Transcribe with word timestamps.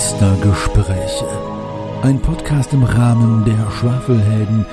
Meistergespräche. 0.00 1.26
Ein 2.00 2.22
Podcast 2.22 2.72
im 2.72 2.84
Rahmen 2.84 3.44
der 3.44 3.70
Schwafelhelden 3.70 4.64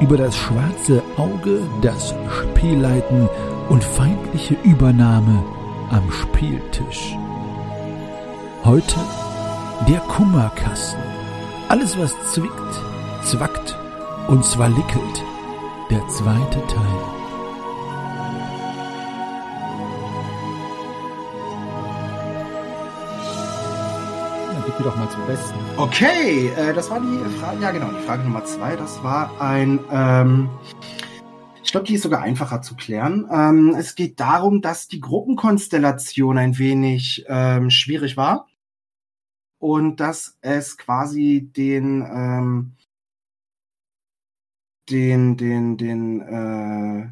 über 0.00 0.16
das 0.16 0.36
schwarze 0.36 1.02
Auge, 1.16 1.58
das 1.82 2.14
Spielleiten 2.30 3.28
und 3.68 3.82
feindliche 3.82 4.54
Übernahme 4.62 5.42
am 5.90 6.08
Spieltisch. 6.12 7.16
Heute 8.64 9.00
der 9.88 9.98
Kummerkasten. 10.02 11.02
Alles, 11.68 11.98
was 11.98 12.14
zwickt, 12.32 12.80
zwackt 13.24 13.76
und 14.28 14.44
zwalickelt. 14.44 15.24
Der 15.90 16.06
zweite 16.06 16.64
Teil. 16.68 17.15
Gib 24.76 24.84
doch 24.84 24.96
mal 24.96 25.08
zum 25.08 25.26
Besten. 25.26 25.54
Okay, 25.78 26.48
äh, 26.48 26.74
das 26.74 26.90
war 26.90 27.00
die 27.00 27.38
Frage, 27.38 27.62
ja 27.62 27.70
genau, 27.70 27.90
die 27.92 28.04
Frage 28.04 28.22
Nummer 28.24 28.44
zwei. 28.44 28.76
Das 28.76 29.02
war 29.02 29.40
ein, 29.40 29.80
ähm, 29.90 30.50
ich 31.64 31.70
glaube, 31.70 31.86
die 31.86 31.94
ist 31.94 32.02
sogar 32.02 32.20
einfacher 32.20 32.60
zu 32.60 32.76
klären. 32.76 33.26
Ähm, 33.32 33.74
es 33.78 33.94
geht 33.94 34.20
darum, 34.20 34.60
dass 34.60 34.86
die 34.86 35.00
Gruppenkonstellation 35.00 36.36
ein 36.36 36.58
wenig 36.58 37.24
ähm, 37.26 37.70
schwierig 37.70 38.18
war 38.18 38.48
und 39.58 39.98
dass 39.98 40.36
es 40.42 40.76
quasi 40.76 41.50
den, 41.56 42.02
ähm, 42.02 42.72
den, 44.90 45.38
den, 45.38 45.78
den 45.78 46.20
äh, 46.20 47.08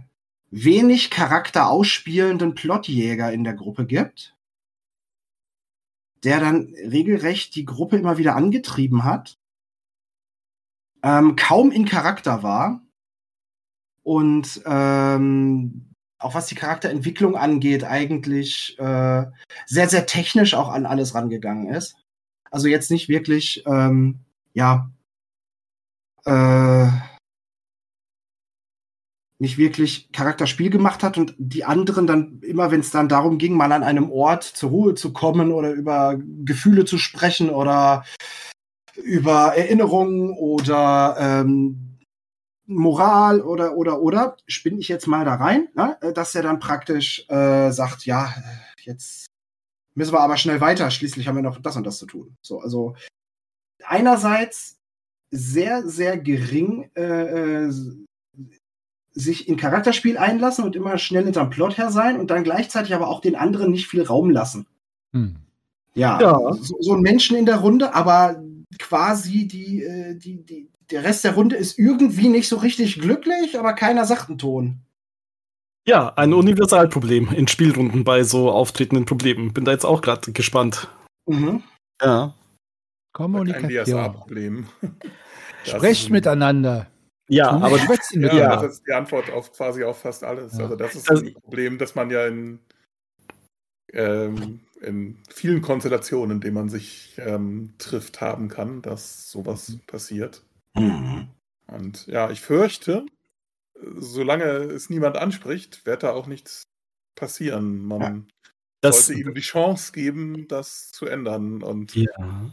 wenig 0.51 1.11
Charakter 1.11 1.71
ausspielenden 1.71 2.55
Plotjäger 2.55 3.33
in 3.33 3.43
der 3.43 3.55
Gruppe 3.55 3.87
gibt 3.87 4.34
der 6.25 6.41
dann 6.41 6.75
regelrecht 6.75 7.55
die 7.55 7.65
Gruppe 7.65 7.97
immer 7.99 8.19
wieder 8.19 8.35
angetrieben 8.35 9.05
hat, 9.05 9.39
ähm, 11.03 11.37
kaum 11.37 11.71
in 11.71 11.85
Charakter 11.85 12.43
war 12.43 12.81
und 14.03 14.63
ähm, 14.65 15.91
auch 16.19 16.35
was 16.35 16.47
die 16.47 16.55
Charakterentwicklung 16.55 17.37
angeht, 17.37 17.85
eigentlich 17.85 18.79
äh, 18.79 19.27
sehr, 19.67 19.89
sehr 19.89 20.07
technisch 20.07 20.55
auch 20.55 20.71
an 20.71 20.87
alles 20.87 21.15
rangegangen 21.15 21.69
ist. 21.69 21.97
Also 22.51 22.69
jetzt 22.69 22.91
nicht 22.91 23.09
wirklich, 23.09 23.63
ähm, 23.67 24.21
ja, 24.55 24.91
äh, 26.25 26.89
nicht 29.45 29.59
wirklich 29.59 30.11
Charakterspiel 30.13 30.71
gemacht 30.71 31.03
hat 31.03 31.19
und 31.19 31.35
die 31.39 31.65
anderen 31.65 32.07
dann 32.07 32.41
immer, 32.41 32.71
wenn 32.71 32.81
es 32.81 32.91
dann 32.91 33.09
darum 33.09 33.37
ging, 33.39 33.55
mal 33.55 33.73
an 33.73 33.83
einem 33.83 34.11
Ort 34.11 34.43
zur 34.43 34.71
Ruhe 34.71 34.95
zu 34.95 35.13
kommen 35.13 35.53
oder 35.53 35.71
über 35.73 36.19
Gefühle 36.45 36.87
zu 36.87 36.97
sprechen 36.97 37.51
oder 37.51 38.05
über 38.97 39.55
Erinnerungen 39.55 40.31
oder 40.31 41.17
ähm, 41.19 41.99
Moral 42.67 43.43
oder 43.43 43.77
oder 43.77 44.01
oder 44.01 44.37
spinne 44.47 44.81
ich 44.81 44.89
jetzt 44.89 45.07
mal 45.07 45.27
da 45.27 45.35
rein, 45.35 45.69
ne? 45.75 45.99
dass 46.15 46.35
er 46.35 46.43
dann 46.43 46.59
praktisch 46.59 47.29
äh, 47.29 47.71
sagt, 47.71 48.07
ja, 48.07 48.33
jetzt 48.83 49.27
müssen 49.95 50.15
wir 50.15 50.21
aber 50.21 50.39
schnell 50.39 50.63
weiter, 50.63 50.91
schließlich 50.91 51.29
haben 51.29 51.37
wir 51.37 51.43
noch 51.43 51.61
das 51.61 51.77
und 51.77 51.85
das 51.85 51.99
zu 51.99 52.07
tun. 52.07 52.37
So, 52.41 52.61
also 52.61 52.97
einerseits 53.85 54.79
sehr, 55.31 55.87
sehr 55.87 56.17
gering 56.17 56.91
äh, 56.97 57.67
äh 57.67 57.73
sich 59.15 59.49
in 59.49 59.57
Charakterspiel 59.57 60.19
einlassen 60.19 60.65
und 60.65 60.77
immer 60.77 60.99
schnell 60.99 61.25
hinterm 61.25 61.51
Plot 61.51 61.79
her 61.79 61.91
sein 61.91 62.19
und 62.19 62.31
dann 62.31 62.45
gleichzeitig 62.45 62.95
aber 62.95 63.09
auch 63.09 63.21
den 63.21 63.37
anderen 63.37 63.71
nicht 63.71 63.87
viel 63.87 64.03
Raum 64.03 64.31
lassen. 64.31 64.67
Hm. 65.13 65.37
Ja, 65.95 66.21
ja. 66.21 66.53
So, 66.61 66.77
so, 66.81 66.95
ein 66.95 67.01
Menschen 67.01 67.37
in 67.37 67.47
der 67.47 67.59
Runde, 67.59 67.95
aber 67.95 68.43
quasi 68.81 69.47
die, 69.47 69.85
äh, 69.85 70.17
die, 70.17 70.45
die, 70.45 70.69
der 70.91 71.05
Rest 71.05 71.23
der 71.23 71.35
Runde 71.35 71.55
ist 71.55 71.79
irgendwie 71.79 72.29
nicht 72.29 72.49
so 72.49 72.57
richtig 72.57 73.01
glücklich, 73.01 73.59
aber 73.59 73.75
keiner 73.75 74.05
sagt 74.05 74.29
einen 74.29 74.39
Ton. 74.39 74.81
Ja, 75.87 76.13
ein 76.17 76.33
Universalproblem 76.33 77.29
in 77.33 77.47
Spielrunden 77.47 78.05
bei 78.05 78.25
so 78.25 78.51
auftretenden 78.51 79.05
Problemen. 79.05 79.53
Bin 79.53 79.65
da 79.65 79.73
jetzt 79.73 79.85
auch 79.85 80.01
gerade 80.01 80.33
gespannt. 80.33 80.89
Mhm. 81.27 81.63
Ja. 82.03 82.35
Kommunikation. 83.13 83.79
Ein 83.79 83.85
DSA-Problem. 83.85 84.67
Sprecht 85.65 86.11
miteinander. 86.11 86.87
Ja, 87.29 87.51
aber 87.51 87.79
schwätzen 87.79 88.23
ja, 88.23 88.35
ja, 88.35 88.57
das 88.57 88.75
ist 88.75 88.87
die 88.87 88.93
Antwort 88.93 89.31
auf 89.31 89.53
quasi 89.53 89.83
auf 89.83 90.01
fast 90.01 90.25
alles. 90.25 90.57
Ja. 90.57 90.65
Also 90.65 90.77
das 90.77 90.95
ist 90.95 91.11
also, 91.11 91.25
ein 91.25 91.33
Problem, 91.35 91.79
dass 91.79 91.95
man 91.95 92.11
ja 92.11 92.27
in, 92.27 92.59
ähm, 93.93 94.61
in 94.83 95.19
vielen 95.31 95.63
Konstellationen, 95.63 96.37
in 96.37 96.41
denen 96.41 96.55
man 96.55 96.69
sich 96.69 97.15
ähm, 97.19 97.75
trifft, 97.79 98.21
haben 98.21 98.49
kann, 98.49 98.83
dass 98.83 99.31
sowas 99.31 99.71
mhm. 99.71 99.81
passiert. 99.87 100.43
Mhm. 100.75 101.29
Und 101.67 102.07
ja, 102.07 102.31
ich 102.31 102.43
fürchte, 102.43 103.07
solange 103.97 104.45
es 104.45 104.91
niemand 104.91 105.17
anspricht, 105.17 105.87
wird 105.87 106.03
da 106.03 106.13
auch 106.13 106.27
nichts 106.27 106.65
passieren. 107.15 107.85
Man 107.85 108.27
ja. 108.83 108.93
sollte 108.93 109.19
ihm 109.19 109.35
die 109.35 109.41
Chance 109.41 109.93
geben, 109.93 110.47
das 110.49 110.91
zu 110.91 111.07
ändern. 111.07 111.63
Und 111.63 111.95
ja. 111.95 112.51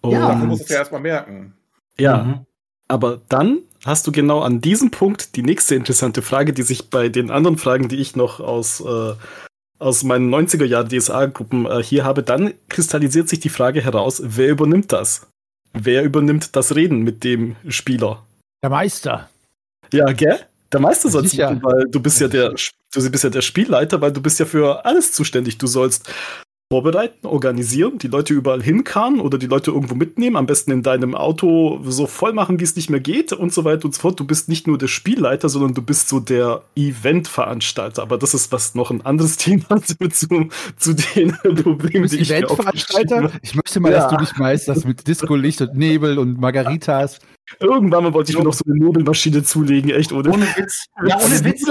Und 0.00 0.12
dafür 0.12 0.46
muss 0.46 0.60
es 0.60 0.68
ja 0.68 0.76
erstmal 0.76 1.00
merken. 1.00 1.54
Ja. 1.98 2.22
Mhm. 2.22 2.46
Aber 2.86 3.20
dann 3.28 3.62
hast 3.84 4.06
du 4.06 4.12
genau 4.12 4.40
an 4.40 4.60
diesem 4.60 4.90
Punkt 4.90 5.36
die 5.36 5.42
nächste 5.42 5.74
interessante 5.74 6.22
Frage, 6.22 6.52
die 6.52 6.62
sich 6.62 6.90
bei 6.90 7.08
den 7.08 7.30
anderen 7.30 7.58
Fragen, 7.58 7.88
die 7.88 7.96
ich 7.96 8.16
noch 8.16 8.40
aus, 8.40 8.80
äh, 8.80 9.14
aus 9.78 10.02
meinen 10.04 10.32
90er 10.32 10.64
Jahren 10.64 10.88
DSA-Gruppen 10.88 11.66
äh, 11.66 11.82
hier 11.82 12.04
habe, 12.04 12.22
dann 12.22 12.54
kristallisiert 12.68 13.28
sich 13.28 13.40
die 13.40 13.48
Frage 13.48 13.82
heraus, 13.82 14.20
wer 14.24 14.50
übernimmt 14.50 14.92
das? 14.92 15.26
Wer 15.72 16.02
übernimmt 16.02 16.56
das 16.56 16.74
Reden 16.74 17.02
mit 17.02 17.24
dem 17.24 17.56
Spieler? 17.68 18.24
Der 18.62 18.70
Meister. 18.70 19.28
Ja, 19.92 20.10
gell? 20.12 20.40
Der 20.72 20.80
Meister 20.80 21.08
soll 21.08 21.24
es 21.24 21.36
machen, 21.36 21.62
weil 21.62 21.86
du 21.90 22.00
bist 22.00 22.20
ja 22.20 22.28
der, 22.28 22.50
du 22.50 23.10
bist 23.10 23.24
ja 23.24 23.30
der 23.30 23.40
Spielleiter, 23.40 24.00
weil 24.00 24.12
du 24.12 24.20
bist 24.20 24.38
ja 24.38 24.44
für 24.44 24.84
alles 24.84 25.12
zuständig. 25.12 25.56
Du 25.56 25.66
sollst 25.66 26.12
vorbereiten, 26.70 27.26
organisieren, 27.26 27.96
die 27.96 28.08
Leute 28.08 28.34
überall 28.34 28.62
hinkarren 28.62 29.20
oder 29.20 29.38
die 29.38 29.46
Leute 29.46 29.70
irgendwo 29.70 29.94
mitnehmen, 29.94 30.36
am 30.36 30.44
besten 30.44 30.70
in 30.70 30.82
deinem 30.82 31.14
Auto 31.14 31.80
so 31.82 32.06
voll 32.06 32.34
machen, 32.34 32.60
wie 32.60 32.64
es 32.64 32.76
nicht 32.76 32.90
mehr 32.90 33.00
geht 33.00 33.32
und 33.32 33.54
so 33.54 33.64
weiter 33.64 33.86
und 33.86 33.94
so 33.94 34.02
fort. 34.02 34.20
Du 34.20 34.26
bist 34.26 34.50
nicht 34.50 34.66
nur 34.66 34.76
der 34.76 34.88
Spielleiter, 34.88 35.48
sondern 35.48 35.72
du 35.72 35.80
bist 35.80 36.10
so 36.10 36.20
der 36.20 36.62
Eventveranstalter. 36.76 38.02
Aber 38.02 38.18
das 38.18 38.34
ist 38.34 38.52
was 38.52 38.74
noch 38.74 38.90
ein 38.90 39.00
anderes 39.06 39.36
Thema 39.38 39.80
zu, 39.82 39.96
zu 40.76 40.94
den 40.94 41.32
Problemen, 41.32 42.06
die 42.06 42.18
ich 42.18 42.30
Eventveranstalter? 42.30 43.32
Ich 43.40 43.54
möchte 43.54 43.80
mal, 43.80 43.90
ja. 43.90 44.00
dass 44.00 44.10
du 44.10 44.16
dich 44.18 44.36
meisterst 44.36 44.84
mit 44.84 45.08
Disco-Licht 45.08 45.62
und 45.62 45.74
Nebel 45.74 46.18
und 46.18 46.38
Margaritas. 46.38 47.18
Irgendwann 47.60 48.04
mal 48.04 48.12
wollte 48.12 48.30
ich 48.30 48.36
mir 48.36 48.44
noch 48.44 48.52
so 48.52 48.64
eine 48.66 48.78
Nudelmaschine 48.78 49.42
zulegen, 49.42 49.90
echt, 49.90 50.12
oder? 50.12 50.32
Ohne 50.32 50.44
Witz. 50.44 50.84
Ja, 51.06 51.16
ohne 51.16 51.44
Witz. 51.44 51.64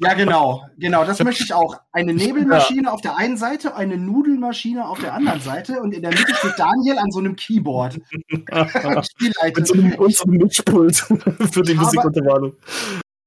Ja, 0.00 0.14
genau, 0.14 0.62
genau. 0.76 1.04
Das 1.04 1.22
möchte 1.22 1.44
ich 1.44 1.54
auch. 1.54 1.76
Eine 1.92 2.14
Nebelmaschine 2.14 2.84
ja. 2.84 2.90
auf 2.90 3.00
der 3.00 3.16
einen 3.16 3.36
Seite, 3.36 3.76
eine 3.76 3.96
Nudelmaschine 3.96 4.86
auf 4.88 4.98
der 4.98 5.14
anderen 5.14 5.40
Seite 5.40 5.80
und 5.80 5.94
in 5.94 6.02
der 6.02 6.10
Mitte 6.10 6.34
steht 6.34 6.58
Daniel 6.58 6.98
an 6.98 7.10
so 7.10 7.20
einem 7.20 7.36
Keyboard. 7.36 8.00
Mit 8.28 9.66
so 9.66 9.74
einem, 9.74 9.94
und 9.94 10.14
so 10.14 10.24
einem 10.24 10.38
Mischpult 10.38 10.96
für 11.52 11.62
die 11.62 11.74
Musikuntermalung. 11.74 12.54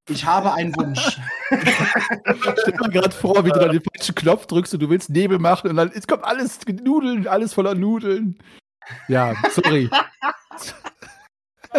Ich 0.10 0.26
habe 0.26 0.54
einen 0.54 0.76
Wunsch. 0.76 1.20
Ich 1.52 1.58
stell 2.62 2.76
mir 2.80 2.90
gerade 2.90 3.12
vor, 3.12 3.44
wie 3.44 3.50
du 3.50 3.60
dann 3.60 3.72
den 3.72 3.82
falschen 3.82 4.16
Knopf 4.16 4.46
drückst 4.48 4.74
und 4.74 4.82
du 4.82 4.90
willst 4.90 5.10
Nebel 5.10 5.40
machen 5.40 5.70
und 5.70 5.76
dann 5.76 5.92
es 5.94 6.08
kommt 6.08 6.24
alles 6.24 6.60
Nudeln, 6.66 7.28
alles 7.28 7.54
voller 7.54 7.76
Nudeln. 7.76 8.38
Ja, 9.10 9.36
sorry. 9.52 9.90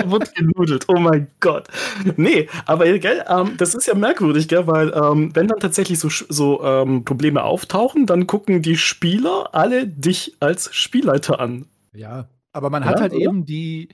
Wird 0.06 0.34
genudelt, 0.34 0.84
oh 0.88 0.98
mein 0.98 1.28
Gott. 1.40 1.68
Nee, 2.16 2.48
aber 2.66 2.98
gell, 2.98 3.24
ähm, 3.28 3.54
das 3.56 3.74
ist 3.74 3.86
ja 3.86 3.94
merkwürdig, 3.94 4.48
gell, 4.48 4.66
weil 4.66 4.92
ähm, 4.94 5.34
wenn 5.34 5.48
dann 5.48 5.60
tatsächlich 5.60 5.98
so, 5.98 6.08
so 6.08 6.62
ähm, 6.64 7.04
Probleme 7.04 7.42
auftauchen, 7.42 8.06
dann 8.06 8.26
gucken 8.26 8.62
die 8.62 8.76
Spieler 8.76 9.50
alle 9.52 9.86
dich 9.86 10.36
als 10.40 10.74
Spielleiter 10.74 11.40
an. 11.40 11.66
Ja, 11.94 12.28
aber 12.52 12.70
man 12.70 12.82
ja, 12.82 12.88
hat 12.88 13.00
halt 13.00 13.12
oder? 13.12 13.22
eben 13.22 13.44
die, 13.44 13.88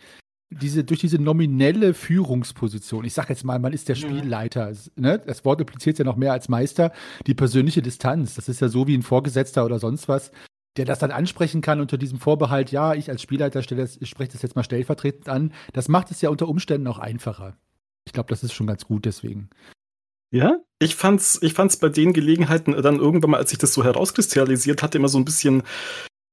diese, 0.51 0.85
durch 0.85 1.01
diese 1.01 1.19
nominelle 1.19 1.95
Führungsposition, 1.95 3.05
ich 3.05 3.15
sag 3.15 3.29
jetzt 3.29 3.45
mal, 3.45 3.59
man 3.59 3.73
ist 3.73 3.89
der 3.89 3.95
Spielleiter, 3.95 4.73
ne? 4.97 5.21
das 5.25 5.45
Wort 5.45 5.61
impliziert 5.61 5.99
ja 5.99 6.05
noch 6.05 6.17
mehr 6.17 6.33
als 6.33 6.49
Meister, 6.49 6.93
die 7.27 7.35
persönliche 7.35 7.83
Distanz, 7.83 8.35
das 8.35 8.49
ist 8.49 8.61
ja 8.61 8.69
so 8.69 8.87
wie 8.87 8.97
ein 8.97 9.03
Vorgesetzter 9.03 9.65
oder 9.65 9.79
sonst 9.79 10.09
was, 10.09 10.31
der 10.76 10.85
das 10.85 10.99
dann 10.99 11.11
ansprechen 11.11 11.61
kann 11.61 11.81
unter 11.81 11.99
diesem 11.99 12.19
Vorbehalt, 12.19 12.73
ja, 12.73 12.94
ich 12.94 13.11
als 13.11 13.23
Spielleiter 13.23 13.62
stelle 13.62 13.82
das, 13.82 13.97
ich 13.97 14.09
spreche 14.09 14.32
das 14.32 14.43
jetzt 14.43 14.56
mal 14.56 14.65
stellvertretend 14.65 15.29
an. 15.29 15.53
Das 15.73 15.88
macht 15.88 16.11
es 16.11 16.21
ja 16.21 16.31
unter 16.31 16.49
Umständen 16.49 16.87
auch 16.88 16.99
einfacher. 16.99 17.56
Ich 18.05 18.12
glaube, 18.12 18.29
das 18.29 18.43
ist 18.43 18.53
schon 18.53 18.67
ganz 18.67 18.85
gut 18.85 19.05
deswegen. 19.05 19.50
Ja, 20.31 20.59
ich 20.81 20.97
fand's, 20.97 21.38
ich 21.43 21.55
fand's 21.55 21.76
bei 21.76 21.88
den 21.88 22.12
Gelegenheiten 22.12 22.73
dann 22.82 22.97
irgendwann 22.97 23.31
mal, 23.31 23.38
als 23.38 23.50
sich 23.50 23.59
das 23.59 23.73
so 23.73 23.85
herauskristallisiert 23.85 24.82
hatte, 24.82 24.99
immer 24.99 25.09
so 25.09 25.19
ein 25.19 25.25
bisschen 25.25 25.62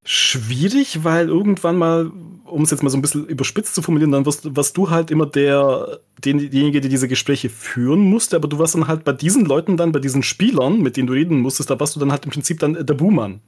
schwierig, 0.04 1.04
weil 1.04 1.28
irgendwann 1.28 1.78
mal, 1.78 2.12
um 2.46 2.64
es 2.64 2.72
jetzt 2.72 2.82
mal 2.82 2.90
so 2.90 2.98
ein 2.98 3.04
bisschen 3.04 3.28
überspitzt 3.28 3.76
zu 3.76 3.84
formulieren, 3.84 4.12
dann 4.12 4.26
wirst, 4.26 4.56
warst 4.56 4.76
du 4.76 4.90
halt 4.90 5.12
immer 5.12 5.28
der, 5.28 6.00
den, 6.26 6.40
derjenige, 6.40 6.82
der 6.82 6.90
diese 6.90 7.08
Gespräche 7.08 7.50
führen 7.50 8.00
musste, 8.00 8.36
aber 8.36 8.48
du 8.48 8.58
warst 8.58 8.74
dann 8.74 8.88
halt 8.88 9.04
bei 9.04 9.14
diesen 9.14 9.46
Leuten 9.46 9.78
dann, 9.78 9.92
bei 9.92 10.00
diesen 10.00 10.24
Spielern, 10.24 10.82
mit 10.82 10.98
denen 10.98 11.06
du 11.08 11.14
reden 11.14 11.40
musstest, 11.40 11.70
da 11.70 11.80
warst 11.80 11.96
du 11.96 12.00
dann 12.00 12.12
halt 12.12 12.26
im 12.26 12.32
Prinzip 12.32 12.60
dann 12.60 12.74
der 12.74 12.94
Buhmann. 12.96 13.42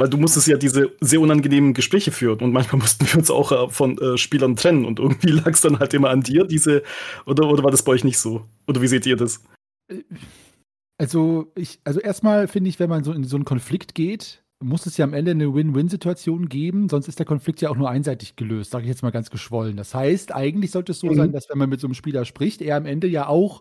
Weil 0.00 0.08
du 0.08 0.16
musstest 0.16 0.46
ja 0.46 0.56
diese 0.56 0.92
sehr 1.02 1.20
unangenehmen 1.20 1.74
Gespräche 1.74 2.10
führen 2.10 2.40
und 2.40 2.52
manchmal 2.52 2.80
mussten 2.80 3.06
wir 3.06 3.18
uns 3.18 3.30
auch 3.30 3.52
äh, 3.52 3.68
von 3.68 3.98
äh, 3.98 4.16
Spielern 4.16 4.56
trennen 4.56 4.86
und 4.86 4.98
irgendwie 4.98 5.28
lag 5.30 5.50
es 5.50 5.60
dann 5.60 5.78
halt 5.78 5.92
immer 5.92 6.08
an 6.08 6.22
dir, 6.22 6.44
diese, 6.44 6.82
oder, 7.26 7.46
oder 7.46 7.62
war 7.62 7.70
das 7.70 7.82
bei 7.82 7.92
euch 7.92 8.02
nicht 8.02 8.18
so? 8.18 8.46
Oder 8.66 8.80
wie 8.80 8.88
seht 8.88 9.04
ihr 9.04 9.16
das? 9.16 9.44
Also, 10.96 11.52
ich, 11.54 11.80
also 11.84 12.00
erstmal 12.00 12.48
finde 12.48 12.70
ich, 12.70 12.80
wenn 12.80 12.88
man 12.88 13.04
so 13.04 13.12
in 13.12 13.24
so 13.24 13.36
einen 13.36 13.44
Konflikt 13.44 13.94
geht, 13.94 14.42
muss 14.62 14.86
es 14.86 14.96
ja 14.96 15.04
am 15.04 15.12
Ende 15.12 15.32
eine 15.32 15.52
Win-Win-Situation 15.54 16.48
geben, 16.48 16.88
sonst 16.88 17.06
ist 17.08 17.18
der 17.18 17.26
Konflikt 17.26 17.60
ja 17.60 17.68
auch 17.68 17.76
nur 17.76 17.90
einseitig 17.90 18.36
gelöst, 18.36 18.70
sage 18.70 18.84
ich 18.84 18.88
jetzt 18.88 19.02
mal 19.02 19.12
ganz 19.12 19.28
geschwollen. 19.28 19.76
Das 19.76 19.94
heißt, 19.94 20.34
eigentlich 20.34 20.70
sollte 20.70 20.92
es 20.92 21.00
so 21.00 21.08
mhm. 21.08 21.14
sein, 21.14 21.32
dass 21.32 21.50
wenn 21.50 21.58
man 21.58 21.68
mit 21.68 21.80
so 21.80 21.86
einem 21.86 21.94
Spieler 21.94 22.24
spricht, 22.24 22.62
er 22.62 22.78
am 22.78 22.86
Ende 22.86 23.06
ja 23.06 23.26
auch 23.26 23.60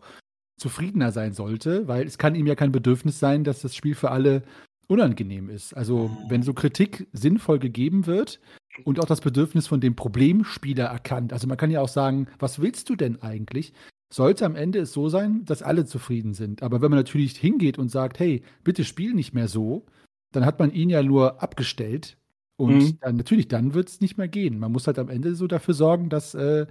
zufriedener 0.58 1.12
sein 1.12 1.34
sollte, 1.34 1.90
weil 1.90 2.08
es 2.08 2.18
kann 2.18 2.36
ihm 2.36 2.48
ja 2.48 2.56
kein 2.56 2.72
Bedürfnis 2.72 3.20
sein, 3.20 3.44
dass 3.44 3.62
das 3.62 3.76
Spiel 3.76 3.96
für 3.96 4.12
alle 4.12 4.44
unangenehm 4.90 5.50
ist. 5.50 5.74
Also 5.74 6.10
wenn 6.28 6.42
so 6.42 6.54
Kritik 6.54 7.08
sinnvoll 7.14 7.60
gegeben 7.60 8.08
wird 8.08 8.40
und 8.86 9.00
auch 9.00 9.06
das 9.06 9.22
Bedürfnis 9.22 9.68
von 9.68 9.80
dem 9.80 9.96
Problemspieler 9.96 10.86
erkannt. 10.86 11.32
Also 11.32 11.48
man 11.48 11.58
kann 11.58 11.72
ja 11.72 11.82
auch 11.82 11.88
sagen, 11.90 12.28
was 12.40 12.60
willst 12.60 12.90
du 12.90 12.96
denn 12.96 13.22
eigentlich? 13.22 13.74
Sollte 14.12 14.46
am 14.46 14.56
Ende 14.56 14.80
es 14.80 14.92
so 14.92 15.08
sein, 15.08 15.46
dass 15.46 15.62
alle 15.62 15.86
zufrieden 15.86 16.34
sind. 16.34 16.64
Aber 16.64 16.82
wenn 16.82 16.90
man 16.90 17.00
natürlich 17.00 17.38
hingeht 17.38 17.78
und 17.78 17.90
sagt, 17.90 18.20
hey, 18.20 18.42
bitte 18.64 18.84
spiel 18.84 19.14
nicht 19.14 19.34
mehr 19.34 19.48
so, 19.48 19.86
dann 20.32 20.46
hat 20.46 20.58
man 20.58 20.72
ihn 20.72 20.90
ja 20.90 21.04
nur 21.04 21.44
abgestellt. 21.44 22.18
Und 22.58 22.78
mhm. 22.78 22.98
dann 23.00 23.16
natürlich, 23.18 23.48
dann 23.48 23.76
wird 23.76 23.90
es 23.90 24.02
nicht 24.02 24.18
mehr 24.18 24.28
gehen. 24.28 24.58
Man 24.58 24.72
muss 24.72 24.88
halt 24.88 24.98
am 24.98 25.10
Ende 25.10 25.36
so 25.36 25.46
dafür 25.46 25.76
sorgen, 25.76 26.10
dass 26.10 26.34
äh, 26.34 26.66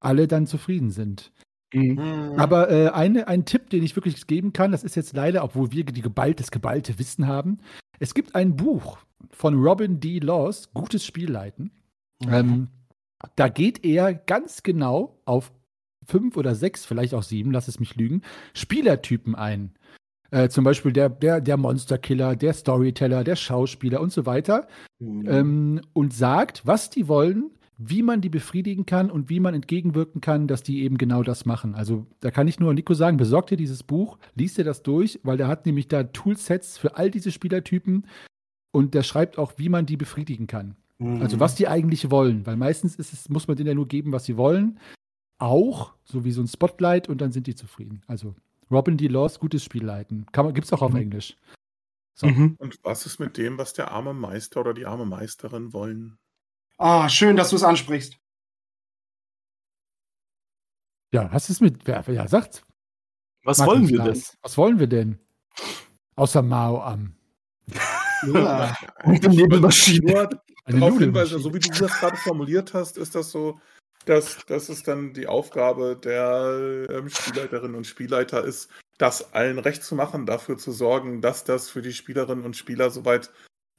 alle 0.00 0.26
dann 0.26 0.46
zufrieden 0.46 0.90
sind. 0.90 1.32
Mhm. 1.72 1.92
mhm. 1.92 2.38
Aber 2.38 2.70
äh, 2.70 2.88
eine, 2.88 3.28
ein 3.28 3.44
Tipp, 3.44 3.70
den 3.70 3.82
ich 3.82 3.96
wirklich 3.96 4.26
geben 4.26 4.52
kann, 4.52 4.72
das 4.72 4.84
ist 4.84 4.96
jetzt 4.96 5.14
leider, 5.14 5.44
obwohl 5.44 5.72
wir 5.72 5.84
die 5.84 6.02
geballt, 6.02 6.40
das 6.40 6.50
geballte 6.50 6.98
Wissen 6.98 7.26
haben. 7.26 7.58
Es 7.98 8.14
gibt 8.14 8.34
ein 8.34 8.56
Buch 8.56 8.98
von 9.30 9.54
Robin 9.62 10.00
D. 10.00 10.18
Laws, 10.18 10.70
Gutes 10.72 11.04
Spielleiten. 11.04 11.70
Mhm. 12.22 12.32
Ähm, 12.32 12.68
da 13.36 13.48
geht 13.48 13.84
er 13.84 14.14
ganz 14.14 14.62
genau 14.62 15.20
auf 15.24 15.52
fünf 16.06 16.36
oder 16.36 16.54
sechs, 16.54 16.84
vielleicht 16.84 17.14
auch 17.14 17.22
sieben, 17.22 17.52
lass 17.52 17.68
es 17.68 17.78
mich 17.78 17.94
lügen, 17.96 18.22
Spielertypen 18.54 19.34
ein. 19.34 19.72
Äh, 20.30 20.48
zum 20.48 20.64
Beispiel 20.64 20.92
der, 20.92 21.08
der, 21.08 21.40
der 21.40 21.56
Monsterkiller, 21.56 22.36
der 22.36 22.52
Storyteller, 22.52 23.24
der 23.24 23.36
Schauspieler 23.36 24.00
und 24.00 24.12
so 24.12 24.26
weiter. 24.26 24.68
Mhm. 24.98 25.28
Ähm, 25.28 25.80
und 25.92 26.14
sagt, 26.14 26.66
was 26.66 26.88
die 26.90 27.08
wollen, 27.08 27.50
wie 27.82 28.02
man 28.02 28.20
die 28.20 28.28
befriedigen 28.28 28.84
kann 28.84 29.10
und 29.10 29.30
wie 29.30 29.40
man 29.40 29.54
entgegenwirken 29.54 30.20
kann, 30.20 30.46
dass 30.46 30.62
die 30.62 30.82
eben 30.82 30.98
genau 30.98 31.22
das 31.22 31.46
machen. 31.46 31.74
Also 31.74 32.06
da 32.20 32.30
kann 32.30 32.46
ich 32.46 32.60
nur 32.60 32.74
Nico 32.74 32.92
sagen, 32.92 33.16
besorg 33.16 33.46
dir 33.46 33.56
dieses 33.56 33.82
Buch, 33.82 34.18
liest 34.34 34.58
dir 34.58 34.64
das 34.64 34.82
durch, 34.82 35.18
weil 35.22 35.38
der 35.38 35.48
hat 35.48 35.64
nämlich 35.64 35.88
da 35.88 36.04
Toolsets 36.04 36.76
für 36.76 36.96
all 36.96 37.10
diese 37.10 37.32
Spielertypen 37.32 38.06
und 38.70 38.92
der 38.92 39.02
schreibt 39.02 39.38
auch, 39.38 39.54
wie 39.56 39.70
man 39.70 39.86
die 39.86 39.96
befriedigen 39.96 40.46
kann. 40.46 40.76
Mhm. 40.98 41.22
Also 41.22 41.40
was 41.40 41.54
die 41.54 41.68
eigentlich 41.68 42.10
wollen, 42.10 42.44
weil 42.44 42.56
meistens 42.56 42.96
ist 42.96 43.14
es, 43.14 43.30
muss 43.30 43.48
man 43.48 43.56
denen 43.56 43.68
ja 43.68 43.74
nur 43.74 43.88
geben, 43.88 44.12
was 44.12 44.26
sie 44.26 44.36
wollen. 44.36 44.78
Auch, 45.38 45.94
so 46.04 46.22
wie 46.22 46.32
so 46.32 46.42
ein 46.42 46.48
Spotlight 46.48 47.08
und 47.08 47.22
dann 47.22 47.32
sind 47.32 47.46
die 47.46 47.54
zufrieden. 47.54 48.02
Also 48.06 48.34
Robin 48.70 48.98
D. 48.98 49.06
Laws, 49.06 49.40
gutes 49.40 49.64
Spiel 49.64 49.84
leiten. 49.84 50.26
Gibt 50.52 50.66
es 50.66 50.72
auch 50.74 50.82
auf 50.82 50.92
mhm. 50.92 51.00
Englisch. 51.00 51.38
So. 52.14 52.26
Mhm. 52.26 52.56
Und 52.58 52.78
was 52.82 53.06
ist 53.06 53.20
mit 53.20 53.38
dem, 53.38 53.56
was 53.56 53.72
der 53.72 53.90
arme 53.90 54.12
Meister 54.12 54.60
oder 54.60 54.74
die 54.74 54.84
arme 54.84 55.06
Meisterin 55.06 55.72
wollen? 55.72 56.18
Ah, 56.80 57.10
schön, 57.10 57.36
dass 57.36 57.50
du 57.50 57.56
es 57.56 57.62
ansprichst. 57.62 58.16
Ja, 61.12 61.30
was 61.30 61.50
ist 61.50 61.60
mit. 61.60 61.86
Wer, 61.86 62.02
ja, 62.08 62.26
sagt. 62.26 62.64
Was 63.44 63.58
Martin 63.58 63.74
wollen 63.74 63.88
wir 63.90 63.98
denn? 63.98 64.22
Was 64.40 64.56
wollen 64.56 64.78
wir 64.78 64.86
denn? 64.86 65.18
Außer 66.16 66.42
Mao 66.42 66.82
am. 66.82 67.14
Ja. 68.22 68.76
Und 69.04 69.24
eine 69.24 69.34
Nebelmaschine. 69.34 70.28
Darauf 70.66 70.98
hinweisen, 70.98 71.40
so 71.40 71.54
wie 71.54 71.58
du 71.58 71.70
das 71.70 72.00
gerade 72.00 72.18
formuliert 72.18 72.74
hast, 72.74 72.98
ist 72.98 73.14
das 73.14 73.30
so, 73.30 73.58
dass, 74.04 74.44
dass 74.44 74.68
es 74.68 74.82
dann 74.82 75.14
die 75.14 75.26
Aufgabe 75.26 75.96
der 75.96 76.86
ähm, 76.90 77.08
Spielleiterinnen 77.08 77.74
und 77.74 77.86
Spielleiter 77.86 78.44
ist, 78.44 78.68
das 78.98 79.32
allen 79.32 79.58
recht 79.58 79.82
zu 79.82 79.94
machen, 79.94 80.26
dafür 80.26 80.58
zu 80.58 80.70
sorgen, 80.70 81.22
dass 81.22 81.44
das 81.44 81.70
für 81.70 81.80
die 81.80 81.94
Spielerinnen 81.94 82.44
und 82.44 82.58
Spieler 82.58 82.90
soweit 82.90 83.30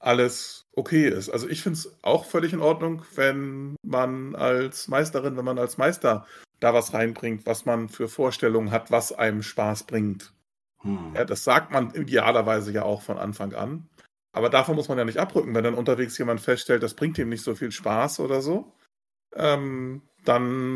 alles 0.02 0.66
okay 0.74 1.08
ist. 1.08 1.30
Also 1.30 1.48
ich 1.48 1.62
finde 1.62 1.78
es 1.78 1.98
auch 2.02 2.26
völlig 2.26 2.54
in 2.54 2.60
Ordnung, 2.60 3.04
wenn 3.16 3.76
man 3.84 4.36
als 4.36 4.88
Meisterin, 4.88 5.38
wenn 5.38 5.46
man 5.46 5.60
als 5.60 5.78
Meister 5.78 6.26
da 6.60 6.74
was 6.74 6.94
reinbringt, 6.94 7.46
was 7.46 7.66
man 7.66 7.90
für 7.90 8.08
Vorstellungen 8.08 8.72
hat, 8.72 8.92
was 8.92 9.12
einem 9.12 9.44
Spaß 9.44 9.84
bringt. 9.84 10.34
Hm. 10.82 11.14
Ja, 11.16 11.26
das 11.26 11.44
sagt 11.44 11.72
man 11.72 11.94
idealerweise 11.94 12.72
ja 12.72 12.84
auch 12.84 13.02
von 13.02 13.18
Anfang 13.18 13.54
an. 13.54 13.88
Aber 14.34 14.50
davon 14.50 14.76
muss 14.76 14.88
man 14.88 14.98
ja 14.98 15.06
nicht 15.06 15.18
abrücken, 15.18 15.54
wenn 15.54 15.64
dann 15.64 15.74
unterwegs 15.74 16.18
jemand 16.18 16.42
feststellt, 16.42 16.84
das 16.84 16.94
bringt 16.94 17.18
ihm 17.18 17.30
nicht 17.30 17.44
so 17.44 17.54
viel 17.56 17.72
Spaß 17.72 18.22
oder 18.22 18.42
so. 18.42 18.74
Ähm, 19.36 20.02
dann 20.24 20.76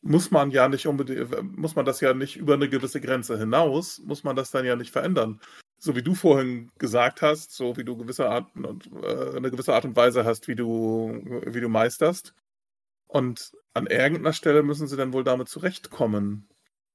muss 0.00 0.30
man 0.30 0.50
ja 0.50 0.68
nicht 0.68 0.86
unbedingt, 0.86 1.56
muss 1.56 1.76
man 1.76 1.84
das 1.84 2.00
ja 2.00 2.14
nicht 2.14 2.36
über 2.36 2.54
eine 2.54 2.68
gewisse 2.68 3.00
Grenze 3.00 3.38
hinaus, 3.38 4.00
muss 4.00 4.24
man 4.24 4.34
das 4.34 4.50
dann 4.50 4.64
ja 4.64 4.76
nicht 4.76 4.90
verändern 4.90 5.40
so 5.82 5.96
wie 5.96 6.02
du 6.02 6.14
vorhin 6.14 6.70
gesagt 6.78 7.22
hast, 7.22 7.52
so 7.52 7.76
wie 7.76 7.84
du 7.84 7.96
gewisse 7.96 8.28
Art 8.28 8.54
und 8.54 8.88
äh, 9.02 9.36
eine 9.36 9.50
gewisse 9.50 9.74
Art 9.74 9.84
und 9.84 9.96
Weise 9.96 10.24
hast, 10.24 10.46
wie 10.46 10.54
du, 10.54 11.20
wie 11.44 11.60
du 11.60 11.68
meisterst. 11.68 12.34
Und 13.08 13.52
an 13.74 13.88
irgendeiner 13.88 14.32
Stelle 14.32 14.62
müssen 14.62 14.86
sie 14.86 14.96
dann 14.96 15.12
wohl 15.12 15.24
damit 15.24 15.48
zurechtkommen. 15.48 16.48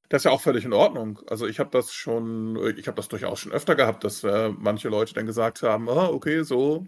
Das 0.09 0.21
ist 0.21 0.25
ja 0.25 0.31
auch 0.31 0.41
völlig 0.41 0.63
in 0.63 0.71
Ordnung. 0.71 1.19
Also 1.27 1.47
ich 1.47 1.59
habe 1.59 1.69
das 1.71 1.91
schon, 1.93 2.55
ich 2.77 2.87
habe 2.87 2.95
das 2.95 3.09
durchaus 3.09 3.41
schon 3.41 3.51
öfter 3.51 3.75
gehabt, 3.75 4.05
dass 4.05 4.23
äh, 4.23 4.49
manche 4.57 4.87
Leute 4.87 5.13
dann 5.13 5.25
gesagt 5.25 5.63
haben, 5.63 5.89
ah, 5.89 6.07
okay, 6.07 6.43
so 6.43 6.87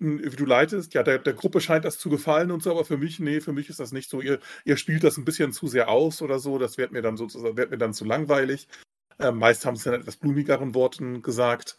hm, 0.00 0.20
wie 0.22 0.36
du 0.36 0.44
leitest, 0.46 0.94
ja, 0.94 1.02
der, 1.02 1.18
der 1.18 1.32
Gruppe 1.34 1.60
scheint 1.60 1.84
das 1.84 1.98
zu 1.98 2.08
gefallen 2.08 2.52
und 2.52 2.62
so, 2.62 2.70
aber 2.70 2.84
für 2.84 2.98
mich, 2.98 3.18
nee, 3.18 3.40
für 3.40 3.52
mich 3.52 3.68
ist 3.68 3.80
das 3.80 3.90
nicht 3.90 4.10
so. 4.10 4.20
Ihr, 4.20 4.38
ihr 4.64 4.76
spielt 4.76 5.02
das 5.02 5.16
ein 5.16 5.24
bisschen 5.24 5.52
zu 5.52 5.66
sehr 5.66 5.88
aus 5.88 6.22
oder 6.22 6.38
so, 6.38 6.58
das 6.58 6.78
wird 6.78 6.92
mir 6.92 7.02
dann 7.02 7.16
sozusagen, 7.16 7.56
wird 7.56 7.70
mir 7.72 7.78
dann 7.78 7.94
zu 7.94 8.04
langweilig. 8.04 8.68
Äh, 9.18 9.32
meist 9.32 9.64
haben 9.64 9.76
sie 9.76 9.88
in 9.88 10.00
etwas 10.00 10.16
blumigeren 10.16 10.74
Worten 10.74 11.22
gesagt. 11.22 11.78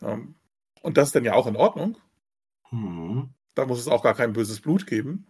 Ähm, 0.00 0.34
und 0.82 0.96
das 0.96 1.08
ist 1.08 1.14
dann 1.14 1.24
ja 1.24 1.34
auch 1.34 1.46
in 1.46 1.56
Ordnung. 1.56 1.96
Mhm. 2.70 3.30
Da 3.54 3.66
muss 3.66 3.78
es 3.78 3.88
auch 3.88 4.02
gar 4.02 4.14
kein 4.14 4.32
böses 4.32 4.60
Blut 4.60 4.86
geben. 4.86 5.26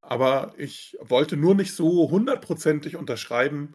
Aber 0.00 0.54
ich 0.58 0.98
wollte 1.00 1.36
nur 1.36 1.54
nicht 1.54 1.74
so 1.74 2.10
hundertprozentig 2.10 2.96
unterschreiben, 2.96 3.74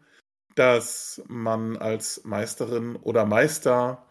dass 0.55 1.23
man 1.27 1.77
als 1.77 2.23
Meisterin 2.23 2.95
oder 2.95 3.25
Meister 3.25 4.07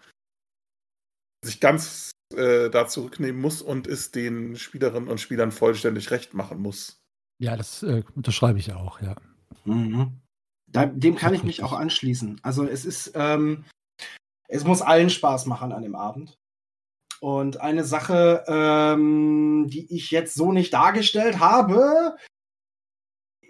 sich 1.45 1.61
ganz 1.61 2.11
äh, 2.35 2.71
da 2.71 2.89
zurücknehmen 2.89 3.41
muss 3.41 3.63
und 3.63 3.87
es 3.87 4.11
den 4.11 4.57
Spielerinnen 4.57 5.09
und 5.09 5.21
Spielern 5.21 5.53
vollständig 5.53 6.11
recht 6.11 6.35
machen 6.35 6.61
muss. 6.61 7.01
Ja, 7.39 7.57
das 7.57 7.83
äh, 7.83 8.03
unterschreibe 8.17 8.59
ich 8.59 8.73
auch, 8.73 9.01
ja. 9.01 9.15
Mhm. 9.65 10.21
Da, 10.71 10.87
dem 10.87 11.17
kann 11.17 11.35
ich 11.35 11.45
mich 11.45 11.63
auch 11.63 11.73
anschließen. 11.73 12.41
Also 12.43 12.65
es 12.65 12.85
ist, 12.85 13.13
ähm, 13.15 13.65
es 14.49 14.65
muss 14.65 14.83
allen 14.83 15.11
Spaß 15.11 15.47
machen 15.47 15.73
an 15.73 15.83
dem 15.83 15.95
Abend. 15.95 16.37
Und 17.21 17.61
eine 17.61 17.85
Sache, 17.85 18.45
ähm, 18.47 19.67
die 19.69 19.93
ich 19.95 20.11
jetzt 20.11 20.35
so 20.35 20.53
nicht 20.53 20.73
dargestellt 20.73 21.41
habe, 21.41 22.17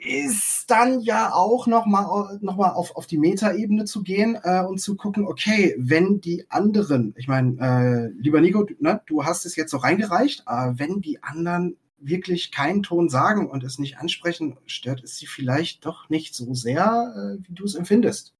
ist 0.00 0.64
dann 0.68 1.00
ja 1.00 1.32
auch 1.32 1.66
nochmal 1.66 2.38
noch 2.40 2.56
mal 2.56 2.70
auf, 2.70 2.94
auf 2.96 3.06
die 3.06 3.18
Metaebene 3.18 3.84
zu 3.84 4.02
gehen 4.02 4.38
äh, 4.42 4.62
und 4.62 4.80
zu 4.80 4.96
gucken, 4.96 5.26
okay, 5.26 5.75
wenn 5.78 6.20
die 6.20 6.46
anderen, 6.50 7.14
ich 7.18 7.26
meine, 7.26 7.58
äh, 7.60 8.20
lieber 8.20 8.40
Nico, 8.40 8.64
ne, 8.78 9.02
du 9.06 9.25
hast 9.25 9.44
es 9.44 9.56
jetzt 9.56 9.70
so 9.70 9.78
reingereicht, 9.78 10.44
äh, 10.46 10.72
wenn 10.75 11.00
die 11.00 11.22
anderen 11.22 11.76
wirklich 11.99 12.52
keinen 12.52 12.83
Ton 12.83 13.09
sagen 13.09 13.50
und 13.50 13.64
es 13.64 13.78
nicht 13.78 13.99
ansprechen, 13.99 14.57
stört 14.67 15.02
es 15.02 15.19
sie 15.19 15.26
vielleicht 15.26 15.85
doch 15.85 16.09
nicht 16.09 16.35
so 16.35 16.55
sehr, 16.55 17.12
äh, 17.17 17.49
wie 17.49 17.55
du 17.55 17.64
es 17.64 17.75
empfindest. 17.75 18.35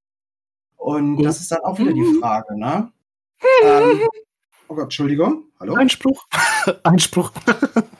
Und 0.77 1.21
das 1.23 1.41
ist 1.41 1.51
dann 1.51 1.59
auch 1.61 1.77
wieder 1.77 1.93
die 1.93 2.01
mhm. 2.01 2.19
Frage, 2.19 2.57
ne? 2.57 2.91
ähm, 3.63 4.01
oh 4.67 4.75
Gott, 4.75 4.85
Entschuldigung. 4.85 5.45
Hallo? 5.59 5.73
Einspruch. 5.75 6.25
Einspruch. 6.83 7.31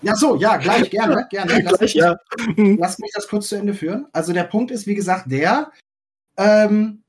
ja, 0.01 0.16
so, 0.16 0.36
ja, 0.36 0.58
gleich, 0.58 0.89
gerne, 0.89 1.28
gerne. 1.30 1.62
Lass, 1.63 1.78
gleich, 1.78 1.82
mich, 1.82 1.94
ja. 1.96 2.18
lass 2.56 3.00
mich 3.00 3.12
das 3.13 3.28
kurz 3.28 3.50
zu 3.50 3.56
Ende 3.56 3.74
führen. 3.74 4.08
Also 4.13 4.32
der 4.32 4.46
Punkt 4.46 4.72
ist, 4.72 4.88
wie 4.88 4.96
gesagt, 4.96 5.30
der, 5.30 5.72
ähm, 6.38 7.04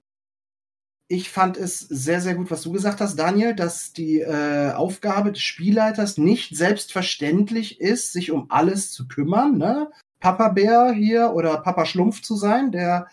ich 1.11 1.29
fand 1.29 1.57
es 1.57 1.81
sehr, 1.81 2.21
sehr 2.21 2.37
gut, 2.37 2.53
was 2.53 2.63
du 2.63 2.71
gesagt 2.71 3.01
hast, 3.01 3.17
Daniel, 3.17 3.53
dass 3.53 3.93
die 3.93 4.21
äh, 4.21 4.71
Aufgabe 4.71 5.33
des 5.33 5.43
Spielleiters 5.43 6.19
nicht 6.19 6.57
selbstverständlich 6.57 7.81
ist, 7.81 8.13
sich 8.13 8.31
um 8.31 8.47
alles 8.49 8.93
zu 8.93 9.09
kümmern. 9.09 9.59
Ne? 9.59 9.91
Papa 10.21 10.51
Bär 10.51 10.93
hier 10.93 11.33
oder 11.35 11.57
Papa 11.63 11.85
Schlumpf 11.85 12.23
zu 12.23 12.37
sein, 12.37 12.71
der, 12.71 13.09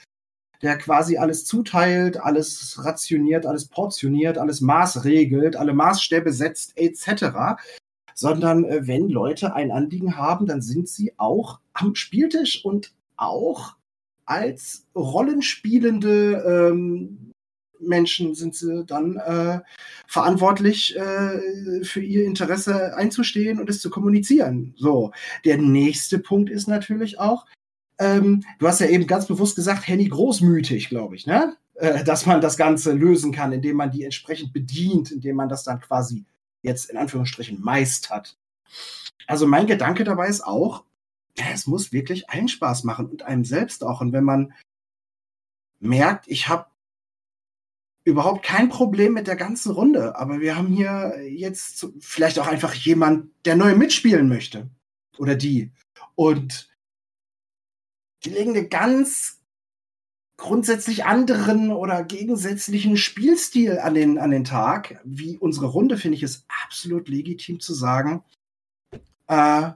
der 0.62 0.77
quasi 0.77 1.18
alles 1.18 1.46
zuteilt, 1.46 2.18
alles 2.18 2.86
rationiert, 2.86 3.48
alles 3.48 3.66
portioniert, 3.66 4.38
alles 4.38 4.62
maßregelt, 4.62 5.56
alle 5.56 5.74
Maßstäbe 5.74 6.32
setzt, 6.32 6.77
etc. 6.77 7.60
Sondern 8.13 8.63
äh, 8.66 8.86
wenn 8.86 9.10
Leute 9.10 9.56
ein 9.56 9.72
Anliegen 9.72 10.18
haben, 10.18 10.46
dann 10.46 10.62
sind 10.62 10.88
sie 10.88 11.13
auch 11.18 11.62
am 11.74 11.96
Spieltisch 11.96 12.63
und 12.63 12.94
auch 13.16 13.75
als 14.27 14.86
rollenspielende 14.94 16.70
ähm, 16.72 17.26
Menschen 17.79 18.36
sind 18.36 18.55
sie 18.55 18.84
dann 18.86 19.17
äh, 19.17 19.60
verantwortlich, 20.07 20.96
äh, 20.96 21.84
für 21.84 22.01
ihr 22.01 22.25
Interesse 22.25 22.96
einzustehen 22.96 23.60
und 23.60 23.69
es 23.69 23.81
zu 23.81 23.89
kommunizieren. 23.89 24.74
So, 24.77 25.12
der 25.46 25.57
nächste 25.57 26.19
Punkt 26.19 26.50
ist 26.50 26.67
natürlich 26.67 27.19
auch, 27.19 27.46
ähm, 28.00 28.43
du 28.60 28.67
hast 28.67 28.79
ja 28.79 28.88
eben 28.88 29.07
ganz 29.07 29.25
bewusst 29.25 29.55
gesagt, 29.55 29.88
Henny 29.88 30.07
großmütig, 30.07 30.89
glaube 30.89 31.15
ich, 31.15 31.25
ne? 31.25 31.55
Äh, 31.75 32.03
dass 32.03 32.25
man 32.25 32.41
das 32.41 32.57
Ganze 32.57 32.93
lösen 32.93 33.31
kann, 33.31 33.51
indem 33.51 33.77
man 33.77 33.91
die 33.91 34.03
entsprechend 34.03 34.53
bedient, 34.53 35.12
indem 35.12 35.36
man 35.36 35.50
das 35.50 35.63
dann 35.63 35.79
quasi 35.79 36.25
jetzt 36.62 36.89
in 36.89 36.98
Anführungsstrichen 36.98 37.62
meistert. 37.62 38.38
Also 39.27 39.46
mein 39.48 39.67
Gedanke 39.67 40.03
dabei 40.03 40.27
ist 40.27 40.43
auch, 40.43 40.84
es 41.36 41.67
muss 41.67 41.91
wirklich 41.91 42.29
allen 42.29 42.48
Spaß 42.48 42.84
machen 42.84 43.07
und 43.07 43.24
einem 43.24 43.46
selbst 43.46 43.84
auch. 43.84 44.01
Und 44.01 44.12
wenn 44.12 44.24
man 44.24 44.53
merkt, 45.79 46.27
ich 46.27 46.48
habe 46.48 46.65
überhaupt 48.07 48.41
kein 48.41 48.69
Problem 48.69 49.11
mit 49.11 49.27
der 49.27 49.35
ganzen 49.35 49.69
Runde, 49.73 50.15
aber 50.15 50.39
wir 50.39 50.55
haben 50.55 50.67
hier 50.67 51.21
jetzt 51.29 51.87
vielleicht 51.99 52.39
auch 52.39 52.47
einfach 52.47 52.73
jemand, 52.73 53.29
der 53.43 53.57
neu 53.57 53.75
mitspielen 53.75 54.29
möchte 54.29 54.69
oder 55.17 55.35
die. 55.35 55.73
Und 56.15 56.69
die 58.23 58.29
legen 58.29 58.51
eine 58.51 58.65
ganz 58.65 59.41
grundsätzlich 60.37 61.03
anderen 61.03 61.73
oder 61.73 62.01
gegensätzlichen 62.01 62.95
Spielstil 62.95 63.77
an 63.77 63.93
den, 63.93 64.17
an 64.19 64.31
den 64.31 64.45
Tag, 64.45 65.01
wie 65.03 65.37
unsere 65.37 65.65
Runde, 65.65 65.97
finde 65.97 66.15
ich 66.15 66.23
es 66.23 66.45
absolut 66.63 67.09
legitim 67.09 67.59
zu 67.59 67.73
sagen, 67.73 68.23
äh, 69.27 69.71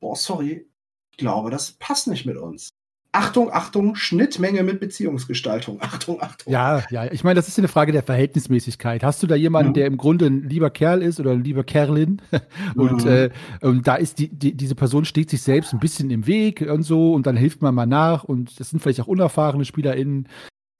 boah, 0.00 0.16
sorry, 0.16 0.68
ich 1.12 1.16
glaube, 1.16 1.50
das 1.50 1.72
passt 1.72 2.08
nicht 2.08 2.26
mit 2.26 2.36
uns. 2.36 2.68
Achtung, 3.12 3.50
Achtung, 3.50 3.94
Schnittmenge 3.94 4.62
mit 4.62 4.80
Beziehungsgestaltung. 4.80 5.78
Achtung, 5.80 6.20
Achtung. 6.20 6.52
Ja, 6.52 6.84
ja, 6.90 7.10
ich 7.10 7.24
meine, 7.24 7.36
das 7.36 7.48
ist 7.48 7.58
eine 7.58 7.68
Frage 7.68 7.92
der 7.92 8.02
Verhältnismäßigkeit. 8.02 9.02
Hast 9.02 9.22
du 9.22 9.26
da 9.26 9.34
jemanden, 9.34 9.70
mhm. 9.70 9.74
der 9.74 9.86
im 9.86 9.96
Grunde 9.96 10.26
ein 10.26 10.48
lieber 10.48 10.70
Kerl 10.70 11.02
ist 11.02 11.18
oder 11.18 11.32
ein 11.32 11.42
lieber 11.42 11.64
Kerlin? 11.64 12.20
und, 12.76 13.04
mhm. 13.04 13.10
äh, 13.10 13.30
und 13.62 13.86
da 13.86 13.94
ist 13.94 14.18
die, 14.18 14.28
die, 14.28 14.54
diese 14.54 14.74
Person 14.74 15.04
steht 15.04 15.30
sich 15.30 15.42
selbst 15.42 15.72
ein 15.72 15.80
bisschen 15.80 16.10
im 16.10 16.26
Weg 16.26 16.60
und 16.60 16.82
so 16.82 17.14
und 17.14 17.26
dann 17.26 17.36
hilft 17.36 17.62
man 17.62 17.74
mal 17.74 17.86
nach 17.86 18.24
und 18.24 18.60
das 18.60 18.70
sind 18.70 18.80
vielleicht 18.80 19.00
auch 19.00 19.08
unerfahrene 19.08 19.64
SpielerInnen. 19.64 20.28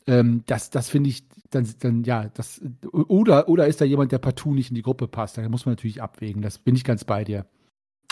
Ähm, 0.07 0.43
das 0.47 0.71
das 0.71 0.91
finde 0.91 1.11
ich 1.11 1.25
dann, 1.51 1.67
dann, 1.81 2.05
ja, 2.05 2.29
das, 2.35 2.61
oder, 2.93 3.49
oder 3.49 3.67
ist 3.67 3.81
da 3.81 3.85
jemand, 3.85 4.13
der 4.13 4.19
partout 4.19 4.53
nicht 4.53 4.71
in 4.71 4.75
die 4.75 4.83
Gruppe 4.83 5.09
passt? 5.09 5.39
Da 5.39 5.49
muss 5.49 5.65
man 5.65 5.73
natürlich 5.73 6.03
abwägen. 6.03 6.43
Das 6.43 6.59
bin 6.59 6.75
ich 6.77 6.85
ganz 6.85 7.05
bei 7.05 7.25
dir. 7.25 7.47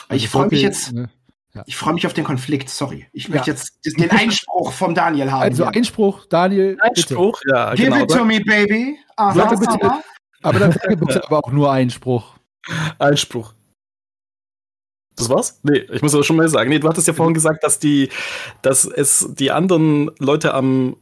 Also 0.08 0.25
ich 0.25 0.28
freue 0.30 0.49
mich 0.49 0.62
jetzt. 0.62 0.92
Ne? 0.92 1.11
Ja. 1.56 1.62
Ich 1.64 1.76
freue 1.76 1.94
mich 1.94 2.06
auf 2.06 2.12
den 2.12 2.25
Konflikt, 2.25 2.68
sorry. 2.68 3.06
Ich 3.12 3.30
möchte 3.30 3.50
ja. 3.50 3.56
jetzt 3.56 3.78
den 3.84 4.10
Einspruch 4.10 4.72
vom 4.72 4.94
Daniel 4.94 5.32
haben. 5.32 5.42
Also 5.42 5.64
Einspruch, 5.64 6.26
Daniel. 6.26 6.76
Einspruch, 6.80 7.40
bitte. 7.40 7.56
ja. 7.56 7.75
Give 7.75 7.90
genau. 7.90 8.04
it 8.04 8.10
to 8.10 8.25
me, 8.26 8.40
baby. 8.40 8.98
Aha, 9.16 9.54
bitte, 9.54 9.82
aha. 9.82 10.02
Aber 10.42 10.58
dann 10.58 10.72
sage 10.72 10.96
bitte 10.98 11.25
aber 11.25 11.38
auch 11.38 11.50
nur 11.50 11.72
Einspruch. 11.72 12.36
Einspruch. 12.98 13.54
Das 15.16 15.30
war's? 15.30 15.60
Nee, 15.62 15.86
ich 15.90 16.02
muss 16.02 16.14
aber 16.14 16.25
schon 16.25 16.36
mal 16.36 16.48
sagen. 16.50 16.68
Nee, 16.68 16.78
du 16.78 16.88
hattest 16.88 17.08
ja 17.08 17.14
vorhin 17.14 17.32
gesagt, 17.32 17.64
dass 17.64 17.78
die, 17.78 18.10
dass 18.60 18.84
es 18.84 19.26
die 19.32 19.50
anderen 19.50 20.10
Leute 20.18 20.52
am 20.52 20.96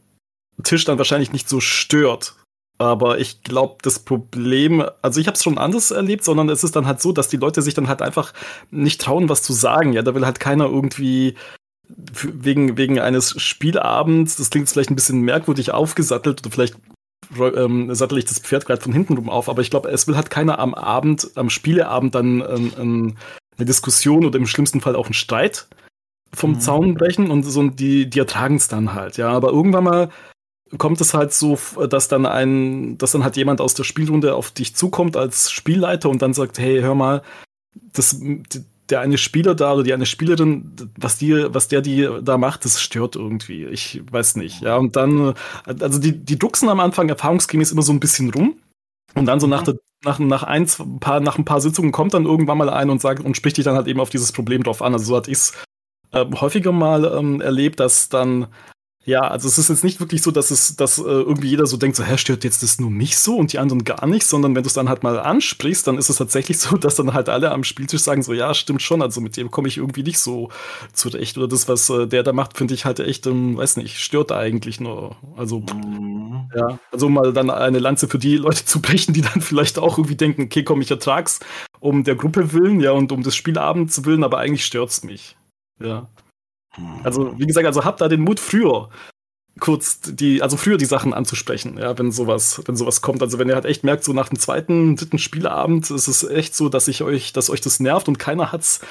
Tisch 0.63 0.85
dann 0.85 0.97
wahrscheinlich 0.97 1.33
nicht 1.33 1.49
so 1.49 1.59
stört. 1.59 2.35
Aber 2.77 3.19
ich 3.19 3.41
glaube, 3.41 3.77
das 3.83 3.99
Problem, 3.99 4.83
also 5.01 5.21
ich 5.21 5.27
habe 5.27 5.35
es 5.35 5.43
schon 5.43 5.57
anders 5.57 5.91
erlebt, 5.91 6.25
sondern 6.25 6.49
es 6.49 6.63
ist 6.63 6.75
dann 6.75 6.87
halt 6.87 7.01
so, 7.01 7.13
dass 7.13 7.29
die 7.29 7.37
Leute 7.37 7.61
sich 7.61 7.73
dann 7.73 7.87
halt 7.87 8.01
einfach 8.01 8.33
nicht 8.69 8.99
trauen, 8.99 9.29
was 9.29 9.43
zu 9.43 9.53
sagen. 9.53 9.93
Ja, 9.93 10.01
da 10.01 10.13
will 10.13 10.25
halt 10.25 10.41
keiner 10.41 10.65
irgendwie 10.65 11.35
wegen, 11.87 12.77
wegen 12.77 12.99
eines 12.99 13.39
Spielabends, 13.41 14.35
das 14.37 14.49
klingt 14.49 14.69
vielleicht 14.69 14.89
ein 14.89 14.95
bisschen 14.95 15.21
merkwürdig 15.21 15.71
aufgesattelt 15.71 16.41
oder 16.41 16.51
vielleicht 16.51 16.75
ähm, 17.39 17.93
sattel 17.93 18.17
ich 18.17 18.25
das 18.25 18.39
Pferd 18.39 18.65
gerade 18.65 18.81
von 18.81 18.93
hinten 18.93 19.15
rum 19.17 19.29
auf, 19.29 19.49
aber 19.49 19.61
ich 19.61 19.69
glaube, 19.69 19.89
es 19.89 20.07
will 20.07 20.15
halt 20.15 20.29
keiner 20.29 20.59
am 20.59 20.73
Abend, 20.73 21.31
am 21.35 21.49
Spieleabend 21.49 22.15
dann 22.15 22.41
ähm, 22.41 22.73
ähm, 22.77 23.17
eine 23.57 23.65
Diskussion 23.65 24.25
oder 24.25 24.37
im 24.37 24.47
schlimmsten 24.47 24.81
Fall 24.81 24.95
auch 24.95 25.05
einen 25.05 25.13
Streit 25.13 25.67
vom 26.33 26.51
mhm. 26.51 26.59
Zaun 26.59 26.93
brechen 26.95 27.31
und 27.31 27.43
so 27.43 27.69
die, 27.69 28.09
die 28.09 28.19
ertragen 28.19 28.55
es 28.55 28.67
dann 28.67 28.93
halt, 28.93 29.17
ja. 29.17 29.29
Aber 29.29 29.49
irgendwann 29.49 29.83
mal 29.85 30.09
kommt 30.77 30.99
es 31.01 31.13
halt 31.13 31.33
so, 31.33 31.57
dass 31.89 32.07
dann 32.07 32.25
ein, 32.25 32.97
dass 32.97 33.11
dann 33.11 33.23
halt 33.23 33.37
jemand 33.37 33.61
aus 33.61 33.73
der 33.73 33.83
Spielrunde 33.83 34.35
auf 34.35 34.51
dich 34.51 34.75
zukommt 34.75 35.15
als 35.15 35.51
Spielleiter 35.51 36.09
und 36.09 36.21
dann 36.21 36.33
sagt, 36.33 36.57
hey, 36.59 36.81
hör 36.81 36.95
mal, 36.95 37.21
das, 37.93 38.19
der 38.89 39.01
eine 39.01 39.17
Spieler 39.17 39.55
da 39.55 39.73
oder 39.73 39.83
die 39.83 39.93
eine 39.93 40.05
Spielerin, 40.05 40.75
was 40.97 41.17
die, 41.17 41.33
was 41.53 41.67
der 41.67 41.81
die 41.81 42.07
da 42.21 42.37
macht, 42.37 42.65
das 42.65 42.81
stört 42.81 43.15
irgendwie. 43.15 43.65
Ich 43.65 44.01
weiß 44.09 44.35
nicht. 44.35 44.61
Ja, 44.61 44.77
und 44.77 44.95
dann, 44.95 45.33
also 45.65 45.99
die, 45.99 46.11
die 46.11 46.37
duxen 46.37 46.69
am 46.69 46.79
Anfang 46.79 47.09
erfahrungsgemäß 47.09 47.71
immer 47.71 47.81
so 47.81 47.93
ein 47.93 47.99
bisschen 47.99 48.31
rum. 48.31 48.57
Und 49.15 49.25
dann 49.25 49.39
so 49.39 49.47
nach, 49.47 49.63
der, 49.63 49.75
nach, 50.03 50.19
nach, 50.19 50.43
ein, 50.43 50.67
paar, 50.99 51.19
nach 51.19 51.37
ein 51.37 51.45
paar 51.45 51.61
Sitzungen 51.61 51.91
kommt 51.91 52.13
dann 52.13 52.25
irgendwann 52.25 52.57
mal 52.57 52.69
ein 52.69 52.89
und 52.89 53.01
sagt 53.01 53.23
und 53.23 53.37
spricht 53.37 53.57
dich 53.57 53.65
dann 53.65 53.75
halt 53.75 53.87
eben 53.87 53.99
auf 53.99 54.09
dieses 54.09 54.31
Problem 54.31 54.63
drauf 54.63 54.81
an. 54.81 54.93
Also 54.93 55.05
so 55.05 55.15
hatte 55.15 55.31
ich 55.31 55.37
es 55.37 55.53
äh, 56.11 56.25
häufiger 56.39 56.71
mal 56.71 57.05
ähm, 57.05 57.41
erlebt, 57.41 57.79
dass 57.79 58.09
dann 58.09 58.47
ja, 59.05 59.21
also 59.21 59.47
es 59.47 59.59
ist 59.59 59.69
jetzt 59.69 59.83
nicht 59.83 59.99
wirklich 59.99 60.23
so, 60.23 60.31
dass 60.31 60.49
es, 60.49 60.75
dass 60.75 60.97
äh, 60.97 61.03
irgendwie 61.03 61.49
jeder 61.49 61.67
so 61.67 61.77
denkt, 61.77 61.95
so, 61.95 62.03
hä, 62.03 62.17
stört 62.17 62.43
jetzt 62.43 62.63
das 62.63 62.79
nur 62.79 62.89
mich 62.89 63.17
so 63.17 63.37
und 63.37 63.53
die 63.53 63.59
anderen 63.59 63.83
gar 63.83 64.07
nicht, 64.07 64.25
sondern 64.25 64.55
wenn 64.55 64.63
du 64.63 64.67
es 64.67 64.73
dann 64.73 64.89
halt 64.89 65.03
mal 65.03 65.19
ansprichst, 65.19 65.85
dann 65.85 65.99
ist 65.99 66.09
es 66.09 66.15
tatsächlich 66.17 66.57
so, 66.59 66.75
dass 66.75 66.95
dann 66.95 67.13
halt 67.13 67.29
alle 67.29 67.51
am 67.51 67.63
Spieltisch 67.63 68.01
sagen, 68.01 68.23
so, 68.23 68.33
ja, 68.33 68.55
stimmt 68.55 68.81
schon, 68.81 69.03
also 69.03 69.21
mit 69.21 69.37
dem 69.37 69.51
komme 69.51 69.67
ich 69.67 69.77
irgendwie 69.77 70.01
nicht 70.01 70.17
so 70.17 70.49
zurecht. 70.91 71.37
Oder 71.37 71.47
das, 71.47 71.67
was 71.67 71.87
äh, 71.91 72.07
der 72.07 72.23
da 72.23 72.33
macht, 72.33 72.57
finde 72.57 72.73
ich 72.73 72.85
halt 72.85 72.99
echt, 72.99 73.27
ähm, 73.27 73.57
weiß 73.57 73.77
nicht, 73.77 73.99
stört 73.99 74.31
eigentlich 74.31 74.79
nur. 74.79 75.15
Also, 75.37 75.59
mhm. 75.59 76.49
ja, 76.55 76.79
also 76.91 77.07
mal 77.07 77.31
dann 77.31 77.51
eine 77.51 77.79
Lanze 77.79 78.07
für 78.07 78.17
die 78.17 78.37
Leute 78.37 78.65
zu 78.65 78.81
brechen, 78.81 79.13
die 79.13 79.21
dann 79.21 79.39
vielleicht 79.41 79.77
auch 79.77 79.99
irgendwie 79.99 80.15
denken, 80.15 80.43
okay, 80.43 80.63
komm, 80.63 80.81
ich 80.81 80.89
ertrag's 80.89 81.39
um 81.79 82.03
der 82.03 82.15
Gruppe 82.15 82.53
willen, 82.53 82.79
ja, 82.79 82.91
und 82.91 83.11
um 83.11 83.21
des 83.21 83.35
Spielabends 83.35 84.03
willen, 84.03 84.23
aber 84.23 84.39
eigentlich 84.39 84.65
stört's 84.65 85.03
mich. 85.03 85.37
Ja. 85.79 86.09
Also, 87.03 87.37
wie 87.37 87.45
gesagt, 87.45 87.65
also 87.65 87.83
habt 87.83 88.01
da 88.01 88.07
den 88.07 88.21
Mut 88.21 88.39
früher 88.39 88.89
kurz 89.59 90.01
die, 90.01 90.41
also 90.41 90.57
früher 90.57 90.77
die 90.77 90.85
Sachen 90.85 91.13
anzusprechen, 91.13 91.77
ja, 91.77 91.97
wenn 91.97 92.11
sowas, 92.11 92.61
wenn 92.65 92.75
sowas 92.75 93.01
kommt. 93.01 93.21
Also 93.21 93.39
wenn 93.39 93.47
ihr 93.47 93.55
halt 93.55 93.65
echt 93.65 93.83
merkt, 93.83 94.03
so 94.03 94.13
nach 94.13 94.29
dem 94.29 94.39
zweiten, 94.39 94.95
dritten 94.95 95.17
Spielabend 95.17 95.89
ist 95.89 96.07
es 96.07 96.23
echt 96.23 96.55
so, 96.55 96.69
dass 96.69 96.87
ich 96.87 97.03
euch, 97.03 97.33
dass 97.33 97.49
euch 97.49 97.61
das 97.61 97.79
nervt 97.79 98.07
und 98.07 98.19
keiner 98.19 98.51
hat's 98.51 98.81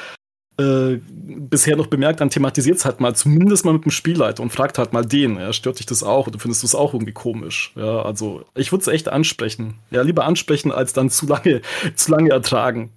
äh, 0.57 1.01
bisher 1.11 1.77
noch 1.77 1.89
bemerkt, 1.89 2.21
dann 2.21 2.31
thematisiert 2.31 2.79
es 2.79 2.85
halt 2.85 3.01
mal, 3.01 3.15
zumindest 3.15 3.65
mal 3.65 3.73
mit 3.73 3.85
dem 3.85 3.91
Spielleiter 3.91 4.43
und 4.43 4.53
fragt 4.53 4.79
halt 4.79 4.93
mal 4.93 5.05
den, 5.05 5.37
ja, 5.37 5.53
stört 5.53 5.81
dich 5.81 5.87
das 5.87 6.03
auch 6.03 6.29
oder 6.29 6.39
findest 6.39 6.63
du 6.63 6.67
es 6.67 6.75
auch 6.75 6.95
irgendwie 6.95 7.13
komisch? 7.13 7.73
Ja, 7.75 8.03
also 8.03 8.45
ich 8.55 8.73
würde 8.73 8.83
es 8.83 8.89
echt 8.89 9.09
ansprechen. 9.09 9.75
Ja, 9.91 10.03
lieber 10.03 10.25
ansprechen, 10.25 10.73
als 10.73 10.93
dann 10.93 11.11
zu 11.11 11.27
lange, 11.27 11.61
zu 11.97 12.11
lange 12.11 12.31
ertragen. 12.31 12.91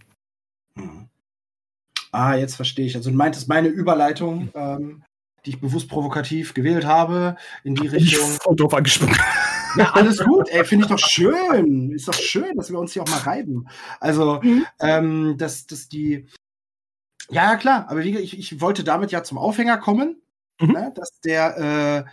Ah, 2.12 2.36
jetzt 2.36 2.56
verstehe 2.56 2.86
ich. 2.86 2.96
Also 2.96 3.10
du 3.10 3.16
meintest 3.16 3.48
meine 3.48 3.68
Überleitung, 3.68 4.50
ähm, 4.54 5.04
die 5.46 5.52
ich 5.52 5.62
bewusst 5.62 5.90
provokativ 5.90 6.54
gewählt 6.54 6.86
habe, 6.86 7.38
in 7.64 7.76
die 7.76 7.88
Richtung. 7.88 8.30
Ich 8.32 8.58
drauf 8.58 8.74
angesprochen. 8.74 9.16
Ja, 9.78 9.92
alles 9.94 10.20
gut, 10.20 10.50
ey, 10.52 10.66
finde 10.66 10.86
ich 10.86 10.92
doch 10.92 11.00
schön. 11.00 11.92
Ist 11.92 12.08
doch 12.08 12.14
schön, 12.14 12.56
dass 12.56 12.72
wir 12.72 12.80
uns 12.80 12.94
hier 12.94 13.04
auch 13.04 13.10
mal 13.10 13.20
reiben. 13.20 13.68
Also, 14.00 14.42
mhm. 14.42 14.66
ähm, 14.80 15.38
dass, 15.38 15.68
dass 15.68 15.88
die. 15.88 16.28
Ja, 17.30 17.52
ja, 17.52 17.56
klar, 17.58 17.86
aber 17.90 18.04
wie, 18.04 18.18
ich, 18.18 18.38
ich 18.38 18.62
wollte 18.62 18.84
damit 18.84 19.12
ja 19.12 19.24
zum 19.24 19.38
Aufhänger 19.38 19.78
kommen, 19.78 20.22
mhm. 20.62 20.72
ne, 20.72 20.92
dass 20.96 21.20
der, 21.22 22.06
äh, 22.08 22.12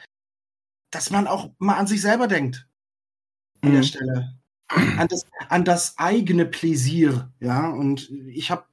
dass 0.91 1.11
man 1.11 1.27
auch 1.27 1.51
mal 1.59 1.77
an 1.77 1.87
sich 1.87 2.03
selber 2.03 2.27
denkt. 2.27 2.67
An 3.63 3.71
mhm. 3.71 3.75
der 3.75 3.83
Stelle. 3.83 4.35
An 4.69 5.07
das, 5.09 5.27
an 5.49 5.65
das 5.65 5.99
eigene 5.99 6.47
Pläsier, 6.47 7.31
ja. 7.39 7.69
Und 7.69 8.11
ich 8.11 8.51
habe 8.51 8.65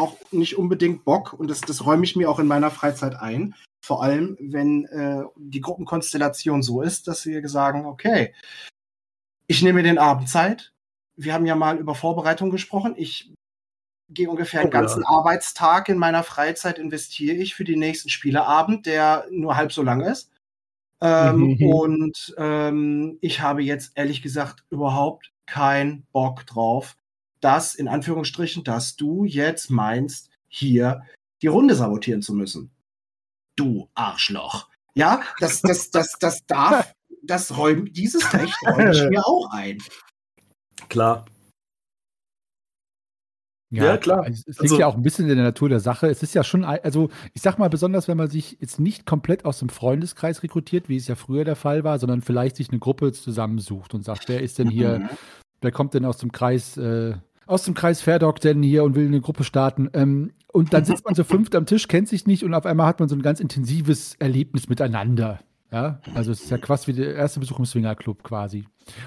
auch 0.00 0.16
nicht 0.32 0.56
unbedingt 0.56 1.04
Bock 1.04 1.32
und 1.32 1.48
das, 1.48 1.60
das 1.60 1.84
räume 1.84 2.04
ich 2.04 2.16
mir 2.16 2.30
auch 2.30 2.38
in 2.38 2.46
meiner 2.46 2.70
Freizeit 2.70 3.14
ein. 3.16 3.54
Vor 3.82 4.02
allem, 4.02 4.36
wenn 4.40 4.84
äh, 4.86 5.22
die 5.36 5.60
Gruppenkonstellation 5.60 6.62
so 6.62 6.82
ist, 6.82 7.08
dass 7.08 7.24
wir 7.26 7.46
sagen, 7.48 7.86
okay, 7.86 8.34
ich 9.46 9.62
nehme 9.62 9.82
den 9.82 9.98
Abend 9.98 10.28
Zeit. 10.28 10.72
Wir 11.16 11.34
haben 11.34 11.46
ja 11.46 11.54
mal 11.54 11.78
über 11.78 11.94
Vorbereitung 11.94 12.50
gesprochen. 12.50 12.94
Ich 12.96 13.32
gehe 14.10 14.28
ungefähr 14.28 14.60
einen 14.60 14.70
ganzen 14.70 15.04
Arbeitstag 15.04 15.88
in 15.88 15.98
meiner 15.98 16.22
Freizeit 16.22 16.78
investiere 16.78 17.36
ich 17.36 17.54
für 17.54 17.64
den 17.64 17.78
nächsten 17.78 18.08
Spieleabend, 18.08 18.86
der 18.86 19.26
nur 19.30 19.56
halb 19.56 19.72
so 19.72 19.82
lang 19.82 20.00
ist. 20.00 20.30
Ähm, 21.00 21.56
mhm. 21.58 21.66
Und 21.66 22.34
ähm, 22.36 23.18
ich 23.20 23.40
habe 23.40 23.62
jetzt 23.62 23.92
ehrlich 23.94 24.22
gesagt 24.22 24.64
überhaupt 24.70 25.32
keinen 25.46 26.06
Bock 26.12 26.46
drauf, 26.46 26.96
dass, 27.40 27.74
in 27.74 27.88
Anführungsstrichen, 27.88 28.64
dass 28.64 28.96
du 28.96 29.24
jetzt 29.24 29.70
meinst, 29.70 30.30
hier 30.48 31.02
die 31.42 31.46
Runde 31.46 31.74
sabotieren 31.74 32.22
zu 32.22 32.34
müssen. 32.34 32.70
Du 33.56 33.88
Arschloch. 33.94 34.68
Ja, 34.94 35.22
das, 35.38 35.62
das, 35.62 35.90
das, 35.90 36.12
das 36.18 36.44
darf, 36.46 36.92
das 37.22 37.56
räumt, 37.56 37.96
dieses 37.96 38.32
Recht 38.34 38.56
räume 38.66 38.92
ich 38.92 39.02
mir 39.08 39.24
auch 39.26 39.50
ein. 39.52 39.78
Klar. 40.88 41.24
Ja, 43.72 43.84
ja, 43.84 43.96
klar. 43.98 44.26
Es, 44.26 44.40
es 44.40 44.58
liegt 44.58 44.62
also, 44.62 44.80
ja 44.80 44.86
auch 44.88 44.96
ein 44.96 45.02
bisschen 45.02 45.28
in 45.28 45.36
der 45.36 45.44
Natur 45.44 45.68
der 45.68 45.78
Sache. 45.78 46.08
Es 46.08 46.24
ist 46.24 46.34
ja 46.34 46.42
schon, 46.42 46.64
also 46.64 47.08
ich 47.34 47.42
sag 47.42 47.58
mal, 47.58 47.70
besonders 47.70 48.08
wenn 48.08 48.16
man 48.16 48.28
sich 48.28 48.56
jetzt 48.60 48.80
nicht 48.80 49.06
komplett 49.06 49.44
aus 49.44 49.60
dem 49.60 49.68
Freundeskreis 49.68 50.42
rekrutiert, 50.42 50.88
wie 50.88 50.96
es 50.96 51.06
ja 51.06 51.14
früher 51.14 51.44
der 51.44 51.54
Fall 51.54 51.84
war, 51.84 52.00
sondern 52.00 52.20
vielleicht 52.20 52.56
sich 52.56 52.70
eine 52.70 52.80
Gruppe 52.80 53.12
zusammensucht 53.12 53.94
und 53.94 54.04
sagt, 54.04 54.28
wer 54.28 54.42
ist 54.42 54.58
denn 54.58 54.68
hier, 54.68 54.98
mhm. 54.98 55.08
wer 55.60 55.70
kommt 55.70 55.94
denn 55.94 56.04
aus 56.04 56.18
dem 56.18 56.32
Kreis, 56.32 56.76
äh, 56.78 57.14
aus 57.50 57.64
dem 57.64 57.74
Kreis 57.74 58.00
Fairdock 58.00 58.40
denn 58.40 58.62
hier 58.62 58.84
und 58.84 58.94
will 58.94 59.06
eine 59.06 59.20
Gruppe 59.20 59.44
starten. 59.44 59.90
Ähm, 59.92 60.32
und 60.52 60.72
dann 60.72 60.84
sitzt 60.84 61.04
man 61.04 61.14
so 61.14 61.24
fünft 61.24 61.54
am 61.54 61.66
Tisch, 61.66 61.88
kennt 61.88 62.08
sich 62.08 62.26
nicht 62.26 62.44
und 62.44 62.54
auf 62.54 62.66
einmal 62.66 62.86
hat 62.86 63.00
man 63.00 63.08
so 63.08 63.16
ein 63.16 63.22
ganz 63.22 63.40
intensives 63.40 64.14
Erlebnis 64.18 64.68
miteinander. 64.68 65.40
Ja, 65.72 66.00
also 66.14 66.32
es 66.32 66.42
ist 66.42 66.50
ja 66.50 66.58
quasi 66.58 66.88
wie 66.88 66.96
der 66.96 67.14
erste 67.14 67.38
Besuch 67.38 67.58
im 67.58 67.64
Swingerclub 67.64 68.24
quasi. 68.24 68.64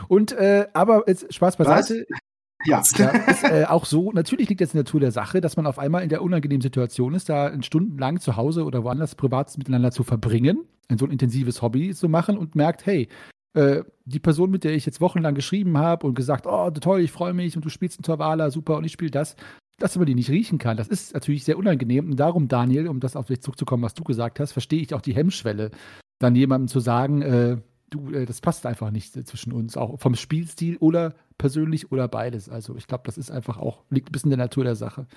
Und 0.08 0.32
äh, 0.32 0.68
aber 0.74 1.04
jetzt 1.08 1.34
Spaß 1.34 1.58
beiseite. 1.58 2.06
Was? 2.10 2.20
Ja. 2.66 2.82
ja 2.98 3.10
ist 3.10 3.44
äh, 3.44 3.66
auch 3.68 3.86
so, 3.86 4.14
natürlich 4.14 4.48
liegt 4.48 4.62
jetzt 4.62 4.74
in 4.74 4.78
der 4.78 4.84
Natur 4.84 5.02
der 5.02 5.12
Sache, 5.12 5.42
dass 5.42 5.58
man 5.58 5.68
auf 5.68 5.78
einmal 5.78 6.04
in 6.04 6.10
der 6.10 6.22
unangenehmen 6.22 6.62
Situation 6.62 7.14
ist, 7.14 7.28
da 7.28 7.52
stundenlang 7.62 8.22
zu 8.22 8.38
Hause 8.38 8.64
oder 8.64 8.86
woanders 8.86 9.16
privat 9.16 9.58
miteinander 9.58 9.92
zu 9.92 10.04
verbringen, 10.04 10.66
ein 10.88 10.98
so 10.98 11.06
ein 11.06 11.12
intensives 11.12 11.62
Hobby 11.62 11.94
zu 11.94 12.08
machen 12.08 12.38
und 12.38 12.56
merkt, 12.56 12.86
hey, 12.86 13.10
äh, 13.54 13.84
die 14.06 14.20
Person, 14.20 14.52
mit 14.52 14.64
der 14.64 14.74
ich 14.74 14.86
jetzt 14.86 15.02
wochenlang 15.02 15.36
geschrieben 15.36 15.78
habe 15.78 16.08
und 16.08 16.16
gesagt, 16.16 16.48
oh, 16.48 16.70
toll, 16.72 17.02
ich 17.02 17.12
freue 17.12 17.34
mich 17.34 17.56
und 17.56 17.64
du 17.64 17.70
spielst 17.70 18.00
einen 18.00 18.04
Torwala, 18.04 18.52
super 18.52 18.78
und 18.78 18.84
ich 18.84 18.92
spiele 18.92 19.12
das, 19.12 19.36
dass 19.78 19.98
man 19.98 20.06
die 20.06 20.16
nicht 20.16 20.30
riechen 20.30 20.60
kann, 20.60 20.78
das 20.78 20.88
ist 20.88 21.14
natürlich 21.14 21.44
sehr 21.44 21.58
unangenehm. 21.58 22.10
Und 22.12 22.18
darum, 22.18 22.48
Daniel, 22.48 22.88
um 22.88 23.00
das 23.00 23.16
auf 23.16 23.28
dich 23.28 23.42
zurückzukommen, 23.42 23.84
was 23.84 23.94
du 23.94 24.04
gesagt 24.04 24.40
hast, 24.40 24.52
verstehe 24.52 24.82
ich 24.82 24.94
auch 24.94 25.02
die 25.02 25.16
Hemmschwelle, 25.16 25.72
dann 26.20 26.36
jemandem 26.36 26.68
zu 26.68 26.80
sagen, 26.80 27.22
äh, 27.22 27.58
du, 27.90 28.12
äh, 28.12 28.26
das 28.26 28.42
passt 28.42 28.66
einfach 28.66 28.92
nicht 28.92 29.16
äh, 29.16 29.24
zwischen 29.24 29.54
uns, 29.54 29.78
auch 29.78 30.00
vom 30.00 30.16
Spielstil 30.16 30.78
oder 30.78 31.16
persönlich 31.38 31.92
oder 31.92 32.08
beides. 32.08 32.50
Also 32.50 32.76
ich 32.76 32.88
glaube, 32.88 33.04
das 33.06 33.18
ist 33.18 33.32
einfach 33.32 33.58
auch, 33.58 33.84
liegt 33.90 34.10
ein 34.10 34.12
bisschen 34.12 34.32
in 34.32 34.38
der 34.38 34.46
Natur 34.46 34.64
der 34.64 34.76
Sache. 34.76 35.08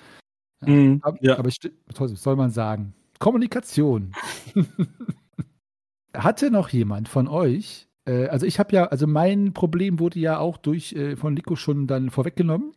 Mm, 0.61 0.97
aber, 1.01 1.17
ja. 1.21 1.37
aber 1.37 1.49
was 1.49 2.21
soll 2.21 2.35
man 2.35 2.51
sagen? 2.51 2.93
Kommunikation. 3.19 4.13
Hatte 6.13 6.49
noch 6.49 6.69
jemand 6.69 7.09
von 7.09 7.27
euch, 7.27 7.86
äh, 8.07 8.27
also 8.27 8.45
ich 8.45 8.57
habe 8.59 8.73
ja, 8.73 8.85
also 8.85 9.05
mein 9.05 9.53
Problem 9.53 9.99
wurde 9.99 10.19
ja 10.19 10.39
auch 10.39 10.57
durch 10.57 10.93
äh, 10.93 11.15
von 11.15 11.33
Nico 11.33 11.55
schon 11.55 11.87
dann 11.87 12.09
vorweggenommen. 12.09 12.73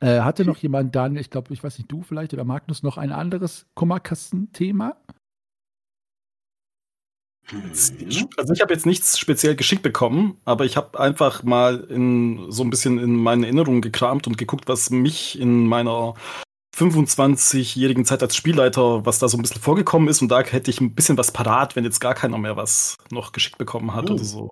Äh, 0.00 0.20
hatte 0.20 0.44
noch 0.44 0.58
jemand 0.58 0.94
dann, 0.94 1.16
ich 1.16 1.30
glaube, 1.30 1.52
ich 1.54 1.62
weiß 1.62 1.78
nicht, 1.78 1.90
du 1.90 2.02
vielleicht 2.02 2.34
oder 2.34 2.44
Magnus, 2.44 2.82
noch 2.82 2.98
ein 2.98 3.12
anderes 3.12 3.66
Kummerkasten-Thema? 3.74 4.96
Also 7.48 8.52
ich 8.52 8.60
habe 8.60 8.74
jetzt 8.74 8.86
nichts 8.86 9.18
speziell 9.18 9.54
geschickt 9.54 9.82
bekommen, 9.82 10.38
aber 10.44 10.64
ich 10.64 10.76
habe 10.76 10.98
einfach 10.98 11.44
mal 11.44 11.84
in 11.88 12.50
so 12.50 12.64
ein 12.64 12.70
bisschen 12.70 12.98
in 12.98 13.14
meinen 13.14 13.44
Erinnerungen 13.44 13.82
gekramt 13.82 14.26
und 14.26 14.36
geguckt, 14.36 14.68
was 14.68 14.90
mich 14.90 15.38
in 15.38 15.66
meiner 15.66 16.14
25-jährigen 16.76 18.04
Zeit 18.04 18.22
als 18.22 18.36
Spielleiter, 18.36 19.06
was 19.06 19.18
da 19.18 19.28
so 19.28 19.38
ein 19.38 19.42
bisschen 19.42 19.62
vorgekommen 19.62 20.08
ist 20.08 20.20
und 20.20 20.28
da 20.28 20.42
hätte 20.42 20.70
ich 20.70 20.80
ein 20.80 20.94
bisschen 20.94 21.16
was 21.16 21.32
parat, 21.32 21.74
wenn 21.74 21.84
jetzt 21.84 22.00
gar 22.00 22.14
keiner 22.14 22.38
mehr 22.38 22.56
was 22.56 22.96
noch 23.10 23.32
geschickt 23.32 23.58
bekommen 23.58 23.94
hat 23.94 24.10
oh. 24.10 24.14
oder 24.14 24.24
so. 24.24 24.50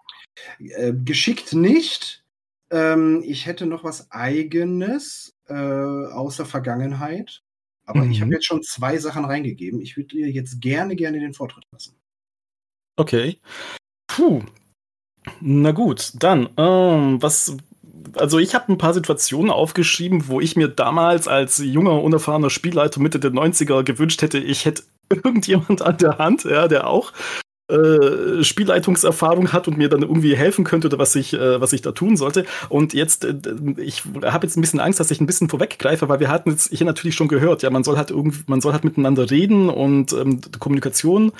Äh, 0.58 0.92
geschickt 0.94 1.52
nicht. 1.52 2.24
Ähm, 2.70 3.22
ich 3.24 3.46
hätte 3.46 3.66
noch 3.66 3.84
was 3.84 4.10
eigenes 4.10 5.34
äh, 5.48 5.54
aus 5.54 6.36
der 6.36 6.46
Vergangenheit. 6.46 7.42
Aber 7.86 8.04
mhm. 8.04 8.10
ich 8.10 8.20
habe 8.22 8.32
jetzt 8.32 8.46
schon 8.46 8.62
zwei 8.62 8.98
Sachen 8.98 9.24
reingegeben. 9.24 9.80
Ich 9.80 9.96
würde 9.96 10.08
dir 10.08 10.30
jetzt 10.30 10.60
gerne, 10.60 10.96
gerne 10.96 11.20
den 11.20 11.34
Vortritt 11.34 11.64
lassen. 11.70 11.96
Okay. 12.96 13.38
Puh. 14.06 14.42
Na 15.40 15.72
gut, 15.72 16.12
dann, 16.18 16.50
ähm, 16.56 17.20
was. 17.22 17.56
Also 18.14 18.38
ich 18.38 18.54
habe 18.54 18.72
ein 18.72 18.78
paar 18.78 18.94
Situationen 18.94 19.50
aufgeschrieben, 19.50 20.28
wo 20.28 20.40
ich 20.40 20.56
mir 20.56 20.68
damals 20.68 21.28
als 21.28 21.58
junger, 21.58 22.02
unerfahrener 22.02 22.50
Spielleiter 22.50 23.00
Mitte 23.00 23.18
der 23.18 23.32
90er 23.32 23.82
gewünscht 23.82 24.22
hätte, 24.22 24.38
ich 24.38 24.64
hätte 24.64 24.82
irgendjemand 25.10 25.82
an 25.82 25.96
der 25.98 26.18
Hand, 26.18 26.44
ja, 26.44 26.68
der 26.68 26.86
auch 26.86 27.12
äh, 27.68 28.44
Spielleitungserfahrung 28.44 29.52
hat 29.52 29.68
und 29.68 29.78
mir 29.78 29.88
dann 29.88 30.02
irgendwie 30.02 30.36
helfen 30.36 30.64
könnte 30.64 30.88
oder 30.88 30.98
was 30.98 31.16
ich, 31.16 31.32
äh, 31.32 31.60
was 31.60 31.72
ich 31.72 31.80
da 31.80 31.92
tun 31.92 32.16
sollte. 32.16 32.44
Und 32.68 32.92
jetzt, 32.92 33.24
äh, 33.24 33.34
ich 33.78 34.02
habe 34.22 34.46
jetzt 34.46 34.56
ein 34.56 34.60
bisschen 34.60 34.80
Angst, 34.80 35.00
dass 35.00 35.10
ich 35.10 35.20
ein 35.20 35.26
bisschen 35.26 35.48
vorweggreife, 35.48 36.08
weil 36.10 36.20
wir 36.20 36.28
hatten 36.28 36.50
jetzt 36.50 36.70
hier 36.70 36.86
natürlich 36.86 37.14
schon 37.14 37.28
gehört, 37.28 37.62
ja, 37.62 37.70
man 37.70 37.82
soll 37.82 37.96
halt 37.96 38.10
irgendwie, 38.10 38.42
man 38.46 38.60
soll 38.60 38.74
halt 38.74 38.84
miteinander 38.84 39.30
reden 39.30 39.70
und 39.70 40.12
ähm, 40.12 40.40
Kommunikation 40.58 41.32